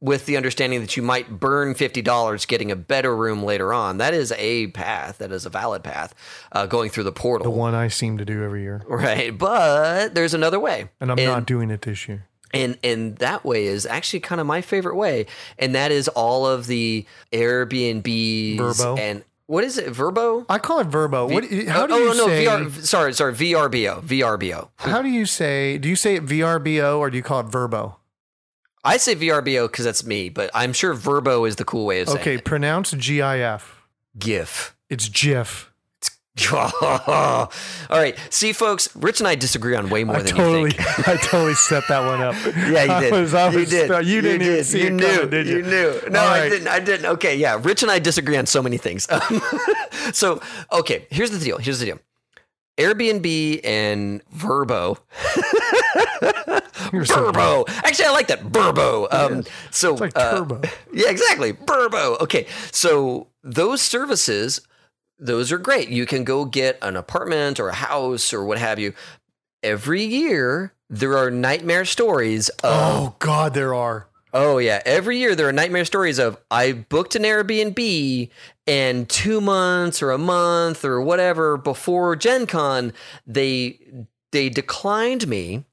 with 0.00 0.26
the 0.26 0.36
understanding 0.36 0.80
that 0.80 0.96
you 0.96 1.02
might 1.02 1.40
burn 1.40 1.74
$50 1.74 2.46
getting 2.46 2.70
a 2.70 2.76
better 2.76 3.16
room 3.16 3.42
later 3.42 3.72
on. 3.72 3.98
That 3.98 4.14
is 4.14 4.32
a 4.36 4.68
path, 4.68 5.18
that 5.18 5.32
is 5.32 5.44
a 5.44 5.50
valid 5.50 5.82
path 5.82 6.14
uh, 6.52 6.66
going 6.66 6.90
through 6.90 7.02
the 7.02 7.12
portal. 7.12 7.44
the 7.44 7.50
one 7.50 7.74
I 7.74 7.88
seem 7.88 8.16
to 8.18 8.24
do 8.24 8.44
every 8.44 8.62
year, 8.62 8.82
Right, 8.86 9.36
but 9.36 10.14
there's 10.14 10.34
another 10.34 10.60
way, 10.60 10.88
and 11.00 11.10
I'm 11.10 11.16
not 11.16 11.46
doing 11.46 11.70
it 11.70 11.82
this 11.82 12.06
year. 12.06 12.28
And 12.52 12.78
and 12.82 13.16
that 13.16 13.44
way 13.44 13.66
is 13.66 13.86
actually 13.86 14.20
kind 14.20 14.40
of 14.40 14.46
my 14.46 14.60
favorite 14.60 14.96
way, 14.96 15.26
and 15.58 15.74
that 15.74 15.92
is 15.92 16.08
all 16.08 16.46
of 16.46 16.66
the 16.66 17.04
Airbnbs 17.32 18.56
Verbo? 18.56 18.96
and 18.96 19.24
what 19.46 19.64
is 19.64 19.78
it, 19.78 19.90
Verbo? 19.90 20.44
I 20.50 20.58
call 20.58 20.80
it 20.80 20.88
Verbo. 20.88 21.26
what? 21.26 21.44
How 21.44 21.84
oh, 21.84 21.86
do 21.86 21.94
oh, 21.94 21.98
you 21.98 22.14
no, 22.16 22.26
say? 22.26 22.44
VR, 22.44 22.70
sorry, 22.84 23.14
sorry, 23.14 23.32
VRBO, 23.32 24.02
VRBO. 24.02 24.68
How 24.76 25.00
do 25.00 25.08
you 25.08 25.24
say? 25.24 25.78
Do 25.78 25.88
you 25.88 25.96
say 25.96 26.16
it 26.16 26.26
VRBO 26.26 26.98
or 26.98 27.08
do 27.08 27.16
you 27.16 27.22
call 27.22 27.40
it 27.40 27.46
Verbo? 27.46 27.96
I 28.84 28.98
say 28.98 29.16
VRBO 29.16 29.66
because 29.66 29.84
that's 29.84 30.04
me, 30.04 30.28
but 30.28 30.50
I'm 30.54 30.72
sure 30.72 30.94
Verbo 30.94 31.44
is 31.46 31.56
the 31.56 31.64
cool 31.64 31.86
way 31.86 32.00
of 32.00 32.08
saying 32.08 32.20
Okay, 32.20 32.34
it. 32.34 32.44
pronounce 32.44 32.92
GIF. 32.94 33.82
GIF. 34.18 34.76
It's 34.88 35.08
GIF. 35.08 35.72
all 36.52 37.48
right, 37.90 38.16
see, 38.30 38.52
folks, 38.52 38.94
Rich 38.96 39.20
and 39.20 39.28
I 39.28 39.34
disagree 39.34 39.74
on 39.74 39.90
way 39.90 40.04
more 40.04 40.16
I 40.16 40.22
than 40.22 40.34
totally, 40.36 40.62
you 40.62 40.70
think. 40.70 41.08
I 41.08 41.16
totally 41.16 41.54
set 41.54 41.84
that 41.88 42.00
one 42.06 42.20
up. 42.22 42.34
Yeah, 42.68 43.00
you 43.00 43.00
did. 43.10 43.12
was- 43.12 43.34
I 43.34 43.50
you 43.50 43.58
was- 43.60 43.70
did. 43.70 44.06
You 44.06 44.20
didn't 44.20 44.42
even 44.46 44.64
see 44.64 44.80
you 44.80 44.86
it 44.88 44.92
knew. 44.92 45.06
coming, 45.06 45.30
did 45.30 45.46
you? 45.46 45.56
You 45.58 45.62
knew. 45.62 46.00
No, 46.10 46.20
I 46.20 46.48
didn't. 46.48 46.68
I 46.68 46.80
didn't. 46.80 47.06
Okay, 47.06 47.36
yeah. 47.36 47.58
Rich 47.62 47.82
and 47.82 47.90
I 47.90 47.98
disagree 47.98 48.36
on 48.36 48.46
so 48.46 48.62
many 48.62 48.76
things. 48.78 49.06
Um, 49.10 49.40
so, 50.12 50.40
okay, 50.72 51.06
here's 51.10 51.30
the 51.30 51.38
deal. 51.38 51.58
Here's 51.58 51.78
the 51.80 51.86
deal. 51.86 51.98
Airbnb 52.78 53.60
and 53.64 54.22
Verbo. 54.30 54.98
You're 56.92 57.04
so 57.04 57.64
Actually, 57.68 58.04
I 58.06 58.10
like 58.12 58.28
that. 58.28 58.42
Verbo. 58.42 59.08
Um, 59.10 59.44
so 59.70 59.92
It's 59.92 60.00
like 60.00 60.12
uh, 60.16 60.38
turbo. 60.38 60.62
yeah, 60.92 61.10
exactly. 61.10 61.52
Verbo. 61.52 62.16
Okay. 62.20 62.46
So 62.72 63.28
those 63.42 63.80
services, 63.82 64.60
those 65.18 65.50
are 65.52 65.58
great. 65.58 65.88
You 65.88 66.06
can 66.06 66.24
go 66.24 66.44
get 66.44 66.78
an 66.82 66.96
apartment 66.96 67.58
or 67.58 67.68
a 67.68 67.74
house 67.74 68.32
or 68.32 68.44
what 68.44 68.58
have 68.58 68.78
you. 68.78 68.94
Every 69.62 70.04
year, 70.04 70.72
there 70.88 71.16
are 71.18 71.30
nightmare 71.30 71.84
stories 71.84 72.48
of, 72.48 72.58
Oh 72.64 73.16
God, 73.18 73.54
there 73.54 73.74
are. 73.74 74.08
oh, 74.32 74.58
yeah. 74.58 74.80
Every 74.86 75.18
year, 75.18 75.34
there 75.34 75.48
are 75.48 75.52
nightmare 75.52 75.84
stories 75.84 76.18
of, 76.18 76.38
I 76.50 76.72
booked 76.72 77.16
an 77.16 77.22
Airbnb 77.22 78.30
and 78.66 79.08
two 79.08 79.40
months 79.40 80.02
or 80.02 80.10
a 80.12 80.18
month 80.18 80.84
or 80.84 81.00
whatever 81.00 81.56
before 81.56 82.14
Gen 82.14 82.46
Con, 82.46 82.92
they, 83.26 83.80
they 84.30 84.48
declined 84.48 85.26
me 85.26 85.64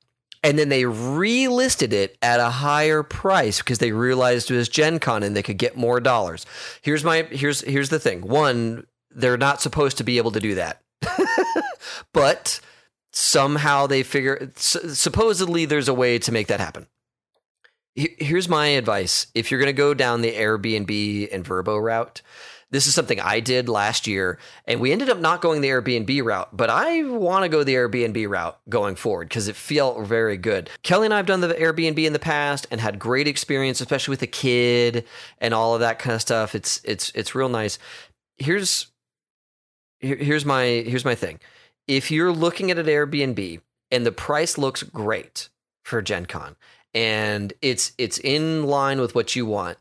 and 0.44 0.58
then 0.60 0.70
they 0.70 0.84
relisted 0.84 1.92
it 1.92 2.18
at 2.22 2.40
a 2.40 2.50
higher 2.50 3.04
price 3.04 3.60
because 3.60 3.80
they 3.80 3.92
realized 3.92 4.50
it 4.50 4.56
was 4.56 4.70
Gen 4.70 5.00
Con 5.00 5.24
and 5.24 5.36
they 5.36 5.44
could 5.44 5.58
get 5.58 5.76
more 5.76 6.00
dollars. 6.00 6.46
Here's 6.82 7.04
my 7.04 7.24
here's 7.32 7.62
here's 7.62 7.90
the 7.90 8.00
thing. 8.00 8.22
One, 8.22 8.86
they're 9.16 9.38
not 9.38 9.62
supposed 9.62 9.98
to 9.98 10.04
be 10.04 10.18
able 10.18 10.32
to 10.32 10.40
do 10.40 10.56
that. 10.56 10.82
but 12.14 12.60
somehow 13.12 13.88
they 13.88 14.04
figure 14.04 14.52
supposedly 14.56 15.66
there's 15.66 15.88
a 15.88 15.94
way 15.94 16.20
to 16.20 16.32
make 16.32 16.48
that 16.48 16.60
happen. 16.60 16.88
Here's 17.96 18.50
my 18.50 18.68
advice. 18.68 19.28
If 19.34 19.50
you're 19.50 19.60
going 19.60 19.68
to 19.68 19.74
go 19.74 19.94
down 19.94 20.22
the 20.22 20.34
Airbnb 20.34 21.34
and 21.34 21.48
Verbo 21.48 21.78
route, 21.78 22.22
this 22.72 22.88
is 22.88 22.96
something 22.96 23.22
I 23.22 23.40
did 23.40 23.70
last 23.70 24.06
year, 24.06 24.38
and 24.66 24.82
we 24.82 24.92
ended 24.92 25.10
up 25.10 25.20
not 25.20 25.40
going 25.40 25.62
the 25.62 25.70
Airbnb 25.70 26.24
route, 26.26 26.50
but 26.52 26.70
I 26.70 27.04
want 27.04 27.44
to 27.44 27.50
go 27.50 27.64
the 27.64 27.76
Airbnb 27.76 28.28
route 28.28 28.60
going 28.68 28.96
forward 28.96 29.30
because 29.30 29.48
it 29.48 29.56
felt 29.56 30.06
very 30.06 30.36
good. 30.36 30.70
Kelly 30.84 31.06
and 31.06 31.14
I 31.14 31.18
have 31.18 31.26
done 31.26 31.40
the 31.40 31.54
Airbnb 31.54 32.04
in 32.04 32.12
the 32.12 32.20
past 32.20 32.68
and 32.72 32.82
had 32.82 33.00
great 33.00 33.30
experience, 33.30 33.80
especially 33.80 34.12
with 34.12 34.24
a 34.24 34.28
kid 34.28 35.06
and 35.40 35.54
all 35.54 35.74
of 35.74 35.80
that 35.80 36.00
kind 36.00 36.16
of 36.16 36.22
stuff. 36.22 36.54
It's 36.54 36.82
it's 36.84 37.12
it's 37.16 37.34
real 37.34 37.48
nice. 37.48 37.80
Here's 38.38 38.88
here- 40.00 40.18
here's 40.18 40.46
my 40.46 40.64
here's 40.66 41.06
my 41.06 41.16
thing. 41.16 41.40
If 41.88 42.12
you're 42.12 42.32
looking 42.32 42.72
at 42.72 42.80
an 42.80 42.88
Airbnb 42.88 43.62
and 43.92 44.06
the 44.06 44.12
price 44.12 44.58
looks 44.58 44.84
great 44.84 45.50
for 45.84 46.02
Gen 46.02 46.26
Con 46.26 46.56
and 46.94 47.54
it's 47.62 47.92
it's 47.98 48.18
in 48.18 48.66
line 48.66 49.00
with 49.00 49.14
what 49.16 49.36
you 49.36 49.46
want, 49.46 49.78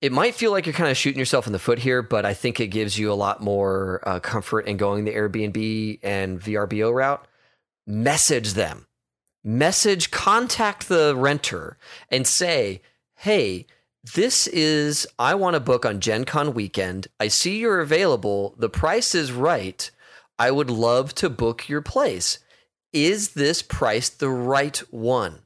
it 0.00 0.12
might 0.12 0.34
feel 0.34 0.52
like 0.52 0.66
you're 0.66 0.72
kind 0.74 0.90
of 0.90 0.96
shooting 0.96 1.18
yourself 1.18 1.46
in 1.46 1.52
the 1.52 1.58
foot 1.58 1.80
here, 1.80 2.02
but 2.02 2.24
I 2.24 2.34
think 2.34 2.60
it 2.60 2.68
gives 2.68 2.98
you 2.98 3.10
a 3.10 3.14
lot 3.14 3.42
more 3.42 4.00
uh, 4.06 4.20
comfort 4.20 4.66
in 4.66 4.76
going 4.76 5.04
the 5.04 5.14
Airbnb 5.14 6.00
and 6.02 6.40
VRBO 6.40 6.94
route. 6.94 7.26
Message 7.86 8.52
them, 8.52 8.86
message, 9.42 10.10
contact 10.10 10.88
the 10.88 11.16
renter 11.16 11.78
and 12.10 12.26
say, 12.26 12.82
hey, 13.16 13.66
this 14.14 14.46
is, 14.46 15.06
I 15.18 15.34
want 15.34 15.54
to 15.54 15.60
book 15.60 15.84
on 15.84 16.00
Gen 16.00 16.24
Con 16.24 16.54
weekend. 16.54 17.08
I 17.18 17.28
see 17.28 17.58
you're 17.58 17.80
available. 17.80 18.54
The 18.58 18.68
price 18.68 19.14
is 19.14 19.32
right. 19.32 19.90
I 20.38 20.50
would 20.50 20.70
love 20.70 21.14
to 21.16 21.28
book 21.28 21.68
your 21.68 21.82
place. 21.82 22.38
Is 22.92 23.30
this 23.30 23.62
price 23.62 24.08
the 24.08 24.30
right 24.30 24.78
one? 24.90 25.40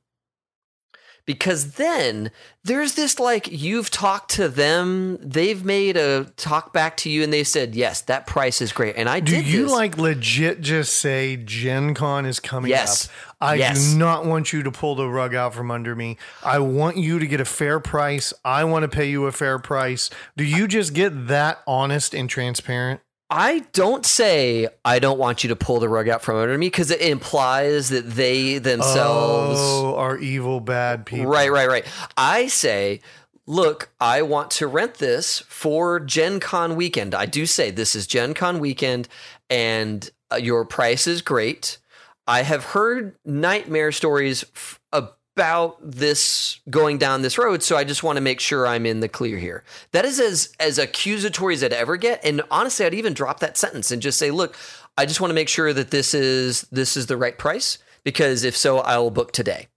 Because 1.24 1.72
then 1.74 2.30
there's 2.64 2.94
this 2.94 3.18
like 3.20 3.48
you've 3.50 3.90
talked 3.90 4.30
to 4.32 4.48
them 4.48 5.18
they've 5.20 5.64
made 5.64 5.96
a 5.96 6.24
talk 6.36 6.72
back 6.72 6.96
to 6.96 7.10
you 7.10 7.22
and 7.22 7.32
they 7.32 7.44
said 7.44 7.74
yes 7.74 8.00
that 8.02 8.26
price 8.26 8.60
is 8.60 8.72
great 8.72 8.96
and 8.96 9.08
i 9.08 9.20
Do 9.20 9.40
you 9.40 9.62
this. 9.64 9.72
like 9.72 9.98
legit 9.98 10.60
just 10.60 10.96
say 10.96 11.36
Gen 11.36 11.94
Con 11.94 12.26
is 12.26 12.40
coming 12.40 12.70
Yes. 12.70 13.06
up? 13.06 13.12
I 13.40 13.54
Yes. 13.56 13.92
do 13.92 13.98
not 13.98 14.24
want 14.24 14.52
you 14.52 14.62
to 14.62 14.70
pull 14.70 14.94
the 14.94 15.08
rug 15.08 15.34
out 15.34 15.52
from 15.52 15.70
under 15.72 15.96
me. 15.96 16.16
I 16.44 16.60
want 16.60 16.96
you 16.96 17.18
to 17.18 17.26
get 17.26 17.40
a 17.40 17.44
fair 17.44 17.80
price. 17.80 18.32
I 18.44 18.62
want 18.64 18.84
to 18.84 18.88
pay 18.88 19.10
you 19.10 19.26
a 19.26 19.32
fair 19.32 19.58
price. 19.58 20.10
Do 20.36 20.44
you 20.44 20.68
just 20.68 20.94
get 20.94 21.26
that 21.26 21.58
honest 21.66 22.14
and 22.14 22.30
transparent? 22.30 23.00
I 23.32 23.60
don't 23.72 24.04
say 24.06 24.68
i 24.84 24.98
don't 24.98 25.18
want 25.18 25.42
you 25.42 25.48
to 25.48 25.56
pull 25.56 25.80
the 25.80 25.88
rug 25.88 26.08
out 26.08 26.22
from 26.22 26.36
under 26.36 26.56
me 26.58 26.66
because 26.66 26.90
it 26.90 27.00
implies 27.00 27.88
that 27.88 28.08
they 28.10 28.58
themselves 28.58 29.58
Oh, 29.60 29.94
are 29.96 30.18
evil 30.18 30.60
bad 30.60 31.06
people. 31.06 31.26
Right, 31.30 31.50
right, 31.50 31.68
right. 31.68 31.86
I 32.16 32.46
say, 32.48 33.00
look, 33.46 33.90
I 34.00 34.22
want 34.22 34.50
to 34.52 34.66
rent 34.66 34.94
this 34.94 35.40
for 35.48 35.98
Gen 36.00 36.40
Con 36.40 36.76
weekend. 36.76 37.14
I 37.14 37.26
do 37.26 37.46
say 37.46 37.70
this 37.70 37.94
is 37.94 38.06
Gen 38.06 38.34
Con 38.34 38.58
weekend 38.60 39.08
and 39.50 40.08
uh, 40.30 40.36
your 40.36 40.64
price 40.64 41.06
is 41.06 41.22
great. 41.22 41.78
I 42.26 42.42
have 42.42 42.64
heard 42.66 43.16
nightmare 43.24 43.92
stories 43.92 44.44
f- 44.54 44.78
about 44.92 45.18
this 45.36 46.60
going 46.70 46.98
down 46.98 47.22
this 47.22 47.38
road, 47.38 47.62
so 47.62 47.76
I 47.76 47.84
just 47.84 48.02
want 48.02 48.16
to 48.16 48.20
make 48.20 48.40
sure 48.40 48.66
I'm 48.66 48.86
in 48.86 49.00
the 49.00 49.08
clear 49.08 49.38
here. 49.38 49.64
That 49.92 50.04
is 50.04 50.20
as 50.20 50.52
as 50.60 50.78
accusatory 50.78 51.54
as 51.54 51.64
I'd 51.64 51.72
ever 51.72 51.96
get, 51.96 52.24
and 52.24 52.42
honestly, 52.50 52.84
I'd 52.86 52.94
even 52.94 53.14
drop 53.14 53.40
that 53.40 53.56
sentence 53.56 53.90
and 53.90 54.02
just 54.02 54.18
say, 54.18 54.30
"Look, 54.30 54.56
I 54.96 55.06
just 55.06 55.20
want 55.20 55.30
to 55.30 55.34
make 55.34 55.48
sure 55.48 55.72
that 55.72 55.90
this 55.90 56.14
is 56.14 56.62
this 56.72 56.96
is 56.96 57.06
the 57.06 57.16
right 57.16 57.36
price 57.36 57.78
because 58.04 58.44
if 58.44 58.56
so, 58.56 58.78
I 58.78 58.98
will 58.98 59.10
book 59.10 59.32
today." 59.32 59.68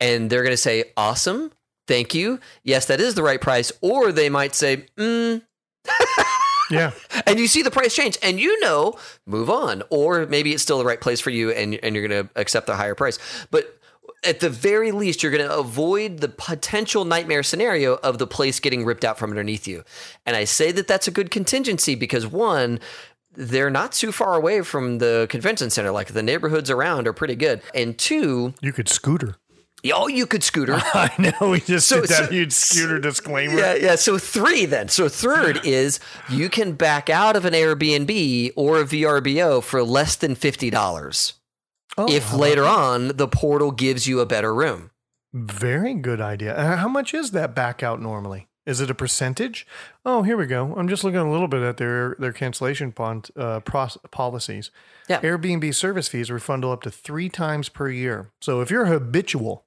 and 0.00 0.30
they're 0.30 0.44
going 0.44 0.52
to 0.52 0.56
say, 0.56 0.84
"Awesome, 0.96 1.50
thank 1.88 2.14
you. 2.14 2.38
Yes, 2.62 2.86
that 2.86 3.00
is 3.00 3.14
the 3.16 3.22
right 3.24 3.40
price." 3.40 3.72
Or 3.80 4.12
they 4.12 4.28
might 4.28 4.54
say, 4.54 4.86
mm, 4.96 5.42
Yeah. 6.70 6.92
and 7.26 7.38
you 7.40 7.48
see 7.48 7.62
the 7.62 7.70
price 7.70 7.96
change, 7.96 8.16
and 8.22 8.38
you 8.38 8.60
know, 8.60 8.96
move 9.26 9.50
on. 9.50 9.82
Or 9.90 10.26
maybe 10.26 10.52
it's 10.52 10.62
still 10.62 10.78
the 10.78 10.84
right 10.84 11.00
place 11.00 11.20
for 11.20 11.30
you, 11.30 11.50
and 11.50 11.74
and 11.82 11.96
you're 11.96 12.06
going 12.06 12.28
to 12.28 12.30
accept 12.36 12.66
the 12.68 12.76
higher 12.76 12.94
price. 12.94 13.18
But 13.50 13.77
at 14.24 14.40
the 14.40 14.50
very 14.50 14.90
least, 14.92 15.22
you're 15.22 15.32
going 15.32 15.46
to 15.46 15.56
avoid 15.56 16.18
the 16.18 16.28
potential 16.28 17.04
nightmare 17.04 17.42
scenario 17.42 17.94
of 17.96 18.18
the 18.18 18.26
place 18.26 18.58
getting 18.60 18.84
ripped 18.84 19.04
out 19.04 19.18
from 19.18 19.30
underneath 19.30 19.66
you. 19.68 19.84
And 20.26 20.34
I 20.34 20.44
say 20.44 20.72
that 20.72 20.88
that's 20.88 21.06
a 21.06 21.12
good 21.12 21.30
contingency 21.30 21.94
because 21.94 22.26
one, 22.26 22.80
they're 23.34 23.70
not 23.70 23.92
too 23.92 24.10
far 24.10 24.34
away 24.34 24.62
from 24.62 24.98
the 24.98 25.26
convention 25.30 25.70
center. 25.70 25.92
Like 25.92 26.08
the 26.12 26.22
neighborhoods 26.22 26.70
around 26.70 27.06
are 27.06 27.12
pretty 27.12 27.36
good. 27.36 27.62
And 27.74 27.96
two, 27.96 28.54
You 28.60 28.72
could 28.72 28.88
scooter. 28.88 29.36
oh, 29.94 30.08
you 30.08 30.26
could 30.26 30.42
scooter. 30.42 30.74
I 30.94 31.12
know. 31.40 31.50
We 31.50 31.60
just 31.60 31.86
So- 31.86 32.00
did 32.00 32.10
that 32.10 32.24
so- 32.26 32.30
huge 32.32 32.52
scooter 32.52 32.98
disclaimer. 32.98 33.56
Yeah, 33.56 33.74
yeah. 33.76 33.94
So 33.94 34.18
three 34.18 34.66
then. 34.66 34.88
So 34.88 35.08
third 35.08 35.60
is 35.64 36.00
you 36.28 36.48
can 36.48 36.72
back 36.72 37.08
out 37.08 37.36
of 37.36 37.44
an 37.44 37.52
Airbnb 37.54 38.52
or 38.56 38.80
a 38.80 38.84
VRBO 38.84 39.62
for 39.62 39.84
less 39.84 40.16
than 40.16 40.34
fifty 40.34 40.70
dollars. 40.70 41.34
Oh, 41.98 42.08
if 42.10 42.32
later 42.32 42.64
on 42.64 43.08
the 43.16 43.28
portal 43.28 43.70
gives 43.72 44.06
you 44.06 44.20
a 44.20 44.26
better 44.26 44.54
room. 44.54 44.90
Very 45.34 45.94
good 45.94 46.20
idea. 46.20 46.56
Uh, 46.56 46.76
How 46.76 46.88
much 46.88 47.12
is 47.12 47.32
that 47.32 47.54
back 47.54 47.82
out 47.82 48.00
normally? 48.00 48.46
Is 48.66 48.80
it 48.82 48.90
a 48.90 48.94
percentage? 48.94 49.66
Oh, 50.04 50.22
here 50.22 50.36
we 50.36 50.46
go. 50.46 50.74
I'm 50.76 50.88
just 50.88 51.02
looking 51.02 51.20
a 51.20 51.30
little 51.30 51.48
bit 51.48 51.62
at 51.62 51.78
their 51.78 52.16
their 52.18 52.32
cancellation 52.32 52.92
uh, 52.98 53.60
pros- 53.60 53.96
policies. 54.10 54.70
Yeah. 55.08 55.20
Airbnb 55.22 55.74
service 55.74 56.08
fees 56.08 56.28
refundable 56.28 56.72
up 56.72 56.82
to 56.82 56.90
three 56.90 57.28
times 57.30 57.68
per 57.70 57.88
year. 57.88 58.30
So 58.42 58.60
if 58.60 58.70
you're 58.70 58.84
a 58.84 58.88
habitual 58.88 59.64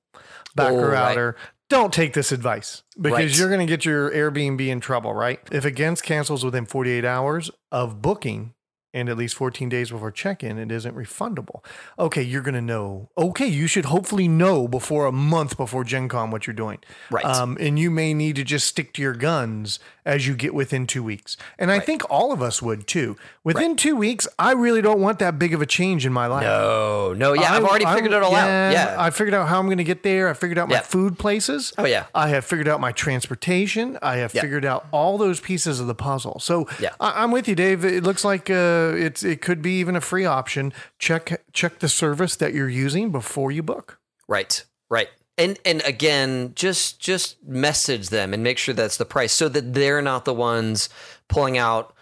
backer 0.56 0.86
Oh, 0.90 0.92
right. 0.92 1.12
outer, 1.12 1.36
don't 1.70 1.92
take 1.94 2.14
this 2.14 2.32
advice 2.32 2.84
because 3.00 3.18
Right. 3.18 3.38
you're 3.40 3.48
going 3.50 3.66
to 3.66 3.72
get 3.72 3.86
your 3.86 4.12
Airbnb 4.12 4.68
in 4.68 4.80
trouble, 4.82 5.14
right? 5.16 5.40
If 5.52 5.66
it 5.66 5.72
gets 5.72 6.02
cancels 6.02 6.44
within 6.46 6.66
48 6.66 7.04
hours 7.06 7.50
of 7.72 8.02
booking 8.04 8.54
and 8.94 9.08
at 9.10 9.18
least 9.18 9.36
14 9.36 9.70
days 9.70 9.90
before 9.92 10.12
check-in, 10.12 10.58
it 10.58 10.72
isn't 10.72 10.96
refundable. 10.96 11.64
Okay, 11.98 12.22
you're 12.22 12.42
going 12.42 12.56
to 12.56 12.62
know. 12.62 13.10
Okay, 13.18 13.48
you 13.48 13.68
should 13.68 13.86
hopefully 13.86 14.28
know 14.28 14.68
before 14.68 15.06
a 15.06 15.12
month 15.12 15.56
before 15.58 15.84
Gen 15.84 16.10
Con 16.10 16.30
what 16.32 16.46
you're 16.48 16.54
doing. 16.54 16.80
Right. 17.10 17.24
Um, 17.24 17.58
and 17.60 17.80
you 17.80 17.90
may 17.90 18.14
need 18.14 18.36
to 18.36 18.44
just 18.44 18.68
stick 18.68 18.94
to 18.94 19.02
your 19.02 19.14
guns 19.14 19.80
as 20.06 20.28
you 20.28 20.36
get 20.36 20.54
within 20.54 20.88
two 20.88 21.04
weeks. 21.04 21.38
And 21.60 21.72
I 21.72 21.80
think 21.80 22.02
all 22.10 22.32
of 22.34 22.42
us 22.42 22.62
would 22.62 22.88
too. 22.88 23.16
Within 23.44 23.76
two 23.76 23.96
weeks, 23.96 24.28
I 24.40 24.52
really 24.54 24.82
don't 24.82 25.00
want 25.00 25.20
that 25.20 25.38
big 25.40 25.54
of 25.54 25.62
a 25.62 25.66
change 25.66 26.06
in 26.06 26.12
my 26.12 26.26
life. 26.28 26.44
No, 26.44 27.14
no, 27.14 27.34
yeah, 27.34 27.54
I've 27.54 27.64
I- 27.64 27.68
already 27.68 27.86
I- 27.86 27.94
figured 27.96 28.12
it 28.14 28.22
all 28.24 28.36
out. 28.36 28.72
Yeah. 28.72 28.96
I 28.98 29.10
figured 29.12 29.34
out 29.36 29.48
how 29.48 29.60
I'm 29.60 29.68
going 29.68 29.78
to 29.78 29.84
get 29.84 30.04
there. 30.04 30.28
I 30.28 30.34
figured 30.34 30.58
out 30.58 30.68
my 30.70 30.76
Yeah. 30.76 30.82
food 30.82 31.18
places. 31.20 31.72
Oh, 31.78 31.86
yeah. 31.86 32.06
I 32.16 32.30
have 32.30 32.44
figured 32.46 32.68
out 32.68 32.80
my 32.82 32.92
transportation. 32.92 33.98
I 34.02 34.18
have 34.18 34.34
Yeah. 34.34 34.42
figured 34.42 34.66
out 34.66 34.88
all 34.92 35.18
those 35.18 35.40
pieces 35.40 35.80
of 35.80 35.88
the 35.88 35.96
puzzle. 35.96 36.40
So 36.40 36.68
Yeah. 36.80 36.90
I, 37.00 37.24
I'm 37.24 37.32
with 37.32 37.48
you, 37.48 37.56
Dave. 37.56 37.86
It 37.86 38.04
looks 38.04 38.26
like 38.26 38.50
uh, 38.50 38.81
Uh, 38.82 38.96
it's 38.96 39.24
it 39.24 39.42
could 39.42 39.62
be 39.62 39.80
even 39.80 39.96
a 39.96 40.02
free 40.02 40.26
option. 40.26 40.74
Check 41.00 41.44
check 41.54 41.80
the 41.80 41.90
service 41.90 42.36
that 42.38 42.54
you're 42.54 42.70
using 42.70 43.12
before 43.12 43.52
you 43.52 43.64
book. 43.64 44.00
Right. 44.28 44.64
Right. 44.90 45.10
And 45.38 45.60
and 45.66 45.82
again, 45.86 46.54
just 46.56 47.00
just 47.00 47.44
message 47.44 48.10
them 48.10 48.34
and 48.34 48.44
make 48.44 48.58
sure 48.58 48.74
that's 48.74 48.98
the 48.98 49.06
price 49.06 49.34
so 49.34 49.50
that 49.50 49.74
they're 49.74 50.02
not 50.02 50.26
the 50.26 50.34
ones 50.34 50.90
pulling 51.30 51.58
out 51.58 51.96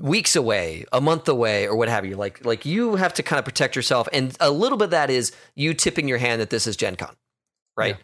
weeks 0.00 0.34
away, 0.36 0.84
a 0.92 1.00
month 1.00 1.28
away, 1.28 1.66
or 1.66 1.76
what 1.76 1.88
have 1.88 2.04
you. 2.04 2.16
Like 2.16 2.44
like 2.44 2.64
you 2.66 2.96
have 2.96 3.14
to 3.14 3.22
kind 3.22 3.38
of 3.38 3.44
protect 3.44 3.76
yourself. 3.76 4.08
And 4.12 4.36
a 4.40 4.50
little 4.50 4.78
bit 4.78 4.86
of 4.86 4.90
that 4.90 5.10
is 5.10 5.32
you 5.54 5.74
tipping 5.74 6.08
your 6.08 6.18
hand 6.18 6.40
that 6.40 6.50
this 6.50 6.66
is 6.66 6.76
Gen 6.76 6.96
Con. 6.96 7.14
Right. 7.76 7.96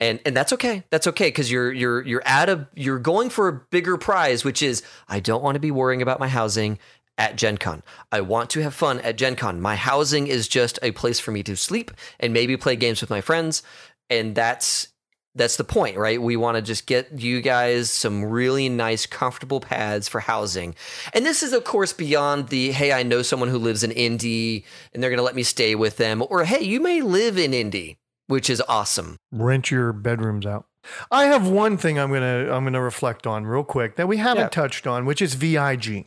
And 0.00 0.20
and 0.24 0.36
that's 0.36 0.52
okay. 0.52 0.84
That's 0.90 1.06
okay 1.08 1.28
because 1.28 1.50
you're 1.50 1.72
you're 1.72 2.02
you're 2.02 2.22
at 2.24 2.48
a 2.48 2.68
you're 2.74 2.98
going 2.98 3.30
for 3.30 3.48
a 3.48 3.52
bigger 3.52 3.96
prize, 3.96 4.44
which 4.44 4.62
is 4.62 4.82
I 5.08 5.20
don't 5.20 5.42
want 5.42 5.56
to 5.56 5.60
be 5.60 5.70
worrying 5.70 6.02
about 6.02 6.20
my 6.20 6.28
housing 6.28 6.78
at 7.18 7.36
Gen 7.36 7.56
Con. 7.58 7.82
I 8.10 8.20
want 8.20 8.50
to 8.50 8.62
have 8.62 8.74
fun 8.74 9.00
at 9.00 9.16
Gen 9.16 9.36
Con. 9.36 9.60
My 9.60 9.76
housing 9.76 10.26
is 10.26 10.48
just 10.48 10.78
a 10.82 10.90
place 10.92 11.20
for 11.20 11.30
me 11.32 11.42
to 11.44 11.56
sleep 11.56 11.90
and 12.20 12.32
maybe 12.32 12.56
play 12.56 12.76
games 12.76 13.00
with 13.00 13.10
my 13.10 13.20
friends. 13.20 13.62
And 14.10 14.34
that's 14.34 14.88
that's 15.36 15.56
the 15.56 15.64
point, 15.64 15.96
right? 15.96 16.22
We 16.22 16.36
want 16.36 16.56
to 16.56 16.62
just 16.62 16.86
get 16.86 17.18
you 17.20 17.40
guys 17.40 17.90
some 17.90 18.24
really 18.24 18.68
nice, 18.68 19.04
comfortable 19.04 19.58
pads 19.58 20.06
for 20.08 20.20
housing. 20.20 20.76
And 21.12 21.26
this 21.26 21.42
is, 21.42 21.52
of 21.52 21.64
course, 21.64 21.92
beyond 21.92 22.48
the 22.50 22.70
hey, 22.70 22.92
I 22.92 23.02
know 23.02 23.22
someone 23.22 23.48
who 23.48 23.58
lives 23.58 23.82
in 23.82 23.90
Indy 23.90 24.64
and 24.92 25.02
they're 25.02 25.10
going 25.10 25.18
to 25.18 25.24
let 25.24 25.34
me 25.34 25.42
stay 25.42 25.74
with 25.74 25.96
them. 25.96 26.22
Or 26.30 26.44
hey, 26.44 26.62
you 26.62 26.80
may 26.80 27.00
live 27.02 27.36
in 27.36 27.52
Indy, 27.52 27.96
which 28.28 28.48
is 28.48 28.62
awesome. 28.68 29.16
Rent 29.32 29.70
your 29.72 29.92
bedrooms 29.92 30.46
out. 30.46 30.66
I 31.10 31.24
have 31.24 31.48
one 31.48 31.78
thing 31.78 31.98
I'm 31.98 32.12
gonna 32.12 32.52
I'm 32.52 32.62
gonna 32.64 32.82
reflect 32.82 33.26
on 33.26 33.46
real 33.46 33.64
quick 33.64 33.96
that 33.96 34.06
we 34.06 34.18
haven't 34.18 34.42
Yeah. 34.42 34.48
touched 34.50 34.86
on, 34.86 35.06
which 35.06 35.22
is 35.22 35.34
VIG. 35.34 36.06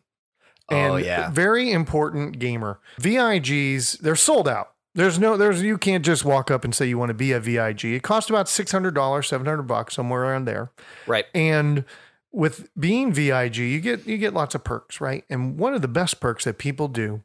Oh, 0.70 0.76
and 0.76 0.94
Oh, 0.94 0.96
yeah. 0.98 1.30
very 1.32 1.72
important 1.72 2.40
gamer. 2.40 2.80
VIGs, 3.00 4.00
they're 4.00 4.16
sold 4.16 4.48
out. 4.48 4.74
There's 4.96 5.20
no, 5.20 5.38
there's 5.38 5.62
you 5.62 5.78
can't 5.78 6.04
just 6.04 6.26
walk 6.26 6.50
up 6.50 6.64
and 6.64 6.74
say 6.74 6.88
you 6.88 6.98
want 6.98 7.10
to 7.12 7.14
be 7.14 7.32
a 7.32 7.40
VIG. 7.40 7.86
It 7.86 8.02
costs 8.04 8.30
about 8.32 8.50
six 8.50 8.72
hundred 8.72 8.96
dollars, 8.96 9.28
seven 9.28 9.46
hundred 9.46 9.64
bucks, 9.64 9.94
somewhere 9.96 10.24
around 10.24 10.46
there. 10.46 10.72
Right. 11.06 11.26
And 11.36 11.86
with 12.32 12.70
being 12.80 13.14
VIG, 13.14 13.58
you 13.58 13.80
get 13.80 14.08
you 14.08 14.18
get 14.18 14.34
lots 14.34 14.56
of 14.56 14.64
perks, 14.64 15.00
right? 15.00 15.24
And 15.30 15.58
one 15.60 15.74
of 15.76 15.82
the 15.84 15.88
best 15.88 16.20
perks 16.20 16.46
that 16.46 16.58
people 16.58 16.88
do 16.88 17.22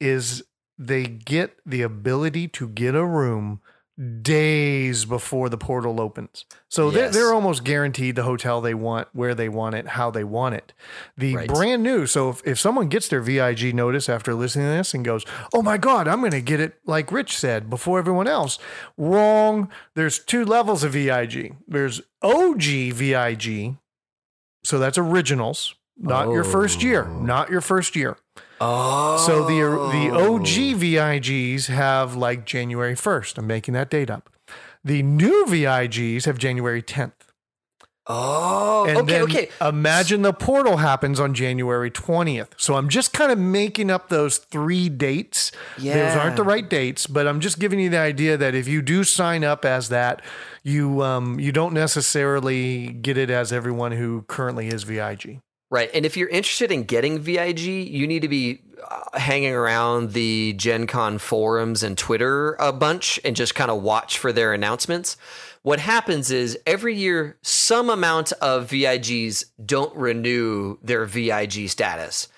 is 0.00 0.42
they 0.78 1.04
get 1.04 1.56
the 1.64 1.80
ability 1.82 2.48
to 2.48 2.68
get 2.68 2.94
a 2.94 3.04
room 3.06 3.60
days 4.22 5.04
before 5.04 5.48
the 5.48 5.56
portal 5.56 6.00
opens. 6.00 6.44
So 6.68 6.90
they're, 6.90 7.10
they're 7.10 7.32
almost 7.32 7.62
guaranteed 7.62 8.16
the 8.16 8.24
hotel 8.24 8.60
they 8.60 8.74
want, 8.74 9.06
where 9.12 9.34
they 9.36 9.48
want 9.48 9.76
it, 9.76 9.86
how 9.88 10.10
they 10.10 10.24
want 10.24 10.56
it. 10.56 10.72
The 11.16 11.36
Right. 11.36 11.48
brand 11.48 11.82
new. 11.84 12.06
So 12.06 12.30
if, 12.30 12.42
if 12.44 12.58
someone 12.58 12.88
gets 12.88 13.06
their 13.08 13.20
VIG 13.20 13.72
notice 13.74 14.08
after 14.08 14.34
listening 14.34 14.66
to 14.66 14.72
this 14.72 14.94
and 14.94 15.04
goes, 15.04 15.24
oh 15.52 15.62
my 15.62 15.76
God, 15.78 16.08
I'm 16.08 16.18
going 16.20 16.32
to 16.32 16.40
get 16.40 16.58
it 16.58 16.74
like 16.86 17.12
Rich 17.12 17.36
said 17.38 17.70
before 17.70 17.98
everyone 18.00 18.26
else. 18.26 18.58
Wrong. 18.96 19.70
There's 19.94 20.18
two 20.18 20.44
levels 20.44 20.82
of 20.82 20.92
VIG. 20.92 21.54
There's 21.68 22.00
OG 22.22 22.62
VIG. 22.62 23.76
So 24.64 24.78
that's 24.78 24.98
originals, 24.98 25.74
not 25.96 26.30
your 26.30 26.42
first 26.42 26.82
year, 26.82 27.06
oh. 27.06 27.20
not 27.20 27.50
your 27.50 27.60
first 27.60 27.94
year. 27.94 28.16
Oh. 28.60 29.16
So 29.26 29.44
the 29.44 29.60
the 29.92 30.10
OG 30.14 30.78
VIGs 30.80 31.66
have 31.66 32.14
like 32.16 32.44
January 32.44 32.94
1st. 32.94 33.38
I'm 33.38 33.46
making 33.46 33.74
that 33.74 33.90
date 33.90 34.10
up. 34.10 34.30
The 34.84 35.02
new 35.02 35.46
VIGs 35.46 36.26
have 36.26 36.38
January 36.38 36.82
10th. 36.82 37.12
Oh. 38.06 38.84
And 38.86 38.98
okay. 38.98 39.12
then 39.12 39.22
Okay. 39.22 39.48
imagine 39.62 40.20
the 40.22 40.34
portal 40.34 40.76
happens 40.76 41.18
on 41.18 41.32
January 41.32 41.90
20th. 41.90 42.48
So 42.58 42.74
I'm 42.74 42.90
just 42.90 43.14
kind 43.14 43.32
of 43.32 43.38
making 43.38 43.90
up 43.90 44.10
those 44.10 44.36
three 44.36 44.90
dates. 44.90 45.52
Yeah. 45.78 45.94
Those 46.08 46.16
aren't 46.18 46.36
the 46.36 46.42
right 46.42 46.68
dates, 46.68 47.06
but 47.06 47.26
I'm 47.26 47.40
just 47.40 47.58
giving 47.58 47.80
you 47.80 47.88
the 47.88 47.98
idea 47.98 48.36
that 48.36 48.54
if 48.54 48.68
you 48.68 48.82
do 48.82 49.04
sign 49.04 49.42
up 49.42 49.64
as 49.64 49.88
that, 49.88 50.20
you 50.62 51.02
um 51.02 51.40
you 51.40 51.50
don't 51.50 51.72
necessarily 51.72 52.88
get 52.88 53.16
it 53.16 53.30
as 53.30 53.52
everyone 53.52 53.92
who 53.92 54.22
currently 54.28 54.68
is 54.68 54.82
VIG. 54.82 55.40
Right. 55.70 55.90
And 55.92 56.06
if 56.06 56.16
you're 56.16 56.28
interested 56.28 56.70
in 56.70 56.84
getting 56.84 57.18
VIG, 57.18 57.58
you 57.58 58.06
need 58.06 58.22
to 58.22 58.28
be 58.28 58.60
uh, 58.88 59.18
hanging 59.18 59.54
around 59.54 60.12
the 60.12 60.52
Gen 60.52 60.86
Con 60.86 61.18
forums 61.18 61.82
and 61.82 61.98
Twitter 61.98 62.54
a 62.60 62.72
bunch 62.72 63.18
and 63.24 63.34
just 63.34 63.54
kind 63.54 63.70
of 63.70 63.82
watch 63.82 64.18
for 64.18 64.32
their 64.32 64.52
announcements. 64.52 65.16
What 65.62 65.80
happens 65.80 66.30
is 66.30 66.58
every 66.66 66.94
year, 66.94 67.38
some 67.42 67.88
amount 67.88 68.32
of 68.32 68.68
VIGs 68.68 69.46
don't 69.64 69.96
renew 69.96 70.76
their 70.82 71.06
VIG 71.06 71.70
status. 71.70 72.28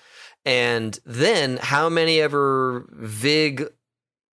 And 0.45 0.97
then 1.05 1.57
how 1.57 1.89
many 1.89 2.21
ever 2.21 2.87
VIG 2.93 3.67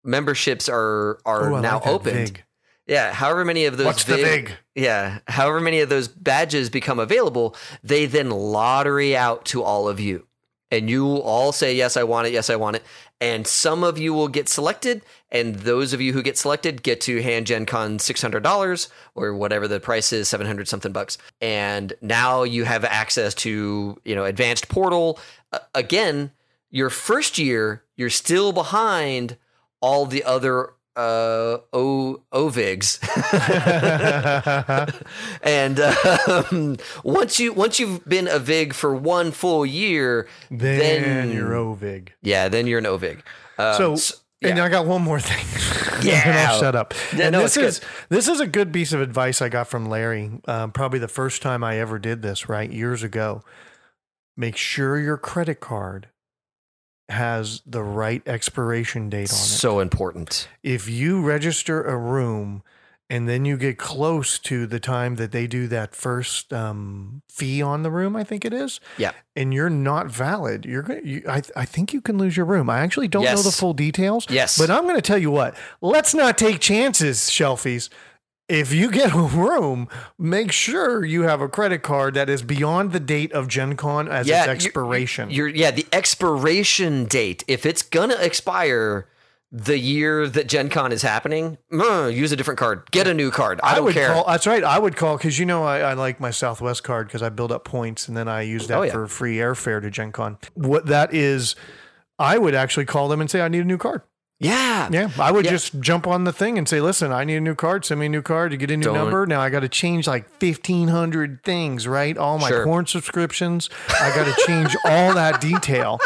memberships 0.03 0.67
are 0.67 1.19
are 1.25 1.53
Ooh, 1.53 1.61
now 1.61 1.75
like 1.75 1.87
opened? 1.87 2.15
VIG. 2.17 2.43
Yeah, 2.85 3.13
however 3.13 3.45
many 3.45 3.65
of 3.65 3.77
those 3.77 3.85
What's 3.85 4.03
the 4.03 4.17
VIG? 4.17 4.51
Yeah, 4.75 5.19
however 5.27 5.59
many 5.59 5.81
of 5.81 5.89
those 5.89 6.07
badges 6.07 6.69
become 6.69 6.99
available, 6.99 7.55
they 7.83 8.05
then 8.05 8.29
lottery 8.29 9.15
out 9.15 9.45
to 9.45 9.63
all 9.63 9.87
of 9.87 9.99
you. 9.99 10.27
And 10.71 10.89
you 10.89 11.17
all 11.17 11.51
say, 11.51 11.75
Yes, 11.75 11.97
I 11.97 12.03
want 12.03 12.27
it. 12.27 12.33
Yes, 12.33 12.49
I 12.49 12.55
want 12.55 12.77
it. 12.77 12.83
And 13.19 13.45
some 13.45 13.83
of 13.83 13.99
you 13.99 14.13
will 14.13 14.29
get 14.29 14.47
selected. 14.47 15.01
And 15.29 15.55
those 15.55 15.93
of 15.93 16.01
you 16.01 16.13
who 16.13 16.23
get 16.23 16.37
selected 16.37 16.81
get 16.81 17.01
to 17.01 17.21
hand 17.21 17.47
Gen 17.47 17.65
Con 17.65 17.97
$600 17.97 18.89
or 19.13 19.33
whatever 19.35 19.67
the 19.67 19.79
price 19.79 20.13
is, 20.13 20.29
700 20.29 20.67
something 20.67 20.91
bucks. 20.91 21.17
And 21.41 21.93
now 22.01 22.43
you 22.43 22.63
have 22.63 22.85
access 22.85 23.33
to, 23.35 23.99
you 24.03 24.15
know, 24.15 24.23
advanced 24.23 24.69
portal. 24.69 25.19
Uh, 25.51 25.59
again, 25.75 26.31
your 26.69 26.89
first 26.89 27.37
year, 27.37 27.83
you're 27.97 28.09
still 28.09 28.53
behind 28.53 29.37
all 29.81 30.05
the 30.05 30.23
other 30.23 30.73
uh 30.97 31.57
o 31.71 32.21
ovigs 32.33 32.99
and 35.43 35.79
um, 35.79 36.77
once 37.03 37.39
you 37.39 37.53
once 37.53 37.79
you've 37.79 38.03
been 38.07 38.27
a 38.27 38.39
vig 38.39 38.73
for 38.73 38.93
one 38.95 39.31
full 39.31 39.65
year 39.65 40.27
Then, 40.49 41.01
then, 41.01 41.31
you're 41.31 41.51
OVIG. 41.51 42.09
yeah 42.21 42.49
then 42.49 42.67
you're 42.67 42.79
an 42.79 42.85
ovig 42.85 43.21
uh, 43.57 43.77
So, 43.77 43.93
s- 43.93 44.21
and. 44.41 44.59
I 44.59 44.69
got 44.69 44.85
one 44.87 45.01
more 45.01 45.19
thing. 45.19 45.45
Yeah. 46.03 46.21
and 46.25 46.37
I'll 46.49 46.59
shut 46.59 46.75
up. 46.75 46.95
Yeah, 47.15 47.25
and 47.25 47.33
no, 47.33 47.41
this 47.43 47.57
is 47.57 47.79
this 48.09 48.27
is 48.27 48.39
a 48.39 48.47
good 48.47 48.73
piece 48.73 48.91
of 48.91 49.01
advice 49.01 49.39
I 49.39 49.49
got 49.49 49.67
from 49.67 49.85
Larry. 49.85 50.31
Um, 50.45 50.71
probably 50.71 50.97
the 50.97 51.07
first 51.07 51.43
time 51.43 51.63
I 51.63 51.77
ever 51.77 51.99
did 51.99 52.23
this, 52.23 52.49
right 52.49 52.71
years 52.71 53.03
ago. 53.03 53.43
Make 54.35 54.57
sure 54.57 54.97
your 54.99 55.17
credit 55.17 55.59
card 55.59 56.07
has 57.11 57.61
the 57.65 57.83
right 57.83 58.21
expiration 58.27 59.09
date 59.09 59.31
on 59.31 59.35
it. 59.35 59.39
So 59.39 59.79
important. 59.79 60.47
if 60.63 60.89
you 60.89 61.21
register 61.21 61.83
a 61.83 61.97
room 61.97 62.63
and 63.09 63.27
then 63.27 63.43
you 63.43 63.57
get 63.57 63.77
close 63.77 64.39
to 64.39 64.65
the 64.65 64.79
time 64.79 65.15
that 65.15 65.33
they 65.33 65.45
do 65.45 65.67
that 65.67 65.93
first 65.93 66.53
um, 66.53 67.21
fee 67.27 67.61
on 67.61 67.83
the 67.83 67.91
room, 67.91 68.15
I 68.15 68.23
think 68.23 68.45
it 68.45 68.53
is, 68.53 68.79
Yeah. 68.97 69.11
and 69.35 69.53
you're 69.53 69.69
not 69.69 70.07
valid, 70.07 70.65
you're 70.65 70.81
going. 70.83 71.05
You, 71.05 71.23
I 71.27 71.41
I 71.55 71.65
think 71.65 71.91
you 71.93 71.99
can 71.99 72.17
lose 72.17 72.37
your 72.37 72.45
room. 72.45 72.69
I 72.69 72.79
actually 72.79 73.09
don't 73.09 73.25
know 73.25 73.41
the 73.41 73.51
full 73.51 73.73
details. 73.73 74.25
Yes. 74.29 74.57
but 74.57 74.69
I'm 74.69 74.83
going 74.83 74.95
to 74.95 75.01
tell 75.01 75.17
you 75.17 75.29
what. 75.31 75.55
Let's 75.81 76.13
not 76.13 76.37
take 76.37 76.59
chances, 76.61 77.19
shelfies. 77.29 77.89
If 78.51 78.73
you 78.73 78.91
get 78.91 79.13
a 79.13 79.17
room, 79.21 79.87
make 80.19 80.51
sure 80.51 81.05
you 81.05 81.21
have 81.23 81.39
a 81.39 81.47
credit 81.47 81.83
card 81.83 82.15
that 82.15 82.29
is 82.29 82.41
beyond 82.41 82.91
the 82.91 82.99
date 82.99 83.31
of 83.31 83.47
Gen 83.47 83.77
Con 83.77 84.09
as 84.09 84.27
its 84.27 84.37
you're- 84.37 84.49
expiration. 84.51 85.29
You're, 85.31 85.47
yeah, 85.47 85.71
the 85.71 85.85
expiration 85.93 87.05
date. 87.05 87.43
If 87.47 87.65
it's 87.65 87.81
gonna 87.81 88.15
expire 88.15 89.07
the 89.53 89.77
year 89.79 90.27
that 90.27 90.47
Gen 90.47 90.69
Con 90.69 90.91
is 90.91 91.01
happening, 91.01 91.57
mm, 91.71 92.13
use 92.13 92.31
a 92.31 92.35
different 92.35 92.57
card. 92.59 92.89
Get 92.91 93.07
a 93.07 93.13
new 93.13 93.31
card. 93.31 93.59
I, 93.63 93.75
don't 93.75 93.85
would 93.85 93.93
care. 93.93 94.13
call. 94.13 94.25
That's 94.27 94.47
right. 94.47 94.63
I 94.63 94.79
would 94.79 94.95
call 94.95 95.17
because 95.17 95.39
you 95.39 95.45
know 95.45 95.63
I, 95.63 95.79
I 95.79 95.93
like 95.93 96.19
my 96.19 96.31
Southwest 96.31 96.83
card 96.83 97.07
because 97.07 97.21
I 97.21 97.29
build 97.29 97.51
up 97.51 97.63
points 97.65 98.07
and 98.09 98.15
then 98.17 98.27
I 98.27 98.41
use 98.41 98.67
that 98.67 98.77
Oh, 98.77 98.81
yeah. 98.83 98.91
for 98.91 99.07
free 99.07 99.37
airfare 99.37 99.81
to 99.81 99.89
Gen 99.89 100.11
Con. 100.11 100.37
What 100.55 100.85
that 100.87 101.13
is, 101.13 101.55
I 102.19 102.37
would 102.37 102.55
actually 102.55 102.85
call 102.85 103.07
them 103.07 103.19
and 103.21 103.29
say 103.31 103.41
I 103.41 103.47
need 103.47 103.59
a 103.61 103.65
new 103.65 103.77
card. 103.77 104.01
Yeah. 104.41 104.89
Yeah, 104.91 105.09
I 105.19 105.31
would 105.31 105.45
Yeah. 105.45 105.51
just 105.51 105.79
jump 105.79 106.07
on 106.07 106.23
the 106.25 106.33
thing 106.33 106.57
and 106.57 106.67
say, 106.67 106.81
listen, 106.81 107.11
I 107.11 107.23
need 107.23 107.35
a 107.37 107.41
new 107.41 107.55
card. 107.55 107.85
Send 107.85 107.99
me 107.99 108.07
a 108.07 108.09
new 108.09 108.21
card. 108.21 108.51
to 108.51 108.57
get 108.57 108.71
a 108.71 108.75
new 108.77 108.85
Don't- 108.85 108.95
number. 108.95 109.25
Now 109.25 109.39
I 109.39 109.49
got 109.49 109.59
to 109.61 109.69
change 109.69 110.07
like 110.07 110.27
fifteen 110.39 110.87
hundred 110.89 111.43
things, 111.43 111.87
right? 111.87 112.17
All 112.17 112.39
my 112.39 112.49
Sure. 112.49 112.63
porn 112.65 112.85
subscriptions. 112.87 113.69
I 114.01 114.13
got 114.15 114.25
to 114.25 114.45
change 114.45 114.75
all 114.85 115.13
that 115.13 115.39
detail, 115.39 115.99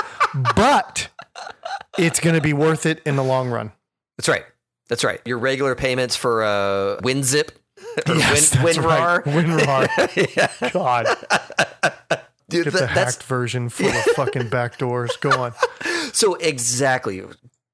but 0.55 1.07
it's 1.97 2.19
going 2.19 2.35
to 2.35 2.41
be 2.41 2.53
worth 2.53 2.85
it 2.85 3.01
in 3.05 3.15
the 3.15 3.23
long 3.23 3.49
run. 3.49 3.71
That's 4.17 4.27
right. 4.29 4.43
That's 4.89 5.03
right. 5.03 5.19
Your 5.25 5.39
regular 5.39 5.73
payments 5.75 6.15
for 6.15 6.43
uh, 6.43 6.97
WinZip 7.01 7.49
or 8.07 8.15
Yes, 8.15 8.53
Win, 8.55 8.63
that's 8.65 8.77
right. 8.77 9.23
WinRAR. 9.23 9.87
WinRAR. 9.87 10.71
God. 10.73 11.07
Dude, 12.47 12.65
Get 12.65 12.73
that- 12.73 12.79
the 12.89 12.93
that's 12.93 13.15
hacked 13.15 13.23
version 13.23 13.69
full 13.69 13.87
of 13.87 14.03
fucking 14.15 14.49
backdoors. 14.49 15.19
Go 15.19 15.31
on. 15.31 15.53
so 16.13 16.35
exactly. 16.35 17.23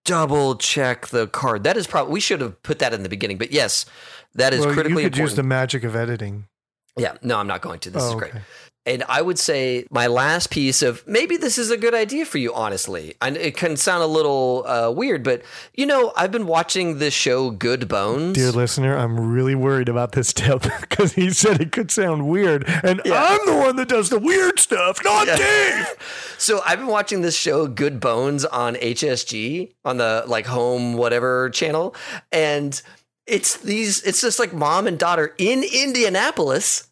Double 0.06 0.56
check 0.56 1.08
the 1.08 1.28
card. 1.28 1.64
That 1.64 1.78
is 1.78 1.86
probably 1.88 2.14
we 2.14 2.20
should 2.20 2.42
have 2.42 2.62
put 2.64 2.80
that 2.80 2.94
in 2.94 3.04
the 3.04 3.10
beginning, 3.10 3.38
but 3.38 3.52
yes, 3.52 3.86
that 4.36 4.54
is 4.54 4.66
well, 4.66 4.74
critically 4.74 5.04
you 5.04 5.10
could 5.10 5.18
use 5.18 5.36
the 5.36 5.44
magic 5.44 5.84
of 5.84 5.96
editing. 5.96 6.48
yeah, 6.98 7.18
no, 7.22 7.38
I'm 7.38 7.48
not 7.48 7.62
going 7.62 7.80
to. 7.82 7.90
This 7.92 8.04
Oh, 8.04 8.10
is 8.10 8.16
great. 8.16 8.32
okay. 8.32 8.42
And 8.86 9.04
I 9.08 9.22
would 9.22 9.38
say 9.38 9.86
my 9.92 10.08
last 10.08 10.50
piece 10.50 10.82
of 10.82 11.06
maybe 11.08 11.38
this 11.38 11.60
is 11.60 11.70
a 11.70 11.78
good 11.78 11.94
idea 11.94 12.26
for 12.26 12.40
you, 12.40 12.52
honestly. 12.54 13.14
And 13.22 13.38
it 13.38 13.56
can 13.56 13.78
sound 13.78 14.02
a 14.02 14.08
little 14.08 14.64
uh, 14.66 14.90
weird, 14.90 15.24
but 15.24 15.44
you 15.76 15.86
know, 15.86 16.12
I've 16.18 16.32
been 16.32 16.48
watching 16.48 16.98
this 16.98 17.14
show, 17.14 17.52
Good 17.52 17.88
Bones. 17.88 18.36
Dear 18.36 18.52
listener, 18.52 18.98
I'm 18.98 19.32
really 19.32 19.54
worried 19.54 19.88
about 19.88 20.14
this 20.14 20.34
tip 20.34 20.64
because 20.82 21.14
he 21.14 21.30
said 21.30 21.62
it 21.62 21.72
could 21.72 21.92
sound 21.92 22.28
weird, 22.28 22.68
and 22.84 23.02
I'm 23.06 23.46
the 23.46 23.56
one 23.56 23.76
that 23.76 23.88
does 23.88 24.10
the 24.10 24.20
weird 24.20 24.60
stuff, 24.60 25.00
not 25.04 25.28
Dave. 25.28 25.88
So 26.38 26.60
I've 26.66 26.80
been 26.80 26.88
watching 26.88 27.22
this 27.22 27.36
show, 27.38 27.68
Good 27.68 28.00
Bones, 28.00 28.46
on 28.46 28.74
HSG 28.74 29.74
on 29.86 29.98
the 29.98 30.24
like 30.26 30.48
home 30.48 30.96
whatever 30.96 31.52
channel, 31.52 31.96
and 32.32 32.82
it's 33.28 33.58
these. 33.58 34.02
It's 34.02 34.22
just 34.22 34.40
like 34.40 34.52
mom 34.52 34.88
and 34.88 34.98
daughter 34.98 35.36
in 35.38 35.64
Indianapolis 35.64 36.91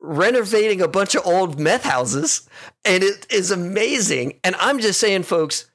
renovating 0.00 0.80
a 0.80 0.88
bunch 0.88 1.14
of 1.14 1.26
old 1.26 1.58
meth 1.58 1.84
houses, 1.84 2.48
and 2.84 3.02
it 3.02 3.26
is 3.30 3.50
amazing. 3.50 4.38
And 4.44 4.54
I'm 4.56 4.78
just 4.78 5.00
saying, 5.00 5.24
folks, 5.24 5.70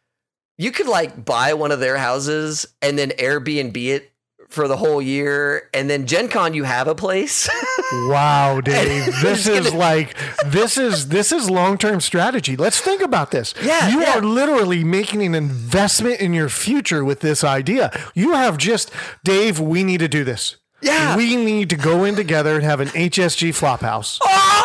you 0.57 0.71
could 0.71 0.87
like 0.87 1.25
buy 1.25 1.53
one 1.53 1.71
of 1.71 1.79
their 1.79 1.97
houses 1.97 2.65
and 2.81 2.97
then 2.97 3.09
Airbnb 3.11 3.75
it 3.75 4.11
for 4.49 4.67
the 4.67 4.77
whole 4.77 5.01
year, 5.01 5.67
and 5.73 5.89
then 5.89 6.05
Gen 6.05 6.27
Con, 6.29 6.53
you 6.53 6.63
have 6.63 6.87
a 6.87 6.95
place. 6.95 7.49
Wow, 8.07 8.59
Dave, 8.59 9.05
this 9.21 9.45
is 9.45 9.67
gonna- 9.67 9.77
like 9.77 10.15
this 10.47 10.77
is 10.79 11.09
this 11.09 11.31
is 11.31 11.47
long 11.47 11.77
term 11.77 12.01
strategy. 12.01 12.55
Let's 12.55 12.79
think 12.79 13.03
about 13.03 13.29
this. 13.29 13.53
Yeah, 13.61 13.87
you 13.89 14.01
yeah. 14.01 14.17
are 14.17 14.21
literally 14.21 14.83
making 14.83 15.23
an 15.23 15.35
investment 15.35 16.19
in 16.19 16.33
your 16.33 16.49
future 16.49 17.05
with 17.05 17.19
this 17.19 17.43
idea. 17.43 17.91
You 18.15 18.31
have 18.33 18.57
just, 18.57 18.89
Dave. 19.23 19.59
We 19.59 19.83
need 19.83 19.99
to 19.99 20.07
do 20.07 20.23
this. 20.23 20.55
Yeah. 20.83 21.15
we 21.17 21.35
need 21.35 21.69
to 21.71 21.75
go 21.77 22.03
in 22.03 22.15
together 22.15 22.55
and 22.55 22.63
have 22.63 22.79
an 22.81 22.89
HSG 22.89 23.53
flop 23.55 23.81
house. 23.81 24.19
Ah! 24.23 24.59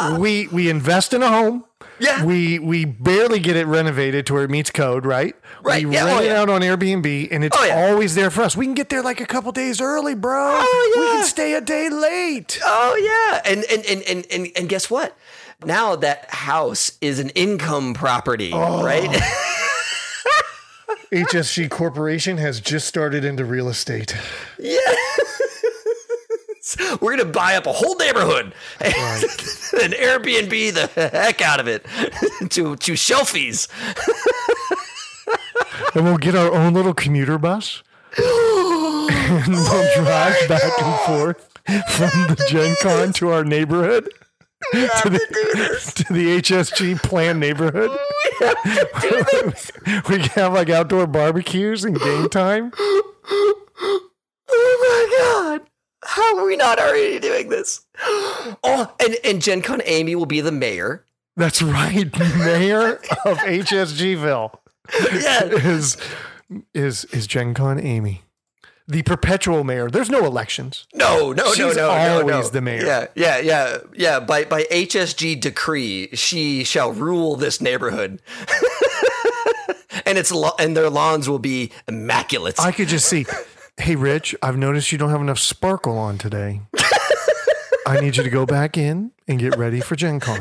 and 0.00 0.18
we 0.20 0.46
we 0.48 0.70
invest 0.70 1.12
in 1.12 1.22
a 1.22 1.28
home. 1.28 1.64
Yeah. 2.00 2.24
We 2.24 2.60
we 2.60 2.84
barely 2.84 3.40
get 3.40 3.56
it 3.56 3.66
renovated 3.66 4.26
to 4.26 4.34
where 4.34 4.44
it 4.44 4.50
meets 4.50 4.70
code, 4.70 5.04
right? 5.04 5.34
Right, 5.64 5.84
We 5.84 5.94
yeah, 5.94 6.04
oh, 6.04 6.06
rent 6.06 6.20
oh, 6.20 6.22
it 6.22 6.30
out 6.30 6.48
on 6.48 6.60
Airbnb 6.60 7.28
and 7.32 7.42
it's 7.42 7.56
Oh, 7.58 7.64
yeah. 7.64 7.88
always 7.90 8.14
there 8.14 8.30
for 8.30 8.42
us. 8.42 8.56
We 8.56 8.64
can 8.64 8.74
get 8.74 8.88
there 8.90 9.02
like 9.02 9.20
a 9.20 9.26
couple 9.26 9.50
days 9.50 9.80
early, 9.80 10.14
bro. 10.14 10.60
Oh, 10.62 10.92
yeah. 10.94 11.00
We 11.00 11.06
can 11.18 11.24
stay 11.26 11.54
a 11.54 11.60
day 11.60 11.88
late. 11.88 12.60
Oh 12.64 12.94
yeah, 12.96 13.52
and 13.52 13.64
and 13.64 13.84
and 13.86 14.02
and 14.02 14.26
and, 14.30 14.52
and 14.56 14.68
guess 14.68 14.88
what? 14.88 15.16
Now 15.64 15.96
that 15.96 16.30
house 16.30 16.92
is 17.00 17.18
an 17.18 17.30
income 17.30 17.92
property, 17.94 18.52
Oh. 18.54 18.84
right? 18.84 19.10
HSG 21.12 21.70
Corporation 21.70 22.36
has 22.36 22.60
just 22.60 22.86
started 22.86 23.24
into 23.24 23.44
real 23.44 23.68
estate. 23.68 24.14
yeah. 24.58 24.78
We're 27.00 27.16
gonna 27.16 27.30
buy 27.30 27.56
up 27.56 27.66
a 27.66 27.72
whole 27.72 27.96
neighborhood 27.96 28.52
and, 28.80 28.94
and 29.82 29.92
Airbnb 29.92 30.74
the 30.74 30.90
heck 30.94 31.40
out 31.40 31.60
of 31.60 31.68
it 31.68 31.84
to 32.50 32.76
to 32.76 32.92
shelfies. 32.92 33.68
And 35.94 36.04
we'll 36.04 36.18
get 36.18 36.34
our 36.34 36.52
own 36.52 36.74
little 36.74 36.94
commuter 36.94 37.38
bus. 37.38 37.82
and 38.16 38.24
oh 38.26 39.68
we'll 39.94 40.04
drive 40.04 40.48
back 40.48 40.62
and 40.80 41.00
forth 41.00 41.48
from 41.88 42.28
the 42.28 42.46
Gen 42.48 42.74
Con 42.82 43.12
to 43.14 43.30
our 43.30 43.44
neighborhood. 43.44 44.08
to, 44.72 45.08
the, 45.08 45.18
to 45.94 46.12
the 46.12 46.40
HSG 46.40 47.00
planned 47.00 47.38
neighborhood. 47.38 47.90
we 50.08 50.18
can 50.18 50.28
have 50.30 50.52
like 50.52 50.68
outdoor 50.68 51.06
barbecues 51.06 51.84
and 51.84 51.98
game 51.98 52.28
time. 52.28 52.72
How 56.22 56.38
are 56.38 56.46
we 56.46 56.56
not 56.56 56.78
already 56.78 57.18
doing 57.18 57.48
this? 57.48 57.80
Oh, 58.64 58.92
and, 59.00 59.16
and 59.24 59.42
Gen 59.42 59.62
Con 59.62 59.80
Amy 59.84 60.14
will 60.14 60.26
be 60.26 60.40
the 60.40 60.52
mayor. 60.52 61.04
That's 61.36 61.60
right. 61.62 62.12
Mayor 62.38 62.94
of 63.24 63.38
HSGville 63.46 64.58
Yeah. 65.12 65.44
is 65.44 65.96
is 66.74 67.04
is 67.06 67.26
Gen 67.26 67.54
Con 67.54 67.78
Amy. 67.78 68.22
The 68.88 69.02
perpetual 69.02 69.64
mayor. 69.64 69.90
There's 69.90 70.08
no 70.10 70.24
elections. 70.24 70.86
No, 70.94 71.32
no, 71.32 71.44
no, 71.44 71.52
She's 71.52 71.76
no, 71.76 71.94
no, 71.94 72.22
no. 72.24 72.32
always 72.32 72.50
the 72.50 72.60
mayor. 72.62 72.84
Yeah, 72.86 73.06
yeah, 73.14 73.38
yeah, 73.38 73.76
yeah. 73.94 74.20
By 74.20 74.44
by 74.44 74.62
HSG 74.64 75.38
decree, 75.40 76.08
she 76.14 76.64
shall 76.64 76.92
rule 76.92 77.36
this 77.36 77.60
neighborhood, 77.60 78.20
and 80.06 80.16
its 80.18 80.32
lo- 80.32 80.54
and 80.58 80.76
their 80.76 80.88
lawns 80.90 81.28
will 81.28 81.38
be 81.38 81.70
immaculate. 81.86 82.58
I 82.58 82.72
could 82.72 82.88
just 82.88 83.08
see, 83.08 83.26
hey, 83.78 83.96
Rich, 83.96 84.34
I've 84.42 84.56
noticed 84.56 84.92
you 84.92 84.98
don't 84.98 85.10
have 85.10 85.20
enough 85.20 85.38
sparkle 85.38 85.96
on 85.98 86.18
today. 86.18 86.60
I 87.86 88.00
need 88.00 88.16
you 88.16 88.22
to 88.22 88.30
go 88.30 88.44
back 88.44 88.76
in 88.76 89.12
and 89.26 89.38
get 89.38 89.56
ready 89.56 89.80
for 89.80 89.96
Gen 89.96 90.20
Con 90.20 90.40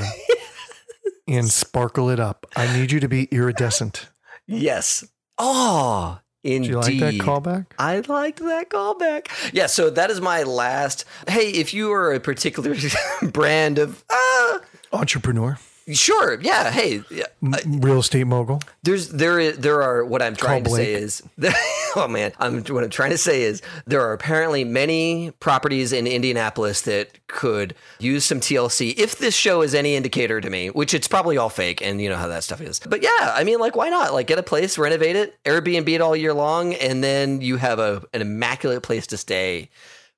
and 1.27 1.49
sparkle 1.49 2.09
it 2.09 2.19
up. 2.19 2.45
I 2.55 2.77
need 2.77 2.91
you 2.91 2.99
to 2.99 3.07
be 3.07 3.25
iridescent. 3.25 4.09
yes. 4.47 5.05
Oh, 5.39 6.19
indeed. 6.43 6.63
Do 6.63 6.69
you 6.71 6.77
like 6.79 6.99
that 6.99 7.13
callback? 7.23 7.67
I 7.77 7.99
liked 7.99 8.39
that 8.39 8.69
callback. 8.71 9.27
Yeah, 9.53 9.67
so 9.67 9.91
that 9.91 10.09
is 10.09 10.19
my 10.19 10.41
last. 10.43 11.05
Hey, 11.27 11.51
if 11.51 11.75
you 11.75 11.91
are 11.91 12.11
a 12.11 12.19
particular 12.19 12.75
brand 13.21 13.77
of, 13.77 14.03
uh, 14.09 14.57
Entrepreneur, 14.91 15.59
sure, 15.93 16.39
yeah. 16.41 16.71
Hey, 16.71 17.03
yeah, 17.09 17.25
real 17.65 17.99
estate 17.99 18.25
mogul. 18.25 18.61
There's 18.83 19.09
there 19.09 19.39
is 19.39 19.57
there 19.57 19.81
are 19.81 20.03
what 20.05 20.21
I'm 20.21 20.35
trying 20.35 20.63
to 20.63 20.69
Call 20.69 20.77
say 20.77 20.93
is 20.93 21.21
oh 21.95 22.07
man 22.07 22.31
I'm 22.39 22.63
what 22.63 22.83
I'm 22.83 22.89
trying 22.89 23.11
to 23.11 23.17
say 23.17 23.43
is 23.43 23.61
there 23.85 24.01
are 24.01 24.13
apparently 24.13 24.63
many 24.63 25.31
properties 25.39 25.93
in 25.93 26.07
Indianapolis 26.07 26.81
that 26.83 27.27
could 27.27 27.75
use 27.99 28.25
some 28.25 28.39
TLC 28.39 28.97
if 28.97 29.17
this 29.17 29.35
show 29.35 29.61
is 29.61 29.75
any 29.75 29.95
indicator 29.95 30.41
to 30.41 30.49
me 30.49 30.69
which 30.69 30.93
it's 30.93 31.07
probably 31.07 31.37
all 31.37 31.49
fake 31.49 31.81
and 31.81 32.01
you 32.01 32.09
know 32.09 32.15
how 32.15 32.27
that 32.27 32.43
stuff 32.43 32.61
is 32.61 32.79
but 32.79 33.01
yeah 33.01 33.33
I 33.33 33.43
mean 33.43 33.59
like 33.59 33.75
why 33.75 33.89
not 33.89 34.13
like 34.13 34.27
get 34.27 34.39
a 34.39 34.43
place 34.43 34.77
renovate 34.77 35.15
it 35.15 35.41
Airbnb 35.43 35.89
it 35.89 36.01
all 36.01 36.15
year 36.15 36.33
long 36.33 36.73
and 36.75 37.03
then 37.03 37.41
you 37.41 37.57
have 37.57 37.79
a 37.79 38.03
an 38.13 38.21
immaculate 38.21 38.83
place 38.83 39.07
to 39.07 39.17
stay 39.17 39.69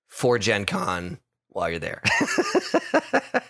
for 0.08 0.38
Gen 0.40 0.66
Con 0.66 1.20
while 1.50 1.70
you're 1.70 1.80
there 1.80 2.02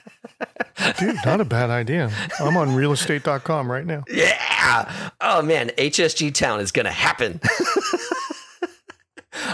Dude, 1.00 1.16
not 1.26 1.42
a 1.42 1.46
bad 1.46 1.70
idea. 1.70 2.12
I'm 2.40 2.58
on 2.58 2.70
realestate.com 2.70 3.72
right 3.72 3.86
now. 3.86 4.04
Yeah. 4.10 5.10
Oh 5.22 5.42
man, 5.42 5.70
HSG 5.78 6.34
Town 6.34 6.60
is 6.60 6.72
gonna 6.72 6.92
happen. 6.92 7.40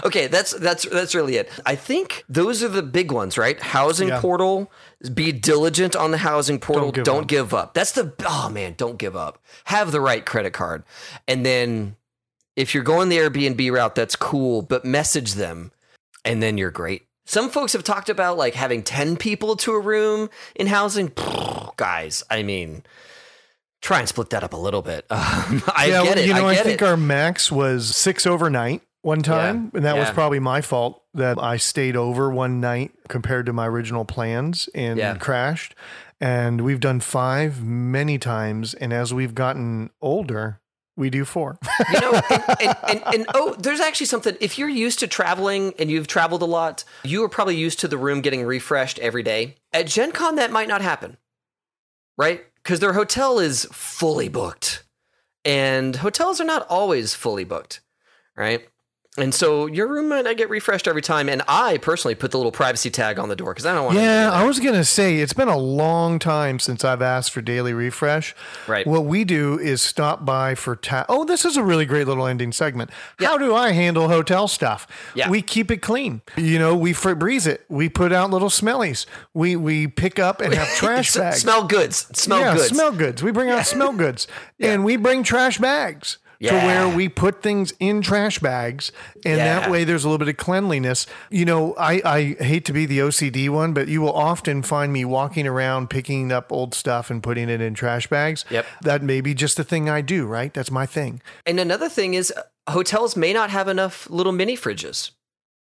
okay, 0.04 0.26
that's 0.26 0.52
that's 0.52 0.86
that's 0.88 1.14
really 1.14 1.36
it. 1.36 1.50
I 1.64 1.74
think 1.76 2.24
those 2.28 2.62
are 2.62 2.68
the 2.68 2.82
big 2.82 3.12
ones, 3.12 3.38
right? 3.38 3.60
Housing 3.60 4.08
Yeah. 4.08 4.20
portal. 4.20 4.70
Be 5.14 5.32
diligent 5.32 5.94
on 5.94 6.10
the 6.10 6.18
housing 6.18 6.58
portal. 6.58 6.90
Don't 6.90 7.04
Don't, 7.04 7.26
give 7.28 7.46
give, 7.46 7.54
up. 7.54 7.68
up. 7.68 7.74
That's 7.74 7.92
the 7.92 8.12
oh 8.26 8.48
man, 8.50 8.74
don't 8.76 8.98
give 8.98 9.14
up. 9.16 9.42
Have 9.64 9.92
the 9.92 10.00
right 10.00 10.24
credit 10.24 10.52
card, 10.52 10.84
and 11.28 11.44
then 11.44 11.96
if 12.56 12.74
you're 12.74 12.82
going 12.84 13.08
the 13.08 13.18
Airbnb 13.18 13.70
route, 13.72 13.94
that's 13.94 14.16
cool. 14.16 14.62
But 14.62 14.84
message 14.84 15.34
them, 15.34 15.72
and 16.24 16.42
then 16.42 16.58
you're 16.58 16.70
great. 16.70 17.05
Some 17.26 17.50
folks 17.50 17.72
have 17.74 17.84
talked 17.84 18.08
about 18.08 18.38
like 18.38 18.54
having 18.54 18.82
ten 18.82 19.16
people 19.16 19.56
to 19.56 19.72
a 19.72 19.80
room 19.80 20.30
in 20.54 20.68
housing. 20.68 21.12
Guys, 21.76 22.22
I 22.30 22.42
mean, 22.42 22.84
try 23.82 23.98
and 23.98 24.08
split 24.08 24.30
that 24.30 24.42
up 24.42 24.54
a 24.54 24.56
little 24.56 24.82
bit. 24.82 25.04
Um, 25.10 25.62
I 25.76 25.86
yeah, 25.88 26.02
get 26.04 26.18
it. 26.18 26.26
you 26.26 26.34
know, 26.34 26.46
I 26.46 26.52
I, 26.52 26.56
think 26.56 26.80
it. 26.82 26.84
our 26.86 26.96
max 26.96 27.52
was 27.52 27.94
six 27.94 28.26
overnight 28.26 28.82
one 29.02 29.22
time, 29.22 29.70
and 29.74 29.84
that 29.84 29.96
was 29.96 30.10
probably 30.10 30.38
my 30.40 30.60
fault 30.60 31.02
that 31.14 31.38
I 31.38 31.56
stayed 31.58 31.96
over 31.96 32.30
one 32.30 32.60
night 32.60 32.92
compared 33.08 33.46
to 33.46 33.52
my 33.52 33.66
original 33.66 34.04
plans 34.04 34.68
and 34.74 34.98
Yeah. 34.98 35.16
crashed. 35.16 35.74
And 36.20 36.62
we've 36.62 36.80
done 36.80 37.00
five 37.00 37.62
many 37.62 38.18
times, 38.18 38.72
and 38.74 38.92
as 38.92 39.12
we've 39.12 39.34
gotten 39.34 39.90
older, 40.00 40.60
we 40.96 41.10
do 41.10 41.24
four. 41.24 41.58
you 41.92 42.00
know, 42.00 42.20
and, 42.30 42.42
and, 42.60 42.76
and, 42.88 43.02
and 43.14 43.26
oh, 43.34 43.54
there's 43.58 43.80
actually 43.80 44.06
something. 44.06 44.36
If 44.40 44.58
you're 44.58 44.68
used 44.68 44.98
to 45.00 45.06
traveling 45.06 45.74
and 45.78 45.90
you've 45.90 46.06
traveled 46.06 46.42
a 46.42 46.46
lot, 46.46 46.84
you 47.04 47.22
are 47.24 47.28
probably 47.28 47.56
used 47.56 47.80
to 47.80 47.88
the 47.88 47.98
room 47.98 48.22
getting 48.22 48.44
refreshed 48.44 48.98
every 49.00 49.22
day. 49.22 49.56
At 49.72 49.86
Gen 49.86 50.12
Con, 50.12 50.36
that 50.36 50.50
might 50.50 50.68
not 50.68 50.80
happen, 50.80 51.18
right? 52.16 52.44
Because 52.62 52.80
their 52.80 52.94
hotel 52.94 53.38
is 53.38 53.66
fully 53.72 54.28
booked, 54.28 54.84
and 55.44 55.96
hotels 55.96 56.40
are 56.40 56.44
not 56.44 56.66
always 56.68 57.14
fully 57.14 57.44
booked, 57.44 57.80
right? 58.36 58.66
And 59.18 59.34
so 59.34 59.66
your 59.66 59.88
room 59.88 60.08
might 60.08 60.24
not 60.24 60.36
get 60.36 60.50
refreshed 60.50 60.86
every 60.86 61.02
time. 61.02 61.28
And 61.28 61.42
I 61.48 61.78
personally 61.78 62.14
put 62.14 62.30
the 62.32 62.36
little 62.36 62.52
privacy 62.52 62.90
tag 62.90 63.18
on 63.18 63.28
the 63.28 63.36
door 63.36 63.52
because 63.54 63.64
I 63.64 63.74
don't 63.74 63.86
want. 63.86 63.96
Yeah, 63.98 64.30
I 64.32 64.44
was 64.44 64.60
gonna 64.60 64.84
say 64.84 65.18
it's 65.18 65.32
been 65.32 65.48
a 65.48 65.56
long 65.56 66.18
time 66.18 66.58
since 66.58 66.84
I've 66.84 67.00
asked 67.02 67.30
for 67.32 67.40
daily 67.40 67.72
refresh. 67.72 68.34
Right. 68.66 68.86
What 68.86 69.04
we 69.06 69.24
do 69.24 69.58
is 69.58 69.80
stop 69.80 70.24
by 70.24 70.54
for 70.54 70.76
ta- 70.76 71.06
Oh, 71.08 71.24
this 71.24 71.44
is 71.44 71.56
a 71.56 71.62
really 71.62 71.86
great 71.86 72.06
little 72.06 72.26
ending 72.26 72.52
segment. 72.52 72.90
How 73.18 73.38
do 73.38 73.54
I 73.54 73.72
handle 73.72 74.08
hotel 74.08 74.48
stuff? 74.48 74.86
Yeah. 75.14 75.30
We 75.30 75.40
keep 75.42 75.70
it 75.70 75.78
clean. 75.78 76.20
You 76.36 76.58
know, 76.58 76.76
we 76.76 76.92
Febreze 76.92 77.46
it. 77.46 77.64
We 77.68 77.88
put 77.88 78.12
out 78.12 78.30
little 78.30 78.50
smellies. 78.50 79.06
We 79.32 79.56
we 79.56 79.86
pick 79.86 80.18
up 80.18 80.40
and 80.40 80.52
have 80.52 80.68
trash 80.76 81.14
bags. 81.14 81.40
Smell 81.40 81.66
goods. 81.66 82.06
Smell 82.18 82.40
yeah, 82.40 82.54
goods. 82.54 82.68
smell 82.68 82.92
goods. 82.92 83.22
We 83.22 83.30
bring 83.30 83.48
out 83.48 83.66
smell 83.66 83.92
goods, 83.92 84.26
and 84.60 84.84
we 84.84 84.96
bring 84.96 85.22
trash 85.22 85.58
bags. 85.58 86.18
To 86.42 86.54
where 86.54 86.88
we 86.88 87.08
put 87.08 87.42
things 87.42 87.72
in 87.80 88.02
trash 88.02 88.38
bags, 88.38 88.92
and 89.24 89.38
that 89.38 89.70
way 89.70 89.84
there's 89.84 90.04
a 90.04 90.08
little 90.08 90.18
bit 90.18 90.28
of 90.28 90.36
cleanliness. 90.36 91.06
You 91.30 91.44
know, 91.44 91.74
I, 91.74 92.00
I 92.04 92.20
hate 92.42 92.64
to 92.66 92.72
be 92.72 92.86
the 92.86 92.98
OCD 92.98 93.48
one, 93.48 93.72
but 93.72 93.88
you 93.88 94.00
will 94.00 94.12
often 94.12 94.62
find 94.62 94.92
me 94.92 95.04
walking 95.04 95.46
around 95.46 95.90
picking 95.90 96.32
up 96.32 96.52
old 96.52 96.74
stuff 96.74 97.10
and 97.10 97.22
putting 97.22 97.48
it 97.48 97.60
in 97.60 97.74
trash 97.74 98.06
bags. 98.06 98.44
Yep. 98.50 98.66
That 98.82 99.02
may 99.02 99.20
be 99.20 99.34
just 99.34 99.58
a 99.58 99.64
thing 99.64 99.88
I 99.88 100.00
do, 100.00 100.26
right? 100.26 100.52
That's 100.52 100.70
my 100.70 100.86
thing. 100.86 101.22
And 101.44 101.58
another 101.58 101.88
thing 101.88 102.14
is, 102.14 102.32
hotels 102.68 103.16
may 103.16 103.32
not 103.32 103.50
have 103.50 103.68
enough 103.68 104.08
little 104.10 104.32
mini 104.32 104.56
fridges. 104.56 105.10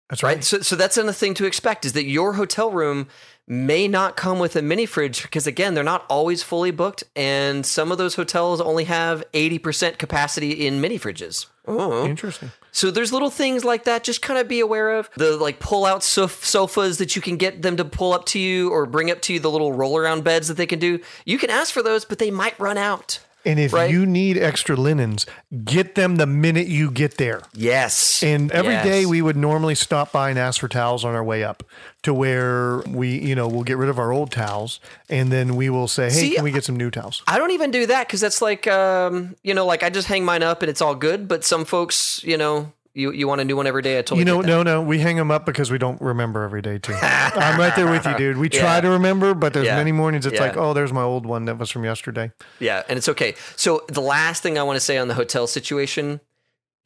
That's 0.09 0.21
right? 0.21 0.35
right. 0.35 0.43
So, 0.43 0.59
so 0.59 0.75
that's 0.75 0.97
another 0.97 1.13
thing 1.13 1.33
to 1.35 1.45
expect 1.45 1.85
is 1.85 1.93
that 1.93 2.05
your 2.05 2.33
hotel 2.33 2.69
room 2.71 3.07
may 3.47 3.87
not 3.87 4.15
come 4.15 4.39
with 4.39 4.55
a 4.55 4.61
mini 4.61 4.85
fridge 4.85 5.21
because 5.21 5.47
again, 5.47 5.73
they're 5.73 5.83
not 5.83 6.05
always 6.09 6.43
fully 6.43 6.71
booked, 6.71 7.03
and 7.15 7.65
some 7.65 7.91
of 7.91 7.97
those 7.97 8.15
hotels 8.15 8.61
only 8.61 8.85
have 8.85 9.23
eighty 9.33 9.57
percent 9.59 9.97
capacity 9.97 10.65
in 10.65 10.81
mini 10.81 10.99
fridges. 10.99 11.47
Oh. 11.67 12.05
Interesting. 12.05 12.51
So 12.71 12.91
there's 12.91 13.13
little 13.13 13.29
things 13.29 13.63
like 13.63 13.85
that. 13.85 14.03
Just 14.03 14.21
kind 14.21 14.39
of 14.39 14.47
be 14.47 14.59
aware 14.59 14.91
of 14.97 15.09
the 15.15 15.37
like 15.37 15.59
pull 15.59 15.85
out 15.85 16.03
sof- 16.03 16.45
sofas 16.45 16.97
that 16.97 17.15
you 17.15 17.21
can 17.21 17.37
get 17.37 17.61
them 17.61 17.77
to 17.77 17.85
pull 17.85 18.13
up 18.13 18.25
to 18.27 18.39
you 18.39 18.69
or 18.69 18.85
bring 18.85 19.09
up 19.09 19.21
to 19.21 19.33
you. 19.33 19.39
The 19.39 19.49
little 19.49 19.73
roll 19.73 19.97
around 19.97 20.23
beds 20.23 20.47
that 20.49 20.57
they 20.57 20.67
can 20.67 20.79
do. 20.79 20.99
You 21.25 21.39
can 21.39 21.49
ask 21.49 21.73
for 21.73 21.81
those, 21.81 22.05
but 22.05 22.19
they 22.19 22.31
might 22.31 22.59
run 22.59 22.77
out. 22.77 23.19
And 23.45 23.59
if 23.59 23.71
Right. 23.73 23.89
you 23.91 24.05
need 24.05 24.37
extra 24.37 24.75
linens, 24.75 25.25
get 25.63 25.95
them 25.95 26.15
the 26.15 26.25
minute 26.25 26.67
you 26.67 26.89
get 26.89 27.17
there. 27.17 27.41
Yes. 27.53 28.23
And 28.23 28.51
every 28.51 28.75
day 28.77 29.01
Yes. 29.01 29.07
we 29.07 29.21
would 29.21 29.37
normally 29.37 29.75
stop 29.75 30.11
by 30.11 30.29
and 30.31 30.39
ask 30.39 30.59
for 30.59 30.67
towels 30.67 31.05
on 31.05 31.13
our 31.15 31.23
way 31.23 31.43
up 31.43 31.63
to 32.03 32.13
where 32.13 32.79
we, 32.87 33.19
you 33.19 33.35
know, 33.35 33.47
we'll 33.47 33.63
get 33.63 33.77
rid 33.77 33.89
of 33.89 33.99
our 33.99 34.11
old 34.11 34.31
towels 34.31 34.79
and 35.09 35.31
then 35.31 35.55
we 35.55 35.69
will 35.69 35.87
say, 35.87 36.05
hey, 36.05 36.09
See, 36.09 36.35
can 36.35 36.43
we 36.43 36.51
get 36.51 36.63
some 36.63 36.75
new 36.75 36.89
towels? 36.91 37.23
I 37.27 37.37
don't 37.37 37.51
even 37.51 37.71
do 37.71 37.85
that 37.87 38.07
because 38.07 38.21
that's 38.21 38.41
like, 38.41 38.67
um, 38.67 39.35
you 39.43 39.53
know, 39.53 39.65
like 39.65 39.83
I 39.83 39.89
just 39.89 40.07
hang 40.07 40.25
mine 40.25 40.43
up 40.43 40.61
and 40.61 40.69
it's 40.69 40.81
all 40.81 40.95
good. 40.95 41.27
But 41.27 41.43
some 41.45 41.65
folks, 41.65 42.21
you 42.23 42.37
know, 42.37 42.71
you, 42.95 43.11
you 43.11 43.27
want 43.27 43.41
a 43.41 43.45
new 43.45 43.55
one 43.55 43.67
every 43.67 43.81
day. 43.83 43.99
I 43.99 44.01
totally 44.01 44.19
You 44.21 44.25
know, 44.25 44.41
no, 44.41 44.63
no, 44.63 44.81
we 44.81 44.97
hang 44.99 45.17
them 45.17 45.29
up 45.29 45.45
because 45.45 45.69
we 45.69 45.77
don't 45.77 46.01
remember 46.01 46.43
every 46.43 46.61
day 46.61 46.79
too. 46.79 46.93
I'm 47.01 47.59
right 47.59 47.75
there 47.75 47.89
with 47.91 48.05
you, 48.05 48.17
dude. 48.17 48.37
We 48.37 48.49
try 48.49 48.75
Yeah. 48.75 48.81
to 48.81 48.89
remember, 48.91 49.33
but 49.33 49.53
there's 49.53 49.65
Yeah. 49.67 49.75
many 49.75 49.91
mornings 49.91 50.25
it's 50.25 50.35
Yeah. 50.35 50.41
like, 50.47 50.57
oh, 50.57 50.73
there's 50.73 50.93
my 50.93 51.01
old 51.03 51.25
one 51.25 51.45
that 51.45 51.57
was 51.57 51.69
from 51.69 51.83
yesterday. 51.83 52.31
Yeah, 52.59 52.83
and 52.89 52.97
it's 52.97 53.09
okay. 53.09 53.35
So 53.57 53.83
the 53.89 54.01
last 54.01 54.41
thing 54.41 54.57
I 54.57 54.63
want 54.63 54.77
to 54.77 54.79
say 54.79 54.97
on 54.97 55.07
the 55.09 55.13
hotel 55.13 55.45
situation 55.45 56.21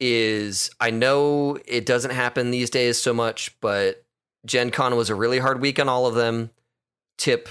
is 0.00 0.70
I 0.80 0.90
know 0.90 1.58
it 1.66 1.86
doesn't 1.86 2.12
happen 2.12 2.50
these 2.50 2.70
days 2.70 3.00
so 3.00 3.12
much, 3.12 3.54
but 3.60 4.02
Gen 4.46 4.70
Con 4.70 4.96
was 4.96 5.10
a 5.10 5.14
really 5.14 5.38
hard 5.38 5.60
week 5.60 5.78
on 5.78 5.88
all 5.88 6.06
of 6.06 6.14
them. 6.14 6.50
Tip 7.18 7.48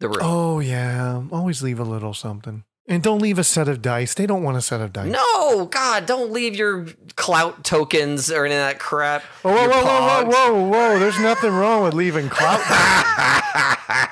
the 0.00 0.08
room. 0.08 0.18
Oh 0.22 0.60
yeah, 0.60 1.22
always 1.30 1.62
leave 1.62 1.78
a 1.78 1.84
little 1.84 2.14
something, 2.14 2.64
and 2.88 3.02
don't 3.02 3.20
leave 3.20 3.38
a 3.38 3.44
set 3.44 3.68
of 3.68 3.82
dice. 3.82 4.14
They 4.14 4.26
don't 4.26 4.42
want 4.42 4.56
a 4.56 4.60
set 4.60 4.80
of 4.80 4.92
dice. 4.92 5.10
No, 5.12 5.66
God, 5.66 6.06
don't 6.06 6.32
leave 6.32 6.56
your 6.56 6.86
clout 7.16 7.62
tokens 7.64 8.30
or 8.30 8.44
any 8.46 8.54
of 8.54 8.60
that 8.60 8.78
crap. 8.78 9.22
Oh, 9.44 9.52
whoa, 9.52 9.68
whoa, 9.68 9.84
whoa, 9.84 10.24
whoa, 10.24 10.52
whoa, 10.54 10.68
whoa! 10.68 10.98
There's 10.98 11.18
nothing 11.20 11.52
wrong 11.52 11.84
with 11.84 11.94
leaving 11.94 12.28
clout. 12.28 12.60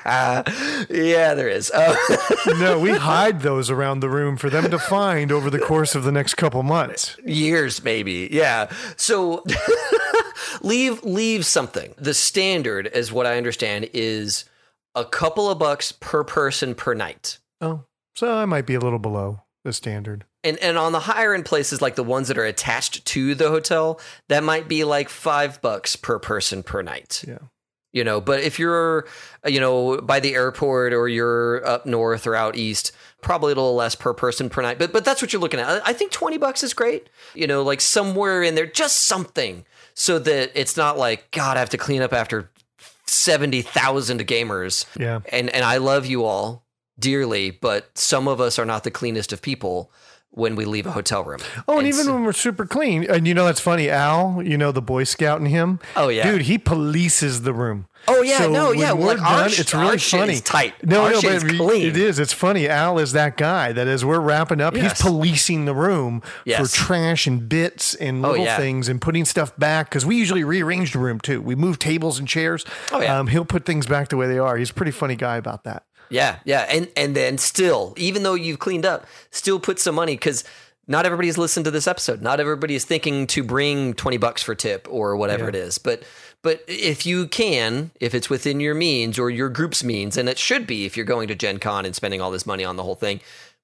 yeah, 0.06 1.34
there 1.34 1.48
is. 1.48 1.70
Uh, 1.70 1.96
no, 2.58 2.78
we 2.78 2.90
hide 2.92 3.40
those 3.40 3.70
around 3.70 4.00
the 4.00 4.08
room 4.08 4.36
for 4.36 4.50
them 4.50 4.70
to 4.70 4.78
find 4.78 5.32
over 5.32 5.50
the 5.50 5.58
course 5.58 5.94
of 5.94 6.04
the 6.04 6.12
next 6.12 6.34
couple 6.34 6.62
months. 6.62 7.16
years 7.24 7.82
maybe 7.82 8.28
yeah 8.30 8.70
so 8.96 9.42
leave 10.62 11.02
leave 11.04 11.44
something 11.44 11.94
the 11.98 12.14
standard 12.14 12.86
as 12.88 13.10
what 13.12 13.26
i 13.26 13.36
understand 13.36 13.88
is 13.92 14.44
a 14.94 15.04
couple 15.04 15.50
of 15.50 15.58
bucks 15.58 15.92
per 15.92 16.24
person 16.24 16.74
per 16.74 16.94
night 16.94 17.38
Oh, 17.60 17.84
so 18.18 18.36
I 18.36 18.44
might 18.46 18.66
be 18.66 18.74
a 18.74 18.80
little 18.80 18.98
below 18.98 19.42
the 19.64 19.72
standard. 19.72 20.24
and 20.44 20.56
and 20.58 20.78
on 20.78 20.92
the 20.92 21.00
higher 21.00 21.34
end 21.34 21.44
places 21.44 21.82
like 21.82 21.94
the 21.96 22.04
ones 22.04 22.28
that 22.28 22.38
are 22.38 22.44
attached 22.44 23.04
to 23.06 23.34
the 23.34 23.48
hotel 23.48 24.00
that 24.28 24.42
might 24.42 24.66
be 24.68 24.84
like 24.84 25.08
five 25.08 25.60
bucks 25.62 25.96
per 25.96 26.18
person 26.18 26.62
per 26.62 26.80
night 26.82 27.24
Yeah. 27.26 27.38
you 27.92 28.04
know 28.04 28.20
but 28.20 28.40
if 28.40 28.58
you're 28.58 29.06
you 29.46 29.60
know 29.60 30.00
by 30.00 30.20
the 30.20 30.34
airport 30.34 30.92
or 30.92 31.08
you're 31.08 31.66
up 31.66 31.86
north 31.86 32.26
or 32.26 32.34
out 32.36 32.54
east 32.56 32.92
probably 33.20 33.52
a 33.52 33.56
little 33.56 33.74
less 33.74 33.94
per 33.96 34.14
person 34.14 34.48
per 34.48 34.62
night 34.62 34.78
but 34.78 34.92
but 34.92 35.04
that's 35.04 35.20
what 35.20 35.32
you're 35.32 35.42
looking 35.42 35.60
at 35.60 35.68
i 35.68 35.90
I 35.90 35.92
think 35.92 36.12
20 36.12 36.38
bucks 36.38 36.62
is 36.62 36.72
great 36.72 37.10
you 37.34 37.46
know 37.48 37.62
like 37.62 37.80
somewhere 37.80 38.42
in 38.42 38.54
there 38.54 38.66
just 38.66 39.06
something 39.06 39.64
so 39.94 40.18
that 40.20 40.52
it's 40.54 40.76
not 40.76 40.96
like 40.96 41.30
god 41.32 41.56
i 41.56 41.60
have 41.60 41.70
to 41.70 41.78
clean 41.78 42.00
up 42.00 42.12
after 42.12 42.48
70,000 43.06 44.20
gamers 44.26 44.86
Yeah. 44.96 45.20
and 45.32 45.50
and 45.50 45.64
i 45.64 45.78
love 45.78 46.06
you 46.06 46.24
all 46.24 46.62
dearly 46.99 47.51
but 47.51 47.96
some 47.96 48.26
of 48.28 48.40
us 48.40 48.59
are 48.59 48.64
not 48.66 48.84
the 48.84 48.90
cleanest 48.90 49.32
of 49.32 49.40
people 49.42 49.90
when 50.30 50.55
we 50.55 50.64
leave 50.66 50.86
a 50.86 50.92
hotel 50.92 51.24
room 51.24 51.40
Oh, 51.66 51.78
and 51.78 51.86
And 51.86 51.88
even 51.88 52.05
so- 52.05 52.12
when 52.14 52.22
we're 52.24 52.32
super 52.32 52.66
clean, 52.66 53.05
and 53.11 53.26
you 53.26 53.34
know 53.34 53.46
that's 53.46 53.61
funny. 53.61 53.88
Al, 53.88 54.40
you 54.44 54.59
know 54.59 54.70
the 54.72 54.82
Boy 54.82 55.05
Scout 55.05 55.40
in 55.40 55.46
him. 55.46 55.80
Oh, 55.96 56.09
yeah. 56.09 56.30
dude, 56.30 56.42
he 56.42 56.59
polices 56.59 57.42
the 57.44 57.53
room. 57.55 57.86
Oh, 58.07 58.22
yeah, 58.22 58.46
no, 58.46 58.68
when 58.68 58.78
yeah, 58.78 58.92
we're 58.92 59.14
like, 59.14 59.18
done, 59.18 59.49
sh- 59.51 59.61
it's 59.61 59.74
our 59.74 59.80
really 59.86 59.99
funny. 59.99 60.38
tight. 60.40 60.74
No, 60.84 61.05
Our 61.05 61.12
no, 61.12 61.22
but 61.22 61.32
it- 61.44 61.57
clean. 61.57 61.86
it 61.86 61.96
is. 61.96 62.18
It's 62.18 62.32
funny. 62.34 62.68
Al 62.68 62.99
is 62.99 63.12
that 63.12 63.36
guy 63.38 63.72
that 63.72 63.88
as 63.88 64.05
we're 64.05 64.20
wrapping 64.20 64.61
up, 64.61 64.74
Yes. 64.76 64.92
he's 64.92 65.03
policing 65.03 65.64
the 65.64 65.74
room 65.74 66.22
Yes. 66.44 66.61
for 66.61 66.76
trash 66.76 67.26
and 67.26 67.49
bits 67.49 67.94
and 67.94 68.24
Oh, 68.24 68.30
little 68.30 68.44
yeah. 68.44 68.57
things 68.59 68.88
and 68.88 69.01
putting 69.01 69.24
stuff 69.24 69.57
back 69.59 69.88
because 69.88 70.05
we 70.07 70.16
usually 70.16 70.44
rearrange 70.44 70.92
the 70.92 70.99
room 71.01 71.20
too. 71.20 71.40
We 71.40 71.55
move 71.57 71.78
tables 71.78 72.18
and 72.18 72.28
chairs. 72.28 72.64
Oh, 72.92 73.01
yeah. 73.01 73.18
Um, 73.18 73.26
he'll 73.28 73.44
put 73.46 73.64
things 73.64 73.86
back 73.86 74.09
the 74.11 74.16
way 74.16 74.28
they 74.28 74.38
are. 74.38 74.57
He's 74.59 74.70
a 74.70 74.74
pretty 74.74 74.92
funny 74.92 75.16
guy 75.16 75.36
about 75.36 75.64
that. 75.64 75.84
Yeah, 76.11 76.38
yeah, 76.44 76.66
and 76.68 76.88
and 76.96 77.14
then 77.14 77.38
still, 77.38 77.94
even 77.96 78.22
though 78.22 78.34
you've 78.34 78.59
cleaned 78.59 78.86
up, 78.86 79.06
still 79.30 79.59
put 79.61 79.78
some 79.78 79.94
money 79.94 80.14
because 80.14 80.44
not 80.86 81.04
everybody's 81.04 81.36
listened 81.36 81.64
to 81.66 81.70
this 81.70 81.86
episode. 81.86 82.22
Not 82.22 82.40
everybody 82.40 82.74
is 82.74 82.84
thinking 82.84 83.26
to 83.28 83.42
bring 83.42 83.94
twenty 83.94 84.16
bucks 84.16 84.42
for 84.42 84.54
tip 84.54 84.86
or 84.90 85.16
whatever 85.16 85.44
Yeah. 85.44 85.48
it 85.50 85.54
is. 85.56 85.78
But 85.78 86.02
but 86.42 86.62
if 86.66 87.04
you 87.04 87.26
can, 87.26 87.90
if 88.00 88.14
it's 88.14 88.30
within 88.30 88.61
your 88.61 88.74
means 88.74 89.18
or 89.18 89.28
your 89.28 89.48
group's 89.48 89.82
means, 89.84 90.16
and 90.16 90.28
it 90.28 90.38
should 90.38 90.66
be 90.66 90.86
if 90.86 90.96
you're 90.96 91.04
going 91.06 91.28
to 91.28 91.34
Gen 91.34 91.59
Con 91.59 91.84
and 91.84 91.94
spending 91.94 92.20
all 92.20 92.30
this 92.30 92.46
money 92.46 92.64
on 92.64 92.76
the 92.76 92.82
whole 92.84 92.94
thing, 92.94 93.20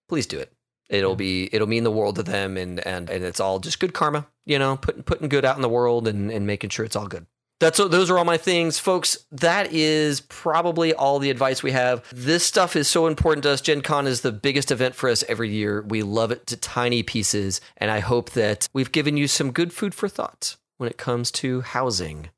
please 0.09 0.27
do 0.27 0.39
it. 0.39 0.53
It'll 0.91 1.17
be 1.17 1.49
it'll 1.51 1.67
mean 1.67 1.85
the 1.85 1.91
world 1.91 2.17
to 2.17 2.23
them, 2.23 2.59
and 2.59 2.79
and 2.87 3.09
and 3.09 3.25
it's 3.25 3.41
all 3.41 3.59
just 3.59 3.81
good 3.81 3.95
karma, 3.95 4.27
you 4.45 4.59
know, 4.59 4.77
putting 4.77 5.03
putting 5.03 5.29
good 5.31 5.45
out 5.47 5.57
in 5.57 5.63
the 5.63 5.69
world 5.69 6.07
and 6.07 6.31
and 6.31 6.47
making 6.47 6.71
sure 6.71 6.85
it's 6.85 6.95
all 6.97 7.07
good. 7.07 7.27
That's 7.65 7.79
those 7.79 8.11
are 8.11 8.19
all 8.19 8.27
my 8.27 8.37
things, 8.37 8.79
folks. 8.79 9.17
That 9.33 9.73
is 9.73 10.21
probably 10.21 10.93
all 10.93 11.19
the 11.19 11.31
advice 11.31 11.63
we 11.63 11.73
have. 11.73 12.05
This 12.13 12.45
stuff 12.45 12.77
is 12.77 12.89
so 12.89 13.07
important 13.07 13.45
to 13.45 13.53
us. 13.53 13.63
Gen 13.63 13.81
Con 13.81 14.07
is 14.07 14.21
the 14.21 14.33
biggest 14.33 14.71
event 14.71 14.95
for 14.95 15.09
us 15.09 15.25
every 15.29 15.49
year. 15.49 15.81
We 15.81 16.03
love 16.03 16.31
it 16.31 16.47
to 16.49 16.59
tiny 16.59 17.03
pieces, 17.03 17.63
and 17.79 17.91
I 17.91 18.01
hope 18.01 18.33
that 18.33 18.69
we've 18.75 18.93
given 18.93 19.17
you 19.17 19.27
some 19.27 19.51
good 19.51 19.73
food 19.73 19.95
for 19.95 20.11
thought. 20.11 20.57
when 20.77 20.91
it 20.91 20.99
comes 20.99 21.31
to 21.31 21.63
housing 21.63 22.29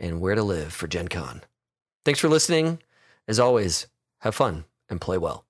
and 0.00 0.22
where 0.22 0.36
to 0.36 0.42
live 0.42 0.72
for 0.72 0.86
Gen 0.86 1.08
Con. 1.08 1.42
Thanks 2.06 2.20
for 2.20 2.30
listening. 2.30 2.78
As 3.28 3.38
always, 3.38 3.88
have 4.20 4.34
fun 4.34 4.64
and 4.88 5.02
play 5.02 5.18
well. 5.18 5.44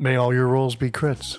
May 0.00 0.16
all 0.16 0.34
your 0.34 0.48
rolls 0.48 0.74
be 0.74 0.90
crits. 0.90 1.38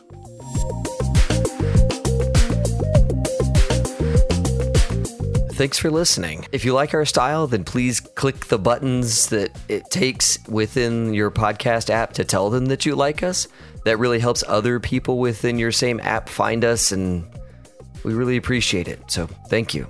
Thanks 5.56 5.78
for 5.78 5.89
listening. 5.89 6.45
If 6.51 6.66
you 6.66 6.74
like 6.74 6.93
our 6.93 7.06
style, 7.06 7.47
then 7.47 7.64
please 7.64 8.01
click 8.01 8.47
the 8.47 8.60
buttons 8.60 9.28
that 9.28 9.58
it 9.70 9.89
takes 9.89 10.38
within 10.49 11.14
your 11.14 11.32
podcast 11.32 11.89
app 11.89 12.12
to 12.14 12.26
tell 12.26 12.49
them 12.49 12.66
that 12.66 12.86
you 12.86 12.93
like 12.93 13.24
us. 13.24 13.47
That 13.86 13.97
really 13.97 14.20
helps 14.20 14.43
other 14.49 14.82
people 14.82 15.18
within 15.18 15.58
your 15.58 15.72
same 15.72 16.01
app 16.01 16.28
find 16.28 16.66
us, 16.66 16.91
and 16.91 17.26
we 18.03 18.14
really 18.14 18.36
appreciate 18.36 18.89
it. 18.89 18.99
So, 19.10 19.28
thank 19.47 19.74
you. 19.74 19.88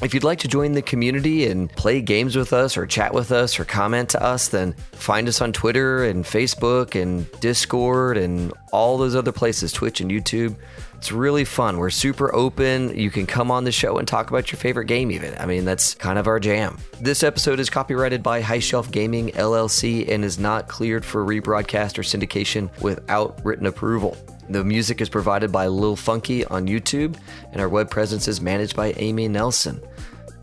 If 0.00 0.14
you'd 0.14 0.22
like 0.22 0.38
to 0.38 0.48
join 0.48 0.70
the 0.70 0.82
community 0.82 1.48
and 1.48 1.68
play 1.72 2.00
games 2.00 2.36
with 2.36 2.52
us 2.52 2.76
or 2.76 2.86
chat 2.86 3.12
with 3.12 3.32
us 3.32 3.58
or 3.58 3.64
comment 3.64 4.10
to 4.10 4.22
us, 4.22 4.46
then 4.46 4.74
find 4.92 5.26
us 5.26 5.40
on 5.40 5.52
Twitter 5.52 6.04
and 6.04 6.24
Facebook 6.24 6.94
and 6.94 7.28
Discord 7.40 8.16
and 8.16 8.52
all 8.70 8.96
those 8.96 9.16
other 9.16 9.32
places, 9.32 9.72
Twitch 9.72 10.00
and 10.00 10.12
YouTube. 10.12 10.54
It's 10.98 11.12
really 11.12 11.44
fun. 11.44 11.78
We're 11.78 11.90
super 11.90 12.34
open. 12.34 12.98
You 12.98 13.08
can 13.08 13.24
come 13.24 13.52
on 13.52 13.62
the 13.62 13.70
show 13.70 13.98
and 13.98 14.06
talk 14.06 14.30
about 14.30 14.50
your 14.50 14.58
favorite 14.58 14.86
game, 14.86 15.12
even. 15.12 15.32
I 15.38 15.46
mean, 15.46 15.64
that's 15.64 15.94
kind 15.94 16.18
of 16.18 16.26
our 16.26 16.40
jam. 16.40 16.76
This 17.00 17.22
episode 17.22 17.60
is 17.60 17.70
copyrighted 17.70 18.20
by 18.20 18.40
High 18.40 18.58
Shelf 18.58 18.90
Gaming 18.90 19.28
LLC 19.28 20.08
and 20.08 20.24
is 20.24 20.40
not 20.40 20.66
cleared 20.66 21.04
for 21.04 21.24
rebroadcast 21.24 21.98
or 21.98 22.02
syndication 22.02 22.68
without 22.82 23.40
written 23.44 23.66
approval. 23.66 24.16
The 24.50 24.64
music 24.64 25.00
is 25.00 25.08
provided 25.08 25.52
by 25.52 25.68
Lil 25.68 25.94
Funky 25.94 26.44
on 26.46 26.66
YouTube, 26.66 27.16
and 27.52 27.60
our 27.60 27.68
web 27.68 27.90
presence 27.90 28.26
is 28.26 28.40
managed 28.40 28.74
by 28.74 28.92
Amy 28.96 29.28
Nelson. 29.28 29.80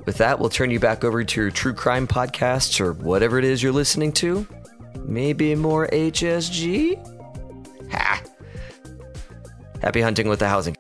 With 0.06 0.18
that, 0.20 0.40
we'll 0.40 0.50
turn 0.50 0.72
you 0.72 0.80
back 0.80 1.04
over 1.04 1.22
to 1.22 1.42
your 1.42 1.52
true 1.52 1.74
crime 1.74 2.08
podcasts 2.08 2.80
or 2.80 2.94
whatever 2.94 3.40
it 3.40 3.44
is 3.44 3.62
you're 3.62 3.74
listening 3.74 4.14
to. 4.14 4.48
Maybe 5.04 5.54
more 5.54 5.88
HSG? 5.88 6.96
Ha! 7.92 8.22
Happy 9.86 10.02
hunting 10.02 10.28
with 10.28 10.40
the 10.40 10.48
Housing 10.50 10.75